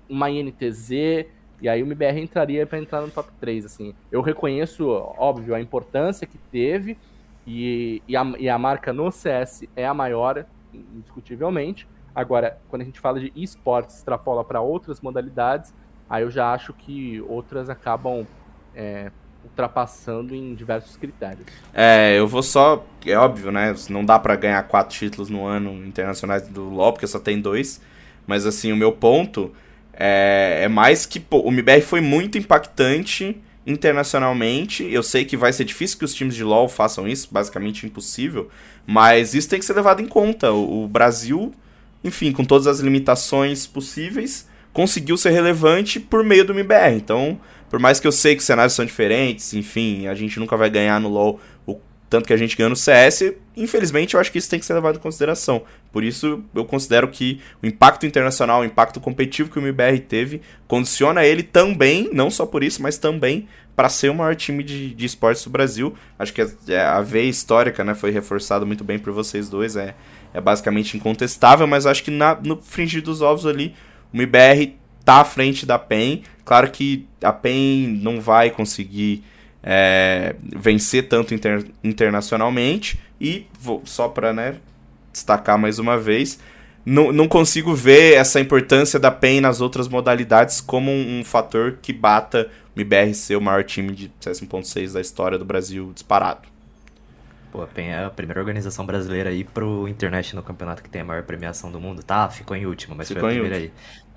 Uma 0.09 0.31
INTZ, 0.31 0.91
e 1.61 1.69
aí 1.69 1.83
o 1.83 1.87
MBR 1.87 2.21
entraria 2.21 2.67
para 2.67 2.79
entrar 2.79 3.01
no 3.01 3.11
top 3.11 3.31
3. 3.41 3.65
Assim. 3.65 3.95
Eu 4.11 4.21
reconheço, 4.21 4.89
óbvio, 4.89 5.55
a 5.55 5.61
importância 5.61 6.27
que 6.27 6.39
teve, 6.51 6.99
e, 7.47 8.03
e, 8.07 8.17
a, 8.17 8.25
e 8.39 8.49
a 8.49 8.59
marca 8.59 8.93
no 8.93 9.11
CS 9.11 9.65
é 9.75 9.87
a 9.87 9.95
maior, 9.95 10.45
indiscutivelmente. 10.75 11.89
Agora, 12.15 12.59
quando 12.69 12.83
a 12.83 12.85
gente 12.85 13.01
fala 13.01 13.21
de 13.21 13.33
esportes, 13.37 13.97
extrapola 13.97 14.45
para 14.45 14.61
outras 14.61 15.01
modalidades, 15.01 15.73
aí 16.11 16.25
eu 16.25 16.31
já 16.31 16.53
acho 16.53 16.73
que 16.73 17.21
outras 17.23 17.71
acabam 17.71 18.27
é, 18.75 19.11
ultrapassando 19.45 20.35
em 20.35 20.55
diversos 20.55 20.97
critérios. 20.97 21.47
É, 21.73 22.19
eu 22.19 22.27
vou 22.27 22.43
só. 22.43 22.85
É 23.07 23.17
óbvio, 23.17 23.51
né? 23.53 23.75
Não 23.89 24.05
dá 24.05 24.19
para 24.19 24.37
ganhar 24.37 24.63
quatro 24.65 24.97
títulos 24.97 25.29
no 25.31 25.47
ano 25.47 25.85
internacionais 25.87 26.47
do 26.49 26.69
LoL, 26.69 26.93
porque 26.93 27.07
só 27.07 27.19
tem 27.19 27.41
dois. 27.41 27.81
Mas 28.27 28.47
assim, 28.47 28.73
o 28.73 28.77
meu 28.77 28.93
ponto 28.93 29.53
É, 29.93 30.61
é 30.65 30.69
mais 30.69 31.07
que, 31.07 31.19
pô, 31.19 31.41
o 31.41 31.49
MBR 31.51 31.83
foi 31.83 32.01
muito 32.01 32.39
impactante 32.39 33.41
internacionalmente. 33.67 34.85
Eu 34.85 35.03
sei 35.03 35.25
que 35.25 35.37
vai 35.37 35.53
ser 35.53 35.65
difícil 35.65 35.99
que 35.99 36.05
os 36.05 36.15
times 36.15 36.35
de 36.37 36.45
LoL 36.45 36.69
façam 36.69 37.07
isso, 37.09 37.29
basicamente 37.33 37.85
impossível, 37.87 38.49
mas 38.87 39.35
isso 39.35 39.49
tem 39.49 39.59
que 39.59 39.65
ser 39.65 39.75
levado 39.75 40.01
em 40.01 40.07
conta. 40.07 40.53
O, 40.53 40.85
o 40.85 40.89
Brasil, 40.89 41.53
enfim, 42.05 42.33
com 42.33 42.45
todas 42.45 42.67
as 42.67 42.81
limitações 42.81 43.67
possíveis, 43.67 44.49
conseguiu 44.73 45.17
ser 45.17 45.31
relevante 45.31 45.99
por 45.99 46.23
meio 46.25 46.45
do 46.45 46.53
MBR. 46.53 46.95
Então, 46.97 47.41
por 47.69 47.79
mais 47.79 48.01
que 48.01 48.07
eu 48.07 48.13
sei 48.13 48.35
que 48.35 48.41
os 48.41 48.47
cenários 48.47 48.73
são 48.73 48.85
diferentes, 48.85 49.55
enfim, 49.55 50.07
a 50.07 50.15
gente 50.15 50.39
nunca 50.39 50.57
vai 50.57 50.71
ganhar 50.71 51.01
no 51.01 51.09
LoL 51.09 51.41
o 51.67 51.79
tanto 52.09 52.27
que 52.27 52.33
a 52.33 52.37
gente 52.37 52.57
ganha 52.57 52.71
no 52.71 52.77
CS, 52.77 53.35
infelizmente 53.57 54.15
eu 54.15 54.21
acho 54.21 54.33
que 54.33 54.39
isso 54.39 54.49
tem 54.49 54.59
que 54.59 54.65
ser 54.65 54.75
levado 54.75 54.97
em 54.97 55.01
consideração. 55.01 55.63
Por 55.93 56.03
isso 56.03 56.43
eu 56.55 56.65
considero 56.65 57.09
que 57.09 57.41
o 57.63 57.67
impacto 57.67 58.07
internacional, 58.07 58.63
o 58.63 58.65
impacto 58.65 58.99
competitivo 59.01 59.51
que 59.51 59.59
o 59.59 59.63
MBR 59.63 60.01
teve, 60.01 60.41
condiciona 60.67 61.25
ele 61.25 61.43
também, 61.43 62.09
não 62.13 62.31
só 62.31 62.47
por 62.47 62.63
isso, 62.63 62.83
mas 62.83 62.97
também 62.97 63.47
para 63.77 63.89
ser 63.89 64.09
o 64.09 64.15
maior 64.15 64.35
time 64.35 64.65
de, 64.65 64.93
de 64.93 65.07
esportes 65.07 65.45
do 65.45 65.51
Brasil. 65.51 65.95
Acho 66.19 66.33
que 66.33 66.43
a, 66.43 66.49
é, 66.67 66.81
a 66.81 67.01
veia 67.01 67.29
histórica 67.29 67.85
né, 67.85 67.95
foi 67.95 68.11
reforçada 68.11 68.65
muito 68.67 68.83
bem 68.83 68.99
por 68.99 69.13
vocês 69.13 69.49
dois, 69.49 69.77
é, 69.77 69.95
é 70.35 70.41
basicamente 70.41 70.97
incontestável, 70.97 71.67
mas 71.67 71.87
acho 71.87 72.03
que 72.03 72.11
na, 72.11 72.35
no 72.35 72.61
fringir 72.61 73.03
dos 73.03 73.23
ovos 73.23 73.47
ali, 73.47 73.75
o 74.13 74.17
MBR 74.17 74.75
tá 75.05 75.21
à 75.21 75.25
frente 75.25 75.65
da 75.65 75.79
PEN. 75.79 76.23
Claro 76.45 76.71
que 76.71 77.07
a 77.23 77.33
PEN 77.33 78.01
não 78.03 78.21
vai 78.21 78.51
conseguir 78.51 79.23
é, 79.63 80.37
vencer 80.57 81.09
tanto 81.09 81.35
inter, 81.35 81.65
internacionalmente. 81.83 82.99
E, 83.21 83.47
vou, 83.61 83.83
só 83.85 84.09
para 84.09 84.33
né, 84.33 84.57
destacar 85.13 85.59
mais 85.59 85.79
uma 85.79 85.99
vez, 85.99 86.39
não, 86.85 87.13
não 87.13 87.29
consigo 87.29 87.75
ver 87.75 88.15
essa 88.15 88.41
importância 88.41 88.99
da 88.99 89.11
PEN 89.11 89.41
nas 89.41 89.61
outras 89.61 89.89
modalidades 89.89 90.61
como 90.61 90.91
um, 90.91 91.21
um 91.21 91.25
fator 91.25 91.79
que 91.83 91.93
bata 91.93 92.49
o 92.75 92.81
MBR 92.81 93.13
ser 93.15 93.37
o 93.37 93.41
maior 93.41 93.65
time 93.65 93.93
de 93.93 94.11
CS 94.21 94.41
1.6 94.41 94.93
da 94.93 95.01
história 95.01 95.37
do 95.37 95.45
Brasil 95.45 95.91
disparado. 95.93 96.58
Pô, 97.51 97.63
a 97.63 97.67
PEN 97.67 97.89
é 97.89 98.05
a 98.05 98.11
primeira 98.11 98.41
organização 98.41 98.85
brasileira 98.85 99.31
aí 99.31 99.43
pro 99.43 99.89
Internet 99.89 100.37
no 100.37 100.43
campeonato 100.43 100.83
que 100.83 100.91
tem 100.91 101.01
a 101.01 101.05
maior 101.05 101.23
premiação 101.23 101.73
do 101.73 101.81
mundo. 101.81 102.03
Tá, 102.03 102.29
ficou 102.29 102.57
em 102.57 102.67
último, 102.67 102.95
mas 102.95 103.09
ficou 103.09 103.23
foi 103.23 103.31
a 103.31 103.41
primeira 103.41 103.57
aí. 103.57 103.73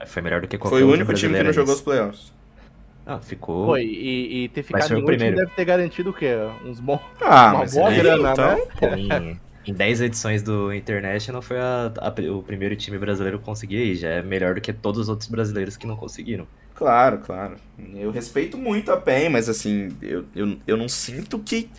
Foi 0.06 0.22
melhor 0.22 0.42
do 0.42 0.48
que 0.48 0.58
qualquer 0.58 0.78
Foi 0.78 0.84
o 0.84 0.92
único 0.92 1.14
time 1.14 1.38
que 1.38 1.44
não 1.44 1.54
jogou 1.54 1.74
os 1.74 1.82
playoffs. 1.82 2.34
Ah, 3.06 3.20
ficou. 3.20 3.66
Foi, 3.68 3.84
e, 3.84 4.44
e 4.44 4.50
ter 4.50 4.64
ficado 4.64 4.94
em 4.94 5.02
último 5.02 5.36
deve 5.36 5.52
ter 5.52 5.66
garantido 5.66 6.12
o 6.12 6.14
quê? 6.14 6.34
Uns 6.66 6.80
bons. 6.80 7.02
Ah, 7.20 7.54
uma 7.56 7.66
boa 7.66 7.92
grana, 7.92 8.32
então, 8.32 8.56
né? 8.56 8.62
Pô, 8.80 8.88
em, 8.88 9.40
em 9.66 9.74
10 9.74 10.02
edições 10.02 10.44
do 10.44 10.74
International 10.74 11.42
foi 11.42 11.58
a, 11.58 11.92
a, 11.98 12.32
o 12.32 12.44
primeiro 12.44 12.76
time 12.76 12.98
brasileiro 12.98 13.40
que 13.40 13.46
conseguiu 13.46 13.80
ir. 13.80 13.96
Já 13.96 14.10
é 14.10 14.22
melhor 14.22 14.56
do 14.56 14.62
que 14.62 14.72
todos 14.72 15.02
os 15.02 15.10
outros 15.10 15.30
brasileiros 15.30 15.78
que 15.78 15.88
não 15.88 15.96
conseguiram. 15.96 16.48
Claro, 16.76 17.20
claro. 17.20 17.56
Eu 17.94 18.12
respeito 18.12 18.58
muito 18.58 18.92
a 18.92 18.98
PEN, 18.98 19.30
mas 19.30 19.50
assim, 19.50 19.90
eu, 20.02 20.26
eu, 20.36 20.58
eu 20.66 20.78
não 20.78 20.90
sinto 20.90 21.40
que 21.40 21.70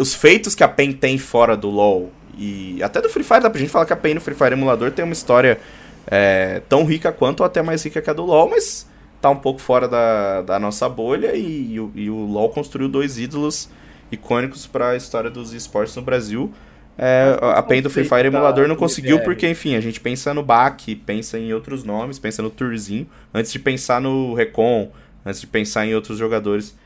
os 0.00 0.14
feitos 0.14 0.54
que 0.54 0.64
a 0.64 0.68
PEN 0.68 0.92
tem 0.92 1.18
fora 1.18 1.56
do 1.56 1.68
LoL 1.68 2.10
e 2.38 2.82
até 2.82 3.00
do 3.00 3.08
Free 3.08 3.22
Fire, 3.22 3.40
dá 3.40 3.50
pra 3.50 3.60
gente 3.60 3.70
falar 3.70 3.84
que 3.84 3.92
a 3.92 3.96
PEN 3.96 4.14
no 4.14 4.20
Free 4.20 4.34
Fire 4.34 4.52
emulador 4.52 4.90
tem 4.90 5.04
uma 5.04 5.12
história 5.12 5.60
é, 6.06 6.62
tão 6.68 6.84
rica 6.84 7.12
quanto 7.12 7.40
ou 7.40 7.46
até 7.46 7.62
mais 7.62 7.84
rica 7.84 8.00
que 8.00 8.08
a 8.08 8.12
do 8.12 8.24
LoL, 8.24 8.48
mas 8.48 8.88
tá 9.20 9.28
um 9.28 9.36
pouco 9.36 9.60
fora 9.60 9.86
da, 9.86 10.42
da 10.42 10.58
nossa 10.58 10.88
bolha 10.88 11.36
e, 11.36 11.76
e, 11.76 12.02
e 12.02 12.10
o 12.10 12.24
LoL 12.24 12.48
construiu 12.48 12.88
dois 12.88 13.18
ídolos 13.18 13.68
icônicos 14.10 14.66
para 14.66 14.90
a 14.90 14.96
história 14.96 15.30
dos 15.30 15.52
esportes 15.52 15.94
no 15.94 16.02
Brasil. 16.02 16.52
É, 16.98 17.38
a 17.40 17.62
PEN 17.62 17.82
do 17.82 17.88
Free 17.88 18.04
Fire 18.04 18.26
emulador 18.26 18.68
não 18.68 18.76
conseguiu 18.76 19.20
porque, 19.20 19.48
enfim, 19.48 19.74
a 19.74 19.80
gente 19.80 20.00
pensa 20.00 20.34
no 20.34 20.42
BAC, 20.42 20.94
pensa 20.96 21.38
em 21.38 21.52
outros 21.52 21.84
nomes, 21.84 22.18
pensa 22.18 22.42
no 22.42 22.50
Tourzinho, 22.50 23.06
antes 23.32 23.52
de 23.52 23.58
pensar 23.58 24.00
no 24.00 24.34
Recon, 24.34 24.90
antes 25.24 25.40
de 25.40 25.46
pensar 25.46 25.86
em 25.86 25.94
outros 25.94 26.18
jogadores 26.18 26.76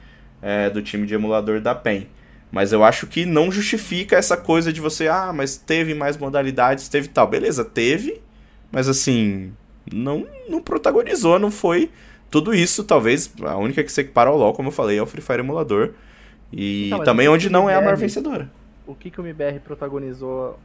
é, 0.40 0.68
do 0.70 0.82
time 0.82 1.06
de 1.06 1.14
emulador 1.14 1.60
da 1.60 1.74
PEN. 1.74 2.06
Mas 2.54 2.72
eu 2.72 2.84
acho 2.84 3.08
que 3.08 3.26
não 3.26 3.50
justifica 3.50 4.14
essa 4.14 4.36
coisa 4.36 4.72
de 4.72 4.80
você, 4.80 5.08
ah, 5.08 5.32
mas 5.34 5.56
teve 5.56 5.92
mais 5.92 6.16
modalidades, 6.16 6.88
teve 6.88 7.08
tal. 7.08 7.26
Beleza, 7.26 7.64
teve, 7.64 8.20
mas 8.70 8.88
assim, 8.88 9.52
não, 9.92 10.24
não 10.48 10.62
protagonizou, 10.62 11.36
não 11.36 11.50
foi 11.50 11.90
tudo 12.30 12.54
isso, 12.54 12.84
talvez, 12.84 13.28
a 13.42 13.56
única 13.56 13.82
que 13.82 13.90
se 13.90 14.02
equipara 14.02 14.30
ao 14.30 14.38
LoL, 14.38 14.52
como 14.52 14.68
eu 14.68 14.72
falei, 14.72 14.98
é 14.98 15.02
o 15.02 15.06
Free 15.06 15.20
Fire 15.20 15.40
emulador. 15.40 15.94
E 16.52 16.86
então, 16.86 17.02
também 17.02 17.28
onde 17.28 17.50
não 17.50 17.68
é 17.68 17.74
a 17.74 17.80
maior 17.80 17.96
vencedora. 17.96 18.48
O 18.86 18.94
que, 18.94 19.10
que 19.10 19.20
o 19.20 19.26
MBR 19.26 19.58
protagonizou 19.58 20.56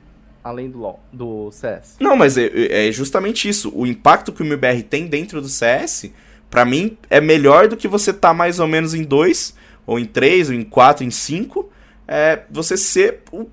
além 0.44 0.70
do 0.70 0.78
LoL, 0.78 1.00
do 1.12 1.50
CS? 1.52 1.96
Não, 2.00 2.16
mas 2.16 2.38
é, 2.38 2.88
é 2.88 2.92
justamente 2.92 3.50
isso. 3.50 3.72
O 3.74 3.88
impacto 3.88 4.32
que 4.32 4.44
o 4.44 4.46
MBR 4.46 4.84
tem 4.84 5.08
dentro 5.08 5.42
do 5.42 5.50
CS, 5.50 6.12
para 6.52 6.64
mim, 6.66 7.00
é 7.10 7.20
melhor 7.20 7.68
do 7.68 7.76
que 7.76 7.88
você 7.88 8.14
tá 8.14 8.32
mais 8.32 8.60
ou 8.60 8.68
menos 8.68 8.94
em 8.94 9.02
dois, 9.02 9.56
ou 9.88 9.98
em 9.98 10.06
três, 10.06 10.50
ou 10.50 10.56
em 10.56 10.64
quatro, 10.64 11.04
em 11.04 11.10
cinco. 11.10 11.72
É 12.12 12.44
você 12.50 12.76
ser 12.76 13.22
o 13.32 13.48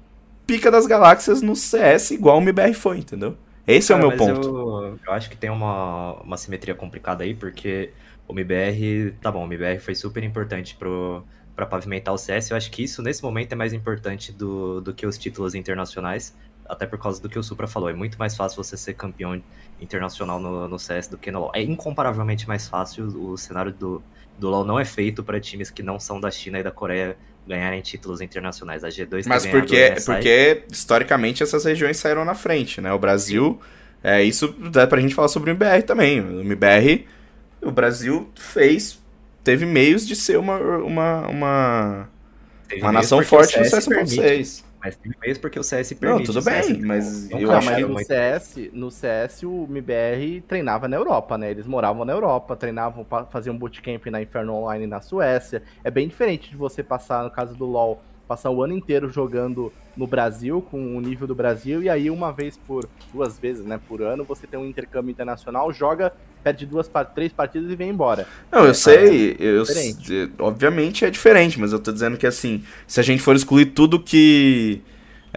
pica 0.46 0.70
das 0.70 0.86
galáxias 0.86 1.42
no 1.42 1.54
CS, 1.54 2.12
igual 2.12 2.38
o 2.38 2.40
MBR 2.40 2.72
foi, 2.72 2.98
entendeu? 2.98 3.36
Esse 3.66 3.88
Cara, 3.88 4.02
é 4.02 4.06
o 4.06 4.08
meu 4.08 4.16
ponto. 4.16 4.48
Eu, 4.48 4.98
eu, 5.06 5.12
acho 5.12 5.28
que 5.28 5.36
tem 5.36 5.50
uma, 5.50 6.14
uma 6.22 6.38
simetria 6.38 6.74
complicada 6.74 7.22
aí, 7.22 7.34
porque 7.34 7.90
o 8.26 8.32
MBR, 8.32 9.12
tá 9.20 9.30
bom, 9.30 9.42
o 9.42 9.44
MBR 9.44 9.78
foi 9.80 9.94
super 9.94 10.22
importante 10.24 10.74
pro, 10.74 11.22
para 11.54 11.66
pavimentar 11.66 12.14
o 12.14 12.18
CS. 12.18 12.50
Eu 12.50 12.56
acho 12.56 12.70
que 12.70 12.82
isso, 12.82 13.02
nesse 13.02 13.22
momento, 13.22 13.52
é 13.52 13.56
mais 13.56 13.74
importante 13.74 14.32
do, 14.32 14.80
do 14.80 14.94
que 14.94 15.06
os 15.06 15.18
títulos 15.18 15.54
internacionais, 15.54 16.34
até 16.66 16.86
por 16.86 16.98
causa 16.98 17.20
do 17.20 17.28
que 17.28 17.38
o 17.38 17.42
Supra 17.42 17.66
falou. 17.66 17.90
É 17.90 17.92
muito 17.92 18.18
mais 18.18 18.34
fácil 18.34 18.62
você 18.62 18.74
ser 18.74 18.94
campeão 18.94 19.42
internacional 19.78 20.40
no, 20.40 20.66
no 20.66 20.78
CS 20.78 21.08
do 21.08 21.18
que 21.18 21.30
no 21.30 21.40
LoL. 21.40 21.52
É 21.54 21.62
incomparavelmente 21.62 22.48
mais 22.48 22.66
fácil. 22.66 23.06
O 23.06 23.36
cenário 23.36 23.72
do, 23.72 24.02
do 24.38 24.48
LoL 24.48 24.64
não 24.64 24.78
é 24.78 24.84
feito 24.84 25.22
para 25.22 25.38
times 25.40 25.70
que 25.70 25.82
não 25.82 25.98
são 25.98 26.20
da 26.20 26.30
China 26.30 26.58
e 26.58 26.62
da 26.62 26.70
Coreia 26.70 27.18
ganharem 27.46 27.80
títulos 27.80 28.20
internacionais. 28.20 28.84
A 28.84 28.88
G2 28.88 29.24
Mas 29.26 29.46
porque, 29.46 29.94
porque 30.04 30.64
historicamente 30.70 31.42
essas 31.42 31.64
regiões 31.64 31.96
saíram 31.96 32.24
na 32.24 32.34
frente, 32.34 32.80
né? 32.80 32.92
O 32.92 32.98
Brasil, 32.98 33.60
é, 34.02 34.22
isso 34.22 34.48
dá 34.70 34.86
pra 34.86 35.00
gente 35.00 35.14
falar 35.14 35.28
sobre 35.28 35.50
o 35.50 35.52
MBR 35.52 35.82
também. 35.82 36.20
O 36.20 36.40
MBR 36.40 37.06
o 37.66 37.70
Brasil 37.70 38.30
fez, 38.36 38.98
teve 39.42 39.66
meios 39.66 40.06
de 40.06 40.14
ser 40.14 40.38
uma, 40.38 40.58
uma, 40.58 41.26
uma, 41.28 42.08
uma 42.78 42.92
nação 42.92 43.22
forte 43.22 43.58
no 43.58 43.64
CS 43.64 43.88
1.6. 43.88 44.64
Mas 44.86 44.96
teve 44.96 45.16
meios 45.20 45.38
porque 45.38 45.58
o 45.58 45.64
CS 45.64 45.92
permite. 45.94 46.28
Não, 46.28 46.34
tudo 46.34 46.44
bem, 46.44 46.80
mas 46.80 47.28
eu 47.30 47.50
acho 47.50 47.74
que 47.74 47.84
no 47.84 47.98
CS, 47.98 48.56
no 48.72 48.90
CS 48.90 49.42
o 49.42 49.66
MBR 49.68 50.42
treinava 50.42 50.86
na 50.86 50.96
Europa, 50.96 51.36
né? 51.36 51.50
Eles 51.50 51.66
moravam 51.66 52.04
na 52.04 52.12
Europa, 52.12 52.54
treinavam, 52.54 53.04
faziam 53.30 53.56
bootcamp 53.56 54.06
na 54.06 54.22
Inferno 54.22 54.54
Online 54.54 54.86
na 54.86 55.00
Suécia. 55.00 55.62
É 55.82 55.90
bem 55.90 56.06
diferente 56.06 56.50
de 56.50 56.56
você 56.56 56.82
passar, 56.82 57.24
no 57.24 57.30
caso 57.30 57.54
do 57.54 57.66
LoL, 57.66 58.00
passar 58.26 58.50
o 58.50 58.62
ano 58.62 58.74
inteiro 58.74 59.10
jogando 59.10 59.72
no 59.96 60.06
Brasil, 60.06 60.60
com 60.60 60.96
o 60.96 61.00
nível 61.00 61.26
do 61.26 61.34
Brasil, 61.34 61.82
e 61.82 61.88
aí 61.88 62.10
uma 62.10 62.32
vez 62.32 62.58
por, 62.66 62.88
duas 63.12 63.38
vezes, 63.38 63.64
né, 63.64 63.80
por 63.88 64.02
ano, 64.02 64.24
você 64.24 64.46
tem 64.46 64.58
um 64.58 64.66
intercâmbio 64.66 65.10
internacional, 65.10 65.72
joga, 65.72 66.12
perde 66.44 66.66
duas, 66.66 66.90
três 67.14 67.32
partidas 67.32 67.70
e 67.70 67.76
vem 67.76 67.90
embora. 67.90 68.26
Não, 68.52 68.64
eu 68.64 68.70
é, 68.70 68.74
sei, 68.74 69.32
é 69.32 69.36
eu, 69.40 69.64
obviamente 70.38 71.04
é 71.04 71.10
diferente, 71.10 71.58
mas 71.58 71.72
eu 71.72 71.78
tô 71.78 71.92
dizendo 71.92 72.16
que 72.16 72.26
assim, 72.26 72.62
se 72.86 73.00
a 73.00 73.02
gente 73.02 73.22
for 73.22 73.34
excluir 73.34 73.66
tudo 73.66 73.98
que... 73.98 74.82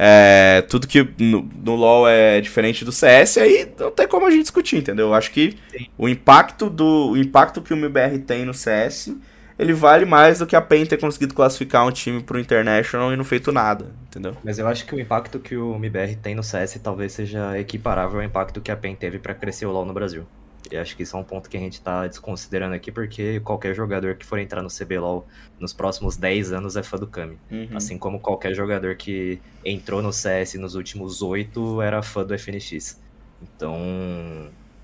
É, 0.02 0.62
tudo 0.70 0.88
que 0.88 1.06
no, 1.20 1.50
no, 1.62 1.76
LoL 1.76 2.08
é 2.08 2.40
diferente 2.40 2.86
do 2.86 2.92
CS, 2.92 3.38
aí 3.38 3.70
não 3.78 3.92
tem 3.92 4.08
como 4.08 4.26
a 4.26 4.32
gente 4.32 4.44
discutir, 4.44 4.78
entendeu? 4.78 5.08
Eu 5.08 5.14
acho 5.14 5.30
que 5.30 5.58
Sim. 5.70 5.88
o 5.98 6.08
impacto 6.08 6.70
do 6.70 7.10
o 7.10 7.18
impacto 7.18 7.62
que 7.62 7.74
o 7.74 7.76
MBR 7.76 8.20
tem 8.20 8.46
no 8.46 8.54
CS 8.54 9.14
ele 9.60 9.74
vale 9.74 10.06
mais 10.06 10.40
do 10.40 10.48
que 10.48 10.56
a 10.56 10.62
PEN 10.62 10.86
ter 10.86 10.98
conseguido 10.98 11.34
classificar 11.34 11.86
um 11.86 11.92
time 11.92 12.24
pro 12.24 12.40
International 12.40 13.14
e 13.14 13.18
não 13.18 13.26
feito 13.26 13.52
nada, 13.52 13.88
entendeu? 14.08 14.36
Mas 14.42 14.58
eu 14.58 14.66
acho 14.66 14.86
que 14.86 14.96
o 14.96 15.00
impacto 15.00 15.38
que 15.38 15.56
o 15.58 15.76
MBR 15.76 16.16
tem 16.16 16.34
no 16.34 16.42
CS 16.42 16.80
talvez 16.82 17.12
seja 17.12 17.60
equiparável 17.60 18.20
ao 18.20 18.26
impacto 18.26 18.62
que 18.62 18.72
a 18.72 18.78
PEN 18.78 18.96
teve 18.96 19.20
para 19.20 19.34
crescer 19.34 19.66
o 19.66 19.72
LoL 19.72 19.86
no 19.86 19.94
Brasil. 19.94 20.26
E 20.72 20.78
acho 20.78 20.96
que 20.96 21.04
isso 21.04 21.18
é 21.18 21.20
um 21.20 21.24
ponto 21.24 21.50
que 21.50 21.58
a 21.58 21.60
gente 21.60 21.82
tá 21.82 22.08
desconsiderando 22.08 22.76
aqui, 22.76 22.92
porque 22.92 23.40
qualquer 23.42 23.76
jogador 23.76 24.16
que 24.16 24.26
for 24.26 24.40
entrar 24.40 24.62
no 24.62 24.70
CBLOL 24.70 25.28
nos 25.60 25.74
próximos 25.74 26.16
10 26.16 26.54
anos 26.54 26.78
é 26.78 26.84
fã 26.84 26.98
do 26.98 27.08
Kami. 27.08 27.38
Uhum. 27.52 27.70
Assim 27.74 27.98
como 27.98 28.20
qualquer 28.20 28.54
jogador 28.54 28.96
que 28.96 29.42
entrou 29.66 30.02
no 30.02 30.14
CS 30.14 30.54
nos 30.56 30.76
últimos 30.76 31.22
8 31.22 31.82
era 31.82 32.02
fã 32.02 32.24
do 32.24 32.38
FNX. 32.38 33.00
Então. 33.42 33.76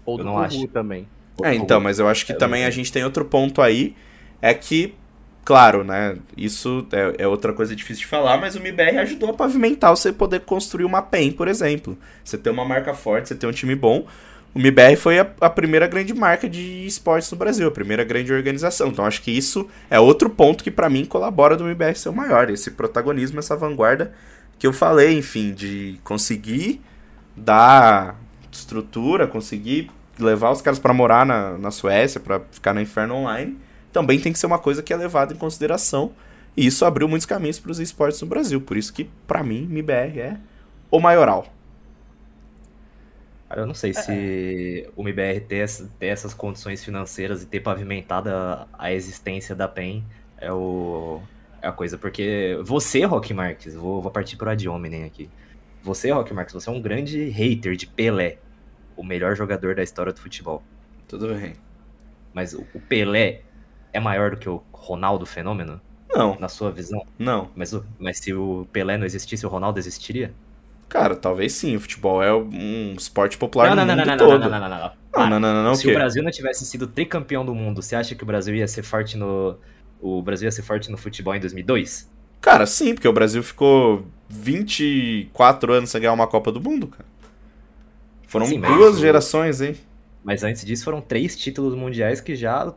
Ou 0.06 0.18
do 0.18 0.22
eu 0.22 0.26
não 0.26 0.40
acho. 0.40 0.68
também. 0.68 1.08
É, 1.44 1.54
então, 1.54 1.80
mas 1.80 2.00
eu 2.00 2.08
acho 2.08 2.26
que 2.26 2.32
é, 2.32 2.36
também 2.36 2.66
a 2.66 2.70
gente 2.70 2.92
tem 2.92 3.04
outro 3.04 3.26
ponto 3.26 3.62
aí, 3.62 3.96
é 4.42 4.54
que, 4.54 4.96
claro, 5.44 5.84
né? 5.84 6.18
Isso 6.36 6.86
é, 6.92 7.24
é, 7.24 7.28
outra 7.28 7.54
coisa 7.54 7.76
difícil 7.76 8.02
de 8.02 8.08
falar, 8.08 8.38
mas 8.38 8.56
o 8.56 8.60
MBR 8.60 8.98
ajudou 9.00 9.30
a 9.30 9.34
pavimentar 9.34 9.92
você 9.92 10.12
poder 10.12 10.42
construir 10.42 10.86
uma 10.86 11.02
PEN, 11.02 11.32
por 11.32 11.48
exemplo. 11.48 11.98
Você 12.24 12.38
ter 12.38 12.50
uma 12.50 12.66
marca 12.66 12.94
forte, 12.94 13.30
você 13.30 13.36
ter 13.36 13.48
um 13.48 13.52
time 13.52 13.76
bom. 13.76 14.06
O 14.54 14.60
MBR 14.60 14.96
foi 14.96 15.20
a, 15.20 15.28
a, 15.42 15.50
primeira 15.50 15.86
grande 15.86 16.14
marca 16.14 16.48
de 16.48 16.86
esportes 16.86 17.30
no 17.30 17.38
Brasil, 17.38 17.68
a 17.68 17.72
primeira 17.72 18.06
grande 18.06 18.32
organização. 18.32 18.88
Então 18.88 19.06
acho 19.06 19.22
que 19.22 19.30
isso 19.30 19.70
é 19.90 20.00
outro 20.00 20.30
ponto 20.30 20.64
que 20.64 20.72
para 20.72 20.90
mim 20.90 21.04
colabora 21.04 21.58
do 21.58 21.66
MBR 21.66 21.96
ser 21.96 22.10
o 22.10 22.14
maior, 22.14 22.50
esse 22.50 22.72
protagonismo, 22.72 23.40
essa 23.40 23.58
vanguarda 23.58 24.14
que 24.58 24.66
eu 24.66 24.72
falei, 24.72 25.18
enfim, 25.18 25.54
de 25.54 26.00
conseguir 26.04 26.82
dar 27.36 28.16
estrutura, 28.52 29.28
conseguir 29.28 29.92
levar 30.18 30.52
os 30.52 30.62
caras 30.62 30.80
pra 30.80 30.94
morar 30.94 31.26
na, 31.26 31.58
na 31.58 31.72
Suécia, 31.72 32.20
pra 32.20 32.40
ficar 32.52 32.74
no 32.74 32.80
inferno 32.80 33.16
online, 33.16 33.58
também 33.96 34.20
tem 34.20 34.34
que 34.34 34.38
ser 34.38 34.46
uma 34.46 34.60
coisa 34.60 34.84
que 34.84 34.92
é 34.92 34.98
levada 34.98 35.34
em 35.34 35.38
consideração. 35.38 36.12
E 36.58 36.66
isso 36.66 36.84
abriu 36.84 37.08
muitos 37.08 37.26
caminhos 37.26 37.60
para 37.60 37.72
os 37.72 37.80
esportes 37.80 38.22
no 38.22 38.28
Brasil. 38.28 38.60
Por 38.60 38.76
isso 38.76 38.92
que, 38.92 39.06
pra 39.26 39.42
mim, 39.42 39.64
MBR 39.72 40.20
é 40.20 40.38
o 40.92 41.00
maioral. 41.00 41.48
Cara, 43.48 43.62
eu 43.62 43.66
não 43.66 43.74
sei 43.74 43.94
se 43.94 44.90
o 44.98 45.02
MBR 45.02 45.40
ter, 45.40 45.66
ter 45.98 46.08
essas 46.08 46.34
condições 46.34 46.84
financeiras 46.84 47.42
e 47.42 47.46
ter 47.46 47.62
pavimentada 47.62 48.68
a 48.74 48.92
existência 48.92 49.56
da 49.56 49.66
PEN 49.66 50.04
é, 50.40 50.52
o, 50.52 51.22
é 51.62 51.68
a 51.70 51.72
coisa. 51.72 51.98
Porque 51.98 52.60
você, 52.64 53.06
Rock 53.06 53.34
Marques, 53.34 53.76
vou, 53.76 54.02
vou 54.02 54.12
partir 54.12 54.36
pro 54.36 54.50
Ad 54.50 54.68
hominem 54.68 55.06
aqui. 55.06 55.30
Você, 55.82 56.12
Rock 56.12 56.34
Marques, 56.34 56.54
você 56.54 56.70
é 56.70 56.74
um 56.74 56.82
grande 56.82 57.30
hater 57.30 57.78
de 57.78 57.88
Pelé, 57.88 58.40
o 58.98 59.04
melhor 59.06 59.38
jogador 59.38 59.74
da 59.74 59.84
história 59.84 60.12
do 60.12 60.20
futebol. 60.20 60.62
Tudo 61.08 61.34
bem. 61.34 61.54
Mas 62.34 62.54
o 62.54 62.66
o 62.74 62.80
Pelé 62.82 63.45
é 63.96 64.00
maior 64.02 64.32
do 64.32 64.38
que 64.40 64.50
o 64.50 64.58
Ronaldo 64.74 65.26
Fenômeno, 65.26 65.82
Não, 66.16 66.38
na 66.38 66.50
sua 66.50 66.72
visão? 66.72 67.02
não. 67.20 67.52
Mas, 67.56 67.72
mas 68.00 68.20
se 68.20 68.34
o 68.34 68.68
Pelé 68.74 68.98
não 68.98 69.06
existisse, 69.08 69.46
o 69.46 69.50
Ronaldo 69.50 69.80
existiria? 69.80 70.38
Cara, 70.90 71.16
talvez 71.16 71.54
sim. 71.54 71.76
O 71.76 71.80
futebol 71.82 72.22
é 72.24 72.34
um 72.34 72.94
esporte 72.94 73.38
popular 73.38 73.70
Não, 73.70 73.76
no 73.76 73.82
não, 73.86 73.86
não, 73.86 73.96
mundo 73.96 74.12
não, 74.16 74.16
não, 74.16 74.16
todo. 74.16 74.28
não, 74.28 74.38
não, 74.40 74.50
não, 74.50 74.70
não, 74.70 74.70
não. 74.70 74.98
Não, 75.16 75.28
Para. 75.28 75.40
não, 75.40 75.40
não, 75.40 75.64
não, 75.64 75.74
Se 75.74 75.88
o? 75.88 75.92
Brasil 75.92 76.24
não 76.24 76.32
tivesse 76.32 76.66
sido 76.66 76.88
tricampeão 76.88 77.46
do 77.46 77.56
mundo, 77.56 77.82
você 77.82 77.96
acha 77.96 78.16
que 78.16 78.24
o 78.24 78.26
Brasil 78.26 78.56
ia 78.56 78.68
ser 78.68 78.84
forte 78.84 79.18
no. 79.18 79.60
O 80.00 80.22
Brasil 80.22 80.48
ia 80.48 80.52
ser 80.52 80.62
forte 80.64 80.92
no 80.92 80.98
futebol 80.98 81.34
em 81.36 81.40
2002? 81.40 82.14
Cara, 82.42 82.66
sim, 82.66 82.94
porque 82.94 83.08
o 83.08 83.14
Brasil 83.14 83.42
ficou 83.42 84.06
24 84.30 85.74
anos 85.74 85.90
sem 85.90 86.02
ganhar 86.02 86.14
uma 86.14 86.28
Copa 86.28 86.52
do 86.52 86.62
Mundo, 86.62 86.88
cara. 86.88 87.06
Foram 88.28 88.52
Sim, 88.52 88.60
mas 88.60 88.94
duas 88.94 88.98
o- 88.98 89.00
gerações, 89.00 89.62
hein? 89.62 89.76
Mas 90.24 90.44
antes 90.44 90.66
disso 90.66 90.84
foram 90.84 91.02
três 91.02 91.38
títulos 91.38 91.76
mundiais 91.76 92.20
que 92.22 92.36
já 92.36 92.76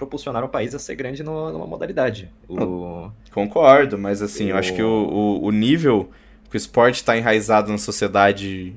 propulsionaram 0.00 0.46
o 0.46 0.50
país 0.50 0.74
a 0.74 0.78
ser 0.78 0.94
grande 0.96 1.22
no- 1.22 1.52
numa 1.52 1.66
modalidade. 1.66 2.30
O... 2.48 3.10
Concordo, 3.32 3.98
mas 3.98 4.22
assim, 4.22 4.46
eu 4.48 4.56
O- 4.56 4.58
acho 4.58 4.74
que 4.74 4.82
o, 4.82 5.38
o, 5.42 5.50
nível 5.50 6.10
que 6.50 6.56
o 6.56 6.58
esporte 6.58 6.96
está 6.96 7.16
enraizado 7.16 7.70
na 7.70 7.76
sociedade 7.78 8.74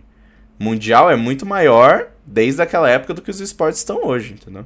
mundial 0.59 1.09
é 1.09 1.15
muito 1.15 1.45
maior 1.45 2.07
desde 2.25 2.61
aquela 2.61 2.89
época 2.89 3.13
do 3.13 3.21
que 3.21 3.31
os 3.31 3.39
esportes 3.39 3.79
estão 3.79 4.05
hoje, 4.05 4.33
entendeu? 4.33 4.65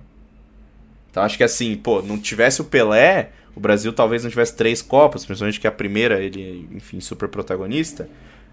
Então 1.12 1.24
acho 1.24 1.38
que 1.38 1.44
assim, 1.44 1.76
pô, 1.76 2.02
não 2.02 2.18
tivesse 2.18 2.60
o 2.62 2.66
Pelé, 2.66 3.30
o 3.56 3.60
Brasil 3.60 3.94
talvez 3.94 4.24
não 4.24 4.30
tivesse 4.30 4.56
três 4.56 4.82
Copas, 4.82 5.26
principalmente 5.26 5.60
que 5.60 5.68
a 5.68 5.72
primeira, 5.72 6.20
ele, 6.22 6.68
enfim, 6.74 7.00
super 7.00 7.30
protagonista. 7.30 8.10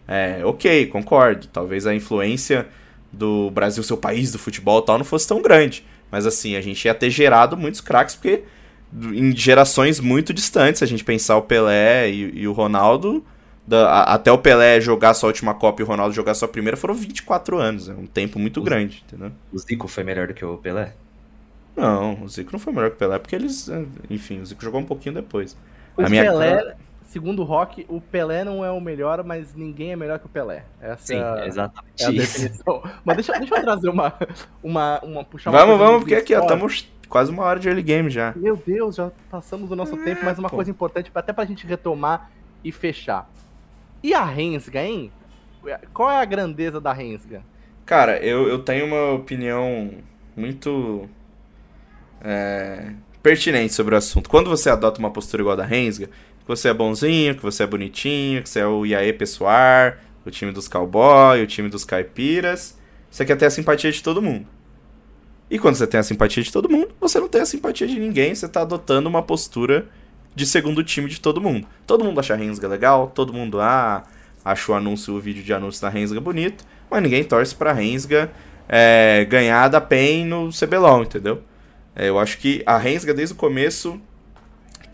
É, 0.07 0.45
ok, 0.45 0.87
concordo. 0.87 1.47
Talvez 1.49 1.87
a 1.87 1.95
influência 1.95 2.67
do 3.13 3.51
Brasil, 3.51 3.83
seu 3.83 3.97
país 3.97 4.31
do 4.33 4.39
futebol 4.39 4.81
e 4.81 4.85
tal, 4.87 4.99
não 4.99 5.05
fosse 5.05 5.27
tão 5.27 5.41
grande. 5.43 5.85
Mas 6.11 6.27
assim, 6.27 6.57
a 6.57 6.61
gente 6.61 6.85
ia 6.85 6.95
ter 6.95 7.11
gerado 7.11 7.57
muitos 7.57 7.81
craques, 7.81 8.15
porque 8.15 8.45
em 9.13 9.35
gerações 9.37 9.99
muito 10.01 10.33
distantes, 10.33 10.83
a 10.83 10.87
gente 10.87 11.03
pensar 11.05 11.37
o 11.37 11.43
Pelé 11.43 12.11
e, 12.11 12.41
e 12.43 12.49
o 12.49 12.53
Ronaldo, 12.53 13.25
da- 13.67 13.89
a- 13.91 14.15
até 14.15 14.31
o 14.31 14.39
Pelé 14.39 14.81
jogar 14.81 15.15
sua 15.15 15.29
última 15.29 15.55
Copa 15.55 15.83
e 15.83 15.85
o 15.85 15.87
Ronaldo 15.89 16.15
jogar 16.15 16.35
sua 16.35 16.47
primeira, 16.49 16.77
foram 16.77 16.95
24 16.95 17.59
anos. 17.59 17.89
É 17.89 17.93
um 17.93 18.07
tempo 18.07 18.39
muito 18.39 18.61
Os- 18.61 18.65
grande, 18.65 19.03
entendeu? 19.07 19.33
o 19.53 19.59
Zico 19.59 19.89
foi 19.89 20.05
melhor 20.05 20.29
do 20.29 20.35
que 20.35 20.45
o 20.45 20.57
Pelé? 20.59 20.93
Não, 21.77 22.23
o 22.23 22.29
Zico 22.29 22.53
não 22.53 22.59
foi 22.61 22.73
melhor 22.73 22.91
que 22.91 22.97
o 22.97 22.99
Pelé, 22.99 23.19
porque 23.19 23.35
eles. 23.35 23.69
é, 23.69 23.85
Enfim, 24.09 24.41
o 24.41 24.47
Zico 24.47 24.63
jogou 24.63 24.81
um 24.81 24.85
pouquinho 24.85 25.15
depois. 25.17 25.57
O 25.97 26.03
A 26.03 26.09
minha- 26.09 26.23
Pelé, 26.25 26.77
segundo 27.15 27.43
o 27.43 27.45
Rock, 27.45 27.87
o 27.89 28.01
Pelé 28.01 28.43
não 28.43 28.65
é 28.65 28.73
o 28.73 28.81
melhor, 28.81 29.23
mas 29.23 29.55
ninguém 29.55 29.93
é 29.93 29.97
melhor 29.97 30.19
que 30.19 30.27
o 30.27 30.29
Pelé. 30.29 30.65
Essa 30.81 31.07
Sim, 31.07 31.15
é 31.15 31.23
a- 31.23 31.47
exatamente 31.47 32.03
é 32.03 32.07
a 32.07 32.11
isso. 32.11 32.41
definição. 32.41 32.83
Mas 33.05 33.17
deixa, 33.17 33.33
deixa 33.39 33.55
eu 33.55 33.63
trazer 33.63 33.89
uma. 33.89 34.13
uma, 34.61 35.01
uma 35.01 35.25
puxar 35.25 35.51
uma 35.51 35.59
vamos, 35.61 35.79
vamos, 35.79 35.99
porque 36.01 36.17
aqui, 36.17 36.35
ó, 36.35 36.41
estamos 36.41 36.93
quase 37.09 37.31
uma 37.31 37.45
hora 37.45 37.61
de 37.61 37.69
early 37.69 37.85
game 37.85 38.11
já. 38.11 38.33
Meu 38.35 38.57
Deus, 38.57 38.97
já 38.97 39.13
passamos 39.31 39.69
do 39.69 39.77
nosso 39.77 39.97
tempo, 39.99 40.25
mas 40.25 40.41
uma 40.41 40.51
pô. 40.51 40.57
coisa 40.57 40.73
importante, 40.73 41.09
até 41.15 41.33
pra 41.33 41.45
gente 41.45 41.65
retomar 41.65 42.33
e 42.65 42.73
fechar. 42.73 43.31
E 44.03 44.13
a 44.13 44.25
Rensga, 44.25 44.83
hein? 44.83 45.13
Qual 45.93 46.11
é 46.11 46.17
a 46.21 46.25
grandeza 46.25 46.81
da 46.81 46.93
Rensga? 46.93 47.43
Cara, 47.87 48.19
eu, 48.19 48.49
eu 48.49 48.59
tenho 48.59 48.87
uma 48.87 49.13
opinião 49.13 49.93
muito 50.37 51.09
é, 52.21 52.93
pertinente 53.23 53.73
sobre 53.73 53.95
o 53.95 53.99
assunto. 53.99 54.29
Quando 54.29 54.51
você 54.51 54.69
adota 54.69 54.99
uma 54.99 55.13
postura 55.13 55.43
igual 55.43 55.53
a 55.53 55.57
da 55.57 55.65
Rensga, 55.65 56.11
que 56.45 56.49
você 56.49 56.69
é 56.69 56.75
bonzinho, 56.75 57.35
que 57.35 57.43
você 57.43 57.63
é 57.63 57.67
bonitinho, 57.67 58.43
que 58.43 58.49
você 58.49 58.61
é 58.61 58.67
o 58.67 58.85
Iaê 58.85 59.13
pessoar, 59.13 59.99
o 60.25 60.31
time 60.31 60.53
dos 60.53 60.69
cowboy, 60.69 61.43
o 61.43 61.47
time 61.47 61.69
dos 61.69 61.85
caipiras, 61.85 62.79
você 63.11 63.25
quer 63.25 63.37
ter 63.37 63.47
a 63.47 63.51
simpatia 63.51 63.91
de 63.91 64.03
todo 64.03 64.21
mundo. 64.21 64.47
E 65.51 65.59
quando 65.59 65.77
você 65.77 65.87
tem 65.87 66.01
a 66.01 66.03
simpatia 66.03 66.43
de 66.43 66.53
todo 66.53 66.69
mundo, 66.69 66.89
você 67.01 67.19
não 67.19 67.29
tem 67.29 67.41
a 67.41 67.47
simpatia 67.47 67.87
de 67.87 67.99
ninguém, 67.99 68.35
você 68.35 68.49
tá 68.49 68.63
adotando 68.63 69.09
uma 69.09 69.23
postura 69.23 69.87
de 70.35 70.45
segundo 70.47 70.83
time 70.83 71.09
de 71.09 71.21
todo 71.21 71.41
mundo. 71.41 71.67
Todo 71.87 72.05
mundo 72.05 72.19
acha 72.21 72.35
a 72.35 72.37
Rensga 72.37 72.69
legal, 72.69 73.11
todo 73.15 73.33
mundo 73.33 73.61
ah, 73.61 74.03
acha 74.45 74.73
o 74.73 74.75
anúncio, 74.75 75.15
o 75.15 75.21
vídeo 75.21 75.43
de 75.43 75.53
anúncio 75.55 75.81
da 75.81 75.89
Rensga 75.89 76.21
bonito, 76.21 76.65
mas 76.91 77.03
ninguém 77.03 77.25
torce 77.25 77.55
pra 77.55 77.73
Rensga 77.73 78.31
é, 78.69 79.25
ganhar 79.29 79.69
da 79.69 79.81
PEN 79.81 80.27
no 80.27 80.51
CBLOL, 80.51 81.03
entendeu? 81.03 81.43
É, 81.95 82.09
eu 82.09 82.19
acho 82.19 82.39
que 82.39 82.63
a 82.67 82.77
Rensga, 82.77 83.15
desde 83.15 83.35
o 83.35 83.37
começo, 83.37 84.01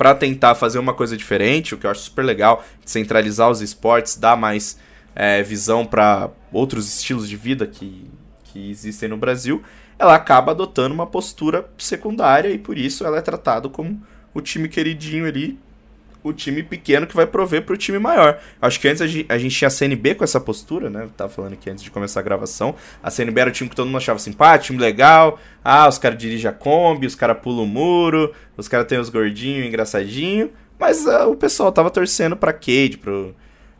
pra 0.01 0.15
tentar 0.15 0.55
fazer 0.55 0.79
uma 0.79 0.95
coisa 0.95 1.15
diferente, 1.15 1.75
o 1.75 1.79
que 1.79 1.87
eu 1.87 1.91
acho 1.91 2.01
super 2.01 2.25
legal, 2.25 2.65
centralizar 2.87 3.51
os 3.51 3.61
esportes, 3.61 4.17
dar 4.17 4.35
mais 4.35 4.79
é, 5.15 5.43
visão 5.43 5.85
pra 5.85 6.31
outros 6.51 6.89
estilos 6.89 7.29
de 7.29 7.37
vida 7.37 7.67
que, 7.67 8.11
que 8.45 8.71
existem 8.71 9.11
no 9.11 9.19
Brasil, 9.19 9.63
ela 9.99 10.15
acaba 10.15 10.53
adotando 10.53 10.95
uma 10.95 11.07
postura 11.07 11.69
secundária 11.77 12.49
e 12.49 12.57
por 12.57 12.79
isso 12.79 13.05
ela 13.05 13.19
é 13.19 13.21
tratada 13.21 13.69
como 13.69 14.01
o 14.33 14.41
time 14.41 14.71
queridinho 14.71 15.27
ali, 15.27 15.59
o 16.23 16.33
time 16.33 16.63
pequeno 16.63 17.07
que 17.07 17.15
vai 17.17 17.27
prover 17.27 17.63
pro 17.65 17.77
time 17.77 17.99
maior. 17.99 18.39
Acho 18.61 18.79
que 18.79 18.89
antes 18.89 19.01
a 19.01 19.07
gen- 19.07 19.27
a 19.29 19.39
gente 19.39 19.57
tinha 19.57 19.69
a 19.69 19.71
CNB 19.71 20.15
com 20.15 20.25
essa 20.25 20.41
postura, 20.41 20.91
né? 20.91 21.05
Eu 21.05 21.11
tava 21.11 21.31
falando 21.31 21.55
aqui 21.55 21.71
antes 21.71 21.83
de 21.83 21.91
começar 21.91 22.21
a 22.21 22.23
gravação. 22.23 22.75
A 23.03 23.11
CNB 23.11 23.41
era 23.41 23.51
o 23.51 23.53
time 23.53 23.71
que 23.71 23.77
todo 23.77 23.87
mundo 23.87 23.97
achava 23.99 24.19
simpático, 24.19 24.67
time 24.67 24.79
legal. 24.79 25.39
Ah, 25.65 25.89
os 25.89 25.99
caras 25.99 26.19
dirigem 26.19 26.49
a 26.51 26.53
Kombi, 26.53 27.07
os 27.07 27.15
caras 27.15 27.39
pulam 27.43 27.65
o 27.65 27.67
muro, 27.67 28.33
os 28.57 28.69
caras 28.69 28.87
têm 28.87 28.99
os 28.99 29.09
gordinhos, 29.09 29.67
engraçadinho. 29.67 30.51
Mas 30.79 31.07
ah, 31.07 31.27
o 31.27 31.37
pessoal 31.37 31.73
tava 31.73 31.91
torcendo 31.91 32.37
pra 32.37 32.53
Cade, 32.53 32.99
pro, 32.99 33.35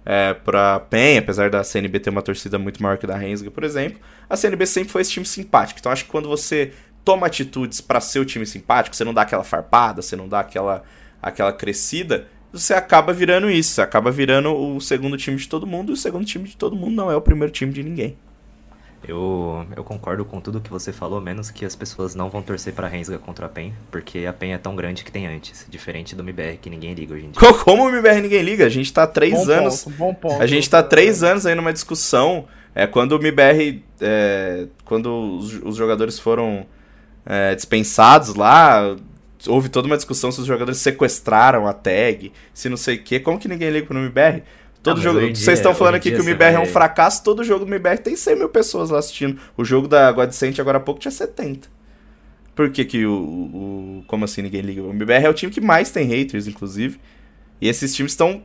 é, 0.05 0.35
pra 0.35 0.81
PEN, 0.81 1.19
apesar 1.19 1.51
da 1.51 1.63
CNB 1.65 2.01
ter 2.01 2.11
uma 2.11 2.23
torcida 2.23 2.59
muito 2.59 2.83
maior 2.83 2.97
que 2.99 3.07
da 3.07 3.17
Rensga, 3.17 3.51
por 3.51 3.65
exemplo. 3.65 3.99
A 4.29 4.37
CNB 4.37 4.67
sempre 4.67 4.91
foi 4.91 5.03
esse 5.03 5.11
time 5.11 5.27
simpático. 5.27 5.79
Então 5.81 5.91
acho 5.93 6.05
que 6.05 6.11
quando 6.11 6.29
você 6.29 6.73
toma 7.05 7.27
atitudes 7.27 7.81
pra 7.81 7.99
ser 8.01 8.19
o 8.19 8.25
time 8.25 8.45
simpático, 8.45 8.95
você 8.95 9.05
não 9.05 9.15
dá 9.15 9.23
aquela 9.23 9.43
farpada, 9.43 10.03
você 10.03 10.15
não 10.15 10.29
dá 10.29 10.41
aquela, 10.41 10.83
aquela 11.23 11.53
crescida, 11.53 12.27
você 12.53 12.75
acaba 12.75 13.13
virando 13.13 13.51
isso. 13.51 13.75
Você 13.75 13.83
acaba 13.83 14.11
virando 14.11 14.55
o 14.55 14.81
segundo 14.81 15.17
time 15.17 15.37
de 15.37 15.49
todo 15.49 15.67
mundo, 15.67 15.91
e 15.91 15.95
o 15.95 15.97
segundo 15.97 16.25
time 16.25 16.49
de 16.49 16.57
todo 16.57 16.77
mundo 16.77 16.95
não 16.95 17.11
é 17.11 17.17
o 17.17 17.21
primeiro 17.21 17.53
time 17.53 17.73
de 17.73 17.83
ninguém. 17.83 18.17
Eu, 19.07 19.67
eu 19.75 19.83
concordo 19.83 20.27
com 20.27 20.41
tudo 20.41 20.61
que 20.61 20.69
você 20.71 20.93
falou, 20.93 21.21
menos 21.23 21.51
que 21.51 21.65
as 21.65 21.75
pessoas 21.75 22.15
não 22.15 22.29
vão 22.29 22.43
torcer 22.43 22.75
pra 22.75 22.87
Rensga 22.87 23.19
contra 23.19 23.47
a 23.47 23.49
PEN, 23.49 23.73
porque 23.91 24.27
a 24.27 24.33
PEN 24.33 24.53
é 24.53 24.59
tão 24.59 24.77
grande 24.77 25.03
que 25.05 25.11
tem 25.11 25.27
antes, 25.27 25.67
diferente 25.71 26.15
do 26.15 26.23
MBR 26.23 26.59
que 26.59 26.69
ninguém 26.69 26.93
liga 26.93 27.15
hoje 27.15 27.25
em 27.25 27.31
dia. 27.31 27.55
Como 27.65 27.85
o 27.85 27.89
MBR 27.89 28.21
ninguém 28.21 28.43
liga? 28.43 28.67
A 28.67 28.69
gente 28.69 28.93
tá 28.93 29.05
há 29.05 29.07
três 29.07 29.47
Bom 29.47 29.53
anos. 29.53 29.85
ponto, 29.85 29.97
bom 29.97 30.15
ponto. 30.15 30.43
A 30.43 30.47
gente 30.47 30.69
tá 30.69 30.81
há 30.81 30.83
três 30.83 31.23
anos 31.23 31.47
aí 31.47 31.55
numa 31.55 31.73
discussão. 31.73 32.47
É, 32.75 32.87
quando 32.87 33.13
o 33.13 33.17
MBR. 33.17 33.83
é, 34.01 34.67
quando 34.85 35.09
os, 35.39 35.55
os 35.65 35.77
jogadores 35.77 36.19
foram 36.19 36.67
é, 37.25 37.55
dispensados 37.55 38.35
lá, 38.35 38.97
houve 39.47 39.69
toda 39.69 39.87
uma 39.87 39.97
discussão 39.97 40.31
se 40.33 40.41
os 40.41 40.47
jogadores 40.47 40.79
sequestraram 40.81 41.67
a 41.67 41.73
tag, 41.73 42.33
se 42.55 42.69
não 42.69 42.77
sei 42.77 42.97
o 42.97 43.03
quê. 43.03 43.21
Como 43.21 43.39
que 43.39 43.49
ninguém 43.49 43.71
liga 43.71 43.87
pro 43.87 43.97
MBR? 43.99 44.43
Todo 44.83 44.99
Ah, 44.99 45.03
jogo. 45.03 45.21
Vocês 45.21 45.59
estão 45.59 45.75
falando 45.75 45.97
aqui 45.97 46.11
que 46.11 46.17
o 46.17 46.23
MBR 46.25 46.55
é 46.55 46.59
um 46.59 46.63
vai- 46.63 46.73
fracasso, 46.73 47.23
todo 47.23 47.45
jogo 47.45 47.65
do 47.65 47.69
MBR 47.71 47.99
tem 47.99 48.17
100 48.17 48.37
mil 48.37 48.49
pessoas 48.49 48.89
lá 48.91 48.99
assistindo. 48.99 49.39
O 49.57 49.65
jogo 49.65 49.87
da 49.87 50.11
Godsent 50.11 50.59
agora 50.59 50.79
há 50.79 50.81
pouco 50.81 51.01
tinha 51.01 51.11
70. 51.13 51.69
Por 52.55 52.71
que, 52.71 52.85
que 52.85 53.05
o, 53.07 53.13
o- 53.13 54.05
Como 54.07 54.25
assim 54.25 54.41
ninguém 54.43 54.63
liga? 54.63 54.83
O 54.83 54.91
MBR 54.91 55.27
é 55.27 55.29
o 55.29 55.35
time 55.35 55.53
que 55.53 55.61
mais 55.61 55.91
tem 55.91 56.07
haters, 56.07 56.47
inclusive. 56.47 56.99
E 57.61 57.69
esses 57.69 57.95
times 57.95 58.13
estão. 58.13 58.43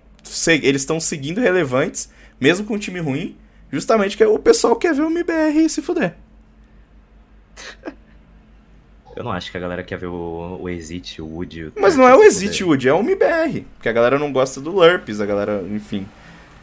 Eles 0.61 0.81
estão 0.81 0.99
seguindo 0.99 1.39
relevantes, 1.39 2.09
mesmo 2.39 2.65
com 2.65 2.73
um 2.75 2.79
time 2.79 2.99
ruim, 2.99 3.37
justamente 3.71 4.17
que 4.17 4.25
o 4.25 4.39
pessoal 4.39 4.75
quer 4.75 4.93
ver 4.93 5.03
o 5.03 5.09
MBR 5.09 5.69
se 5.69 5.81
fuder. 5.81 6.15
Eu 9.15 9.23
não 9.23 9.31
acho 9.31 9.49
que 9.49 9.57
a 9.57 9.59
galera 9.59 9.83
quer 9.83 9.97
ver 9.97 10.07
o, 10.07 10.59
o 10.61 10.69
Exit, 10.69 11.21
o 11.21 11.25
Wood. 11.25 11.65
o 11.65 11.73
Mas 11.79 11.95
não 11.95 12.07
é 12.07 12.15
o 12.15 12.23
Exit. 12.23 12.63
Wood, 12.63 12.87
é 12.87 12.93
o 12.93 12.99
MBR. 12.99 13.65
Porque 13.75 13.87
a 13.87 13.93
galera 13.93 14.19
não 14.19 14.31
gosta 14.31 14.59
do 14.59 14.71
Lurps, 14.71 15.21
a 15.21 15.25
galera, 15.25 15.63
enfim, 15.71 16.05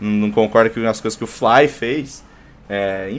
não, 0.00 0.30
concorda 0.30 0.68
com 0.68 0.86
as 0.86 1.00
coisas 1.00 1.16
que 1.16 1.24
o 1.24 1.26
Fly 1.26 1.68
fez. 1.68 2.22
É, 2.68 3.10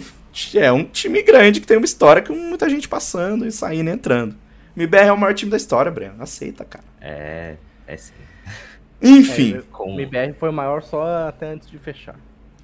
é 0.55 0.71
um 0.71 0.83
time 0.83 1.21
grande 1.23 1.59
que 1.59 1.67
tem 1.67 1.77
uma 1.77 1.85
história 1.85 2.21
com 2.21 2.33
muita 2.33 2.69
gente 2.69 2.87
passando 2.87 3.45
e 3.45 3.51
saindo 3.51 3.89
e 3.89 3.93
entrando. 3.93 4.35
O 4.75 4.79
MBR 4.79 5.07
é 5.07 5.11
o 5.11 5.17
maior 5.17 5.33
time 5.33 5.49
da 5.51 5.57
história, 5.57 5.91
Breno. 5.91 6.15
Aceita, 6.19 6.63
cara. 6.63 6.83
É, 7.01 7.55
é 7.87 7.97
sim. 7.97 8.13
Enfim, 9.01 9.61
O 9.79 9.99
MBR 9.99 10.33
foi 10.33 10.49
o 10.49 10.53
maior 10.53 10.81
só 10.81 11.27
até 11.27 11.47
antes 11.47 11.69
de 11.69 11.77
fechar. 11.77 12.15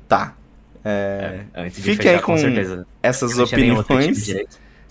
tá. 0.07 0.35
É, 0.83 1.41
Antes 1.53 1.75
de 1.75 1.81
Fiquem 1.81 1.97
fechar, 1.97 2.15
aí 2.15 2.21
com 2.21 2.37
certeza. 2.37 2.87
essas 3.03 3.31
time 3.31 3.71
opiniões. 3.71 4.33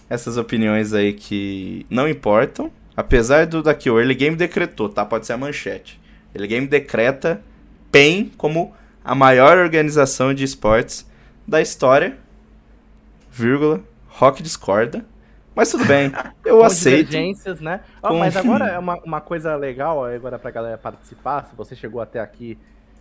Essas 0.08 0.36
opiniões 0.36 0.92
aí 0.92 1.12
que 1.12 1.86
não 1.90 2.08
importam. 2.08 2.70
Apesar 2.96 3.46
do 3.46 3.62
daqui, 3.62 3.88
o 3.90 3.98
Early 3.98 4.14
Game 4.14 4.36
decretou, 4.36 4.88
tá? 4.88 5.04
Pode 5.04 5.26
ser 5.26 5.34
a 5.34 5.36
manchete. 5.36 6.00
Early 6.34 6.48
Game 6.48 6.66
decreta 6.66 7.40
PEN 7.92 8.30
como 8.36 8.74
a 9.04 9.14
maior 9.14 9.56
organização 9.58 10.34
de 10.34 10.44
esportes 10.44 11.08
da 11.46 11.60
história, 11.60 12.16
vírgula, 13.30 13.80
Rock 14.08 14.42
discorda. 14.42 15.04
Mas 15.54 15.70
tudo 15.70 15.84
bem, 15.86 16.12
eu 16.44 16.58
Com 16.58 16.64
aceito. 16.64 17.06
divergências, 17.08 17.60
né? 17.60 17.80
Com- 18.00 18.18
Mas 18.18 18.36
agora 18.36 18.66
é 18.70 18.78
uma, 18.78 18.96
uma 19.02 19.20
coisa 19.20 19.56
legal 19.56 20.04
agora 20.04 20.38
pra 20.38 20.50
galera 20.50 20.78
participar, 20.78 21.46
se 21.46 21.56
você 21.56 21.74
chegou 21.74 22.00
até 22.00 22.20
aqui 22.20 22.56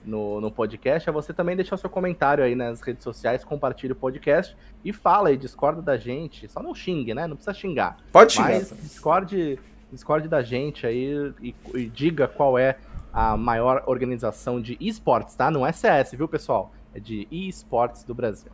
no, 0.07 0.39
no 0.39 0.49
podcast, 0.49 1.07
é 1.07 1.11
você 1.11 1.33
também 1.33 1.55
deixar 1.55 1.75
o 1.75 1.77
seu 1.77 1.89
comentário 1.89 2.43
aí 2.43 2.55
nas 2.55 2.81
redes 2.81 3.03
sociais, 3.03 3.43
compartilha 3.43 3.93
o 3.93 3.95
podcast 3.95 4.55
e 4.83 4.93
fala 4.93 5.29
aí, 5.29 5.37
discorda 5.37 5.81
da 5.81 5.97
gente. 5.97 6.47
Só 6.47 6.63
não 6.63 6.73
xingue, 6.73 7.13
né? 7.13 7.27
Não 7.27 7.35
precisa 7.35 7.53
xingar. 7.53 7.97
Pode 8.11 8.33
xingar. 8.33 8.49
Mas 8.49 8.73
discorde, 8.81 9.59
discorde 9.91 10.27
da 10.27 10.41
gente 10.41 10.87
aí 10.87 11.33
e, 11.41 11.55
e 11.75 11.85
diga 11.85 12.27
qual 12.27 12.57
é 12.57 12.77
a 13.11 13.35
maior 13.35 13.83
organização 13.85 14.61
de 14.61 14.77
esportes, 14.79 15.35
tá? 15.35 15.51
Não 15.51 15.65
é 15.65 15.71
CS, 15.71 16.11
viu, 16.13 16.27
pessoal? 16.27 16.71
É 16.93 16.99
de 16.99 17.27
esportes 17.29 18.03
do 18.03 18.15
Brasil. 18.15 18.51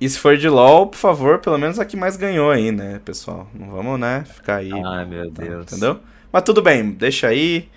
E 0.00 0.08
se 0.08 0.18
for 0.18 0.36
de 0.36 0.48
LoL, 0.48 0.88
por 0.88 0.98
favor, 0.98 1.38
pelo 1.38 1.56
menos 1.56 1.78
a 1.78 1.84
que 1.84 1.96
mais 1.96 2.16
ganhou 2.16 2.50
aí, 2.50 2.72
né, 2.72 3.00
pessoal? 3.04 3.46
Não 3.54 3.70
vamos, 3.70 4.00
né, 4.00 4.24
ficar 4.26 4.56
aí. 4.56 4.72
Ai, 4.72 5.06
meu 5.06 5.30
tá, 5.30 5.42
Deus. 5.42 5.66
Entendeu? 5.72 6.00
Mas 6.32 6.42
tudo 6.42 6.60
bem, 6.60 6.90
deixa 6.90 7.28
aí 7.28 7.68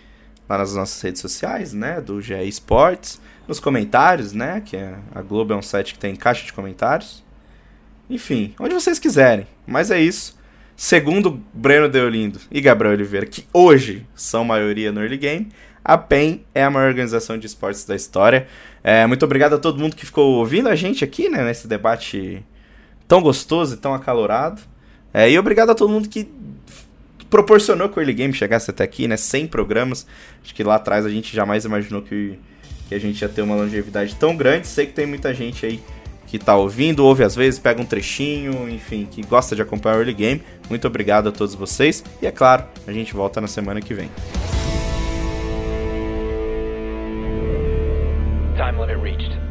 lá 0.48 0.58
nas 0.58 0.76
nossas 0.76 1.02
redes 1.02 1.22
sociais, 1.22 1.74
né, 1.74 2.00
do 2.00 2.22
GE 2.22 2.34
Esportes, 2.48 3.20
nos 3.48 3.60
comentários, 3.60 4.34
né, 4.34 4.62
que 4.64 4.76
é, 4.76 4.96
a 5.14 5.22
Globo 5.22 5.54
é 5.54 5.56
um 5.56 5.62
site 5.62 5.94
que 5.94 6.00
tem 6.00 6.16
caixa 6.16 6.46
de 6.46 6.54
comentários. 6.54 7.24
Enfim, 8.10 8.54
onde 8.60 8.74
vocês 8.74 9.00
quiserem. 9.00 9.48
Mas 9.66 9.90
é 9.90 10.00
isso. 10.00 10.38
Segundo 10.76 11.42
Breno 11.54 11.88
Deolindo 11.88 12.40
e 12.52 12.60
Gabriel 12.62 12.94
Oliveira, 12.94 13.26
que 13.26 13.46
hoje 13.54 14.06
são 14.14 14.44
maioria 14.44 14.92
no 14.92 15.02
Early 15.02 15.18
Game, 15.18 15.52
a 15.84 15.98
PEN 15.98 16.44
é 16.54 16.64
a 16.64 16.70
maior 16.70 16.88
organização 16.88 17.38
de 17.38 17.46
esportes 17.46 17.86
da 17.86 17.96
história. 17.96 18.48
É, 18.84 19.06
muito 19.06 19.24
obrigado 19.24 19.54
a 19.54 19.58
todo 19.58 19.80
mundo 19.80 19.96
que 19.96 20.06
ficou 20.06 20.40
ouvindo 20.40 20.68
a 20.68 20.76
gente 20.76 21.04
aqui, 21.04 21.30
né, 21.30 21.44
nesse 21.44 21.68
debate 21.68 22.44
tão 23.08 23.22
gostoso 23.22 23.76
e 23.76 23.78
tão 23.78 23.94
acalorado. 23.94 24.62
É, 25.14 25.30
e 25.30 25.40
obrigado 25.40 25.70
a 25.70 25.76
todo 25.76 25.92
mundo 25.92 26.10
que 26.10 26.28
proporcionou 27.30 27.90
que 27.90 27.98
o 27.98 28.02
Early 28.02 28.14
Game 28.14 28.34
chegasse 28.34 28.70
até 28.70 28.84
aqui, 28.84 29.08
né, 29.08 29.18
100 29.18 29.48
programas. 29.48 30.06
Acho 30.44 30.54
que 30.54 30.64
lá 30.64 30.76
atrás 30.76 31.06
a 31.06 31.10
gente 31.10 31.36
jamais 31.36 31.66
imaginou 31.66 32.02
que, 32.02 32.38
que 32.88 32.96
a 32.96 33.00
gente 33.00 33.22
ia 33.22 33.30
ter 33.30 33.42
uma 33.42 33.56
longevidade 33.56 34.16
tão 34.16 34.36
grande. 34.36 34.68
Sei 34.68 34.86
que 34.86 34.94
tem 34.94 35.06
muita 35.06 35.34
gente 35.34 35.66
aí 35.66 35.82
que 36.28 36.40
tá 36.40 36.56
ouvindo, 36.56 37.06
ouve 37.06 37.24
às 37.24 37.36
vezes, 37.36 37.60
pega 37.60 37.82
um 37.82 37.86
trechinho, 37.86 38.70
enfim, 38.70 39.08
que 39.10 39.22
gosta 39.22 39.56
de 39.56 39.62
acompanhar 39.62 39.98
o 39.98 40.00
Early 40.00 40.14
Game. 40.14 40.44
Muito 40.70 40.88
obrigado 40.88 41.30
a 41.30 41.32
todos 41.32 41.54
vocês. 41.56 42.04
E 42.22 42.28
é 42.28 42.32
claro, 42.32 42.66
a 42.88 42.92
gente 42.92 43.14
volta 43.14 43.40
na 43.40 43.48
semana 43.48 43.82
que 43.82 43.94
vem. 43.94 44.10
Time 48.56 48.80
limit 48.80 49.02
reached. 49.02 49.45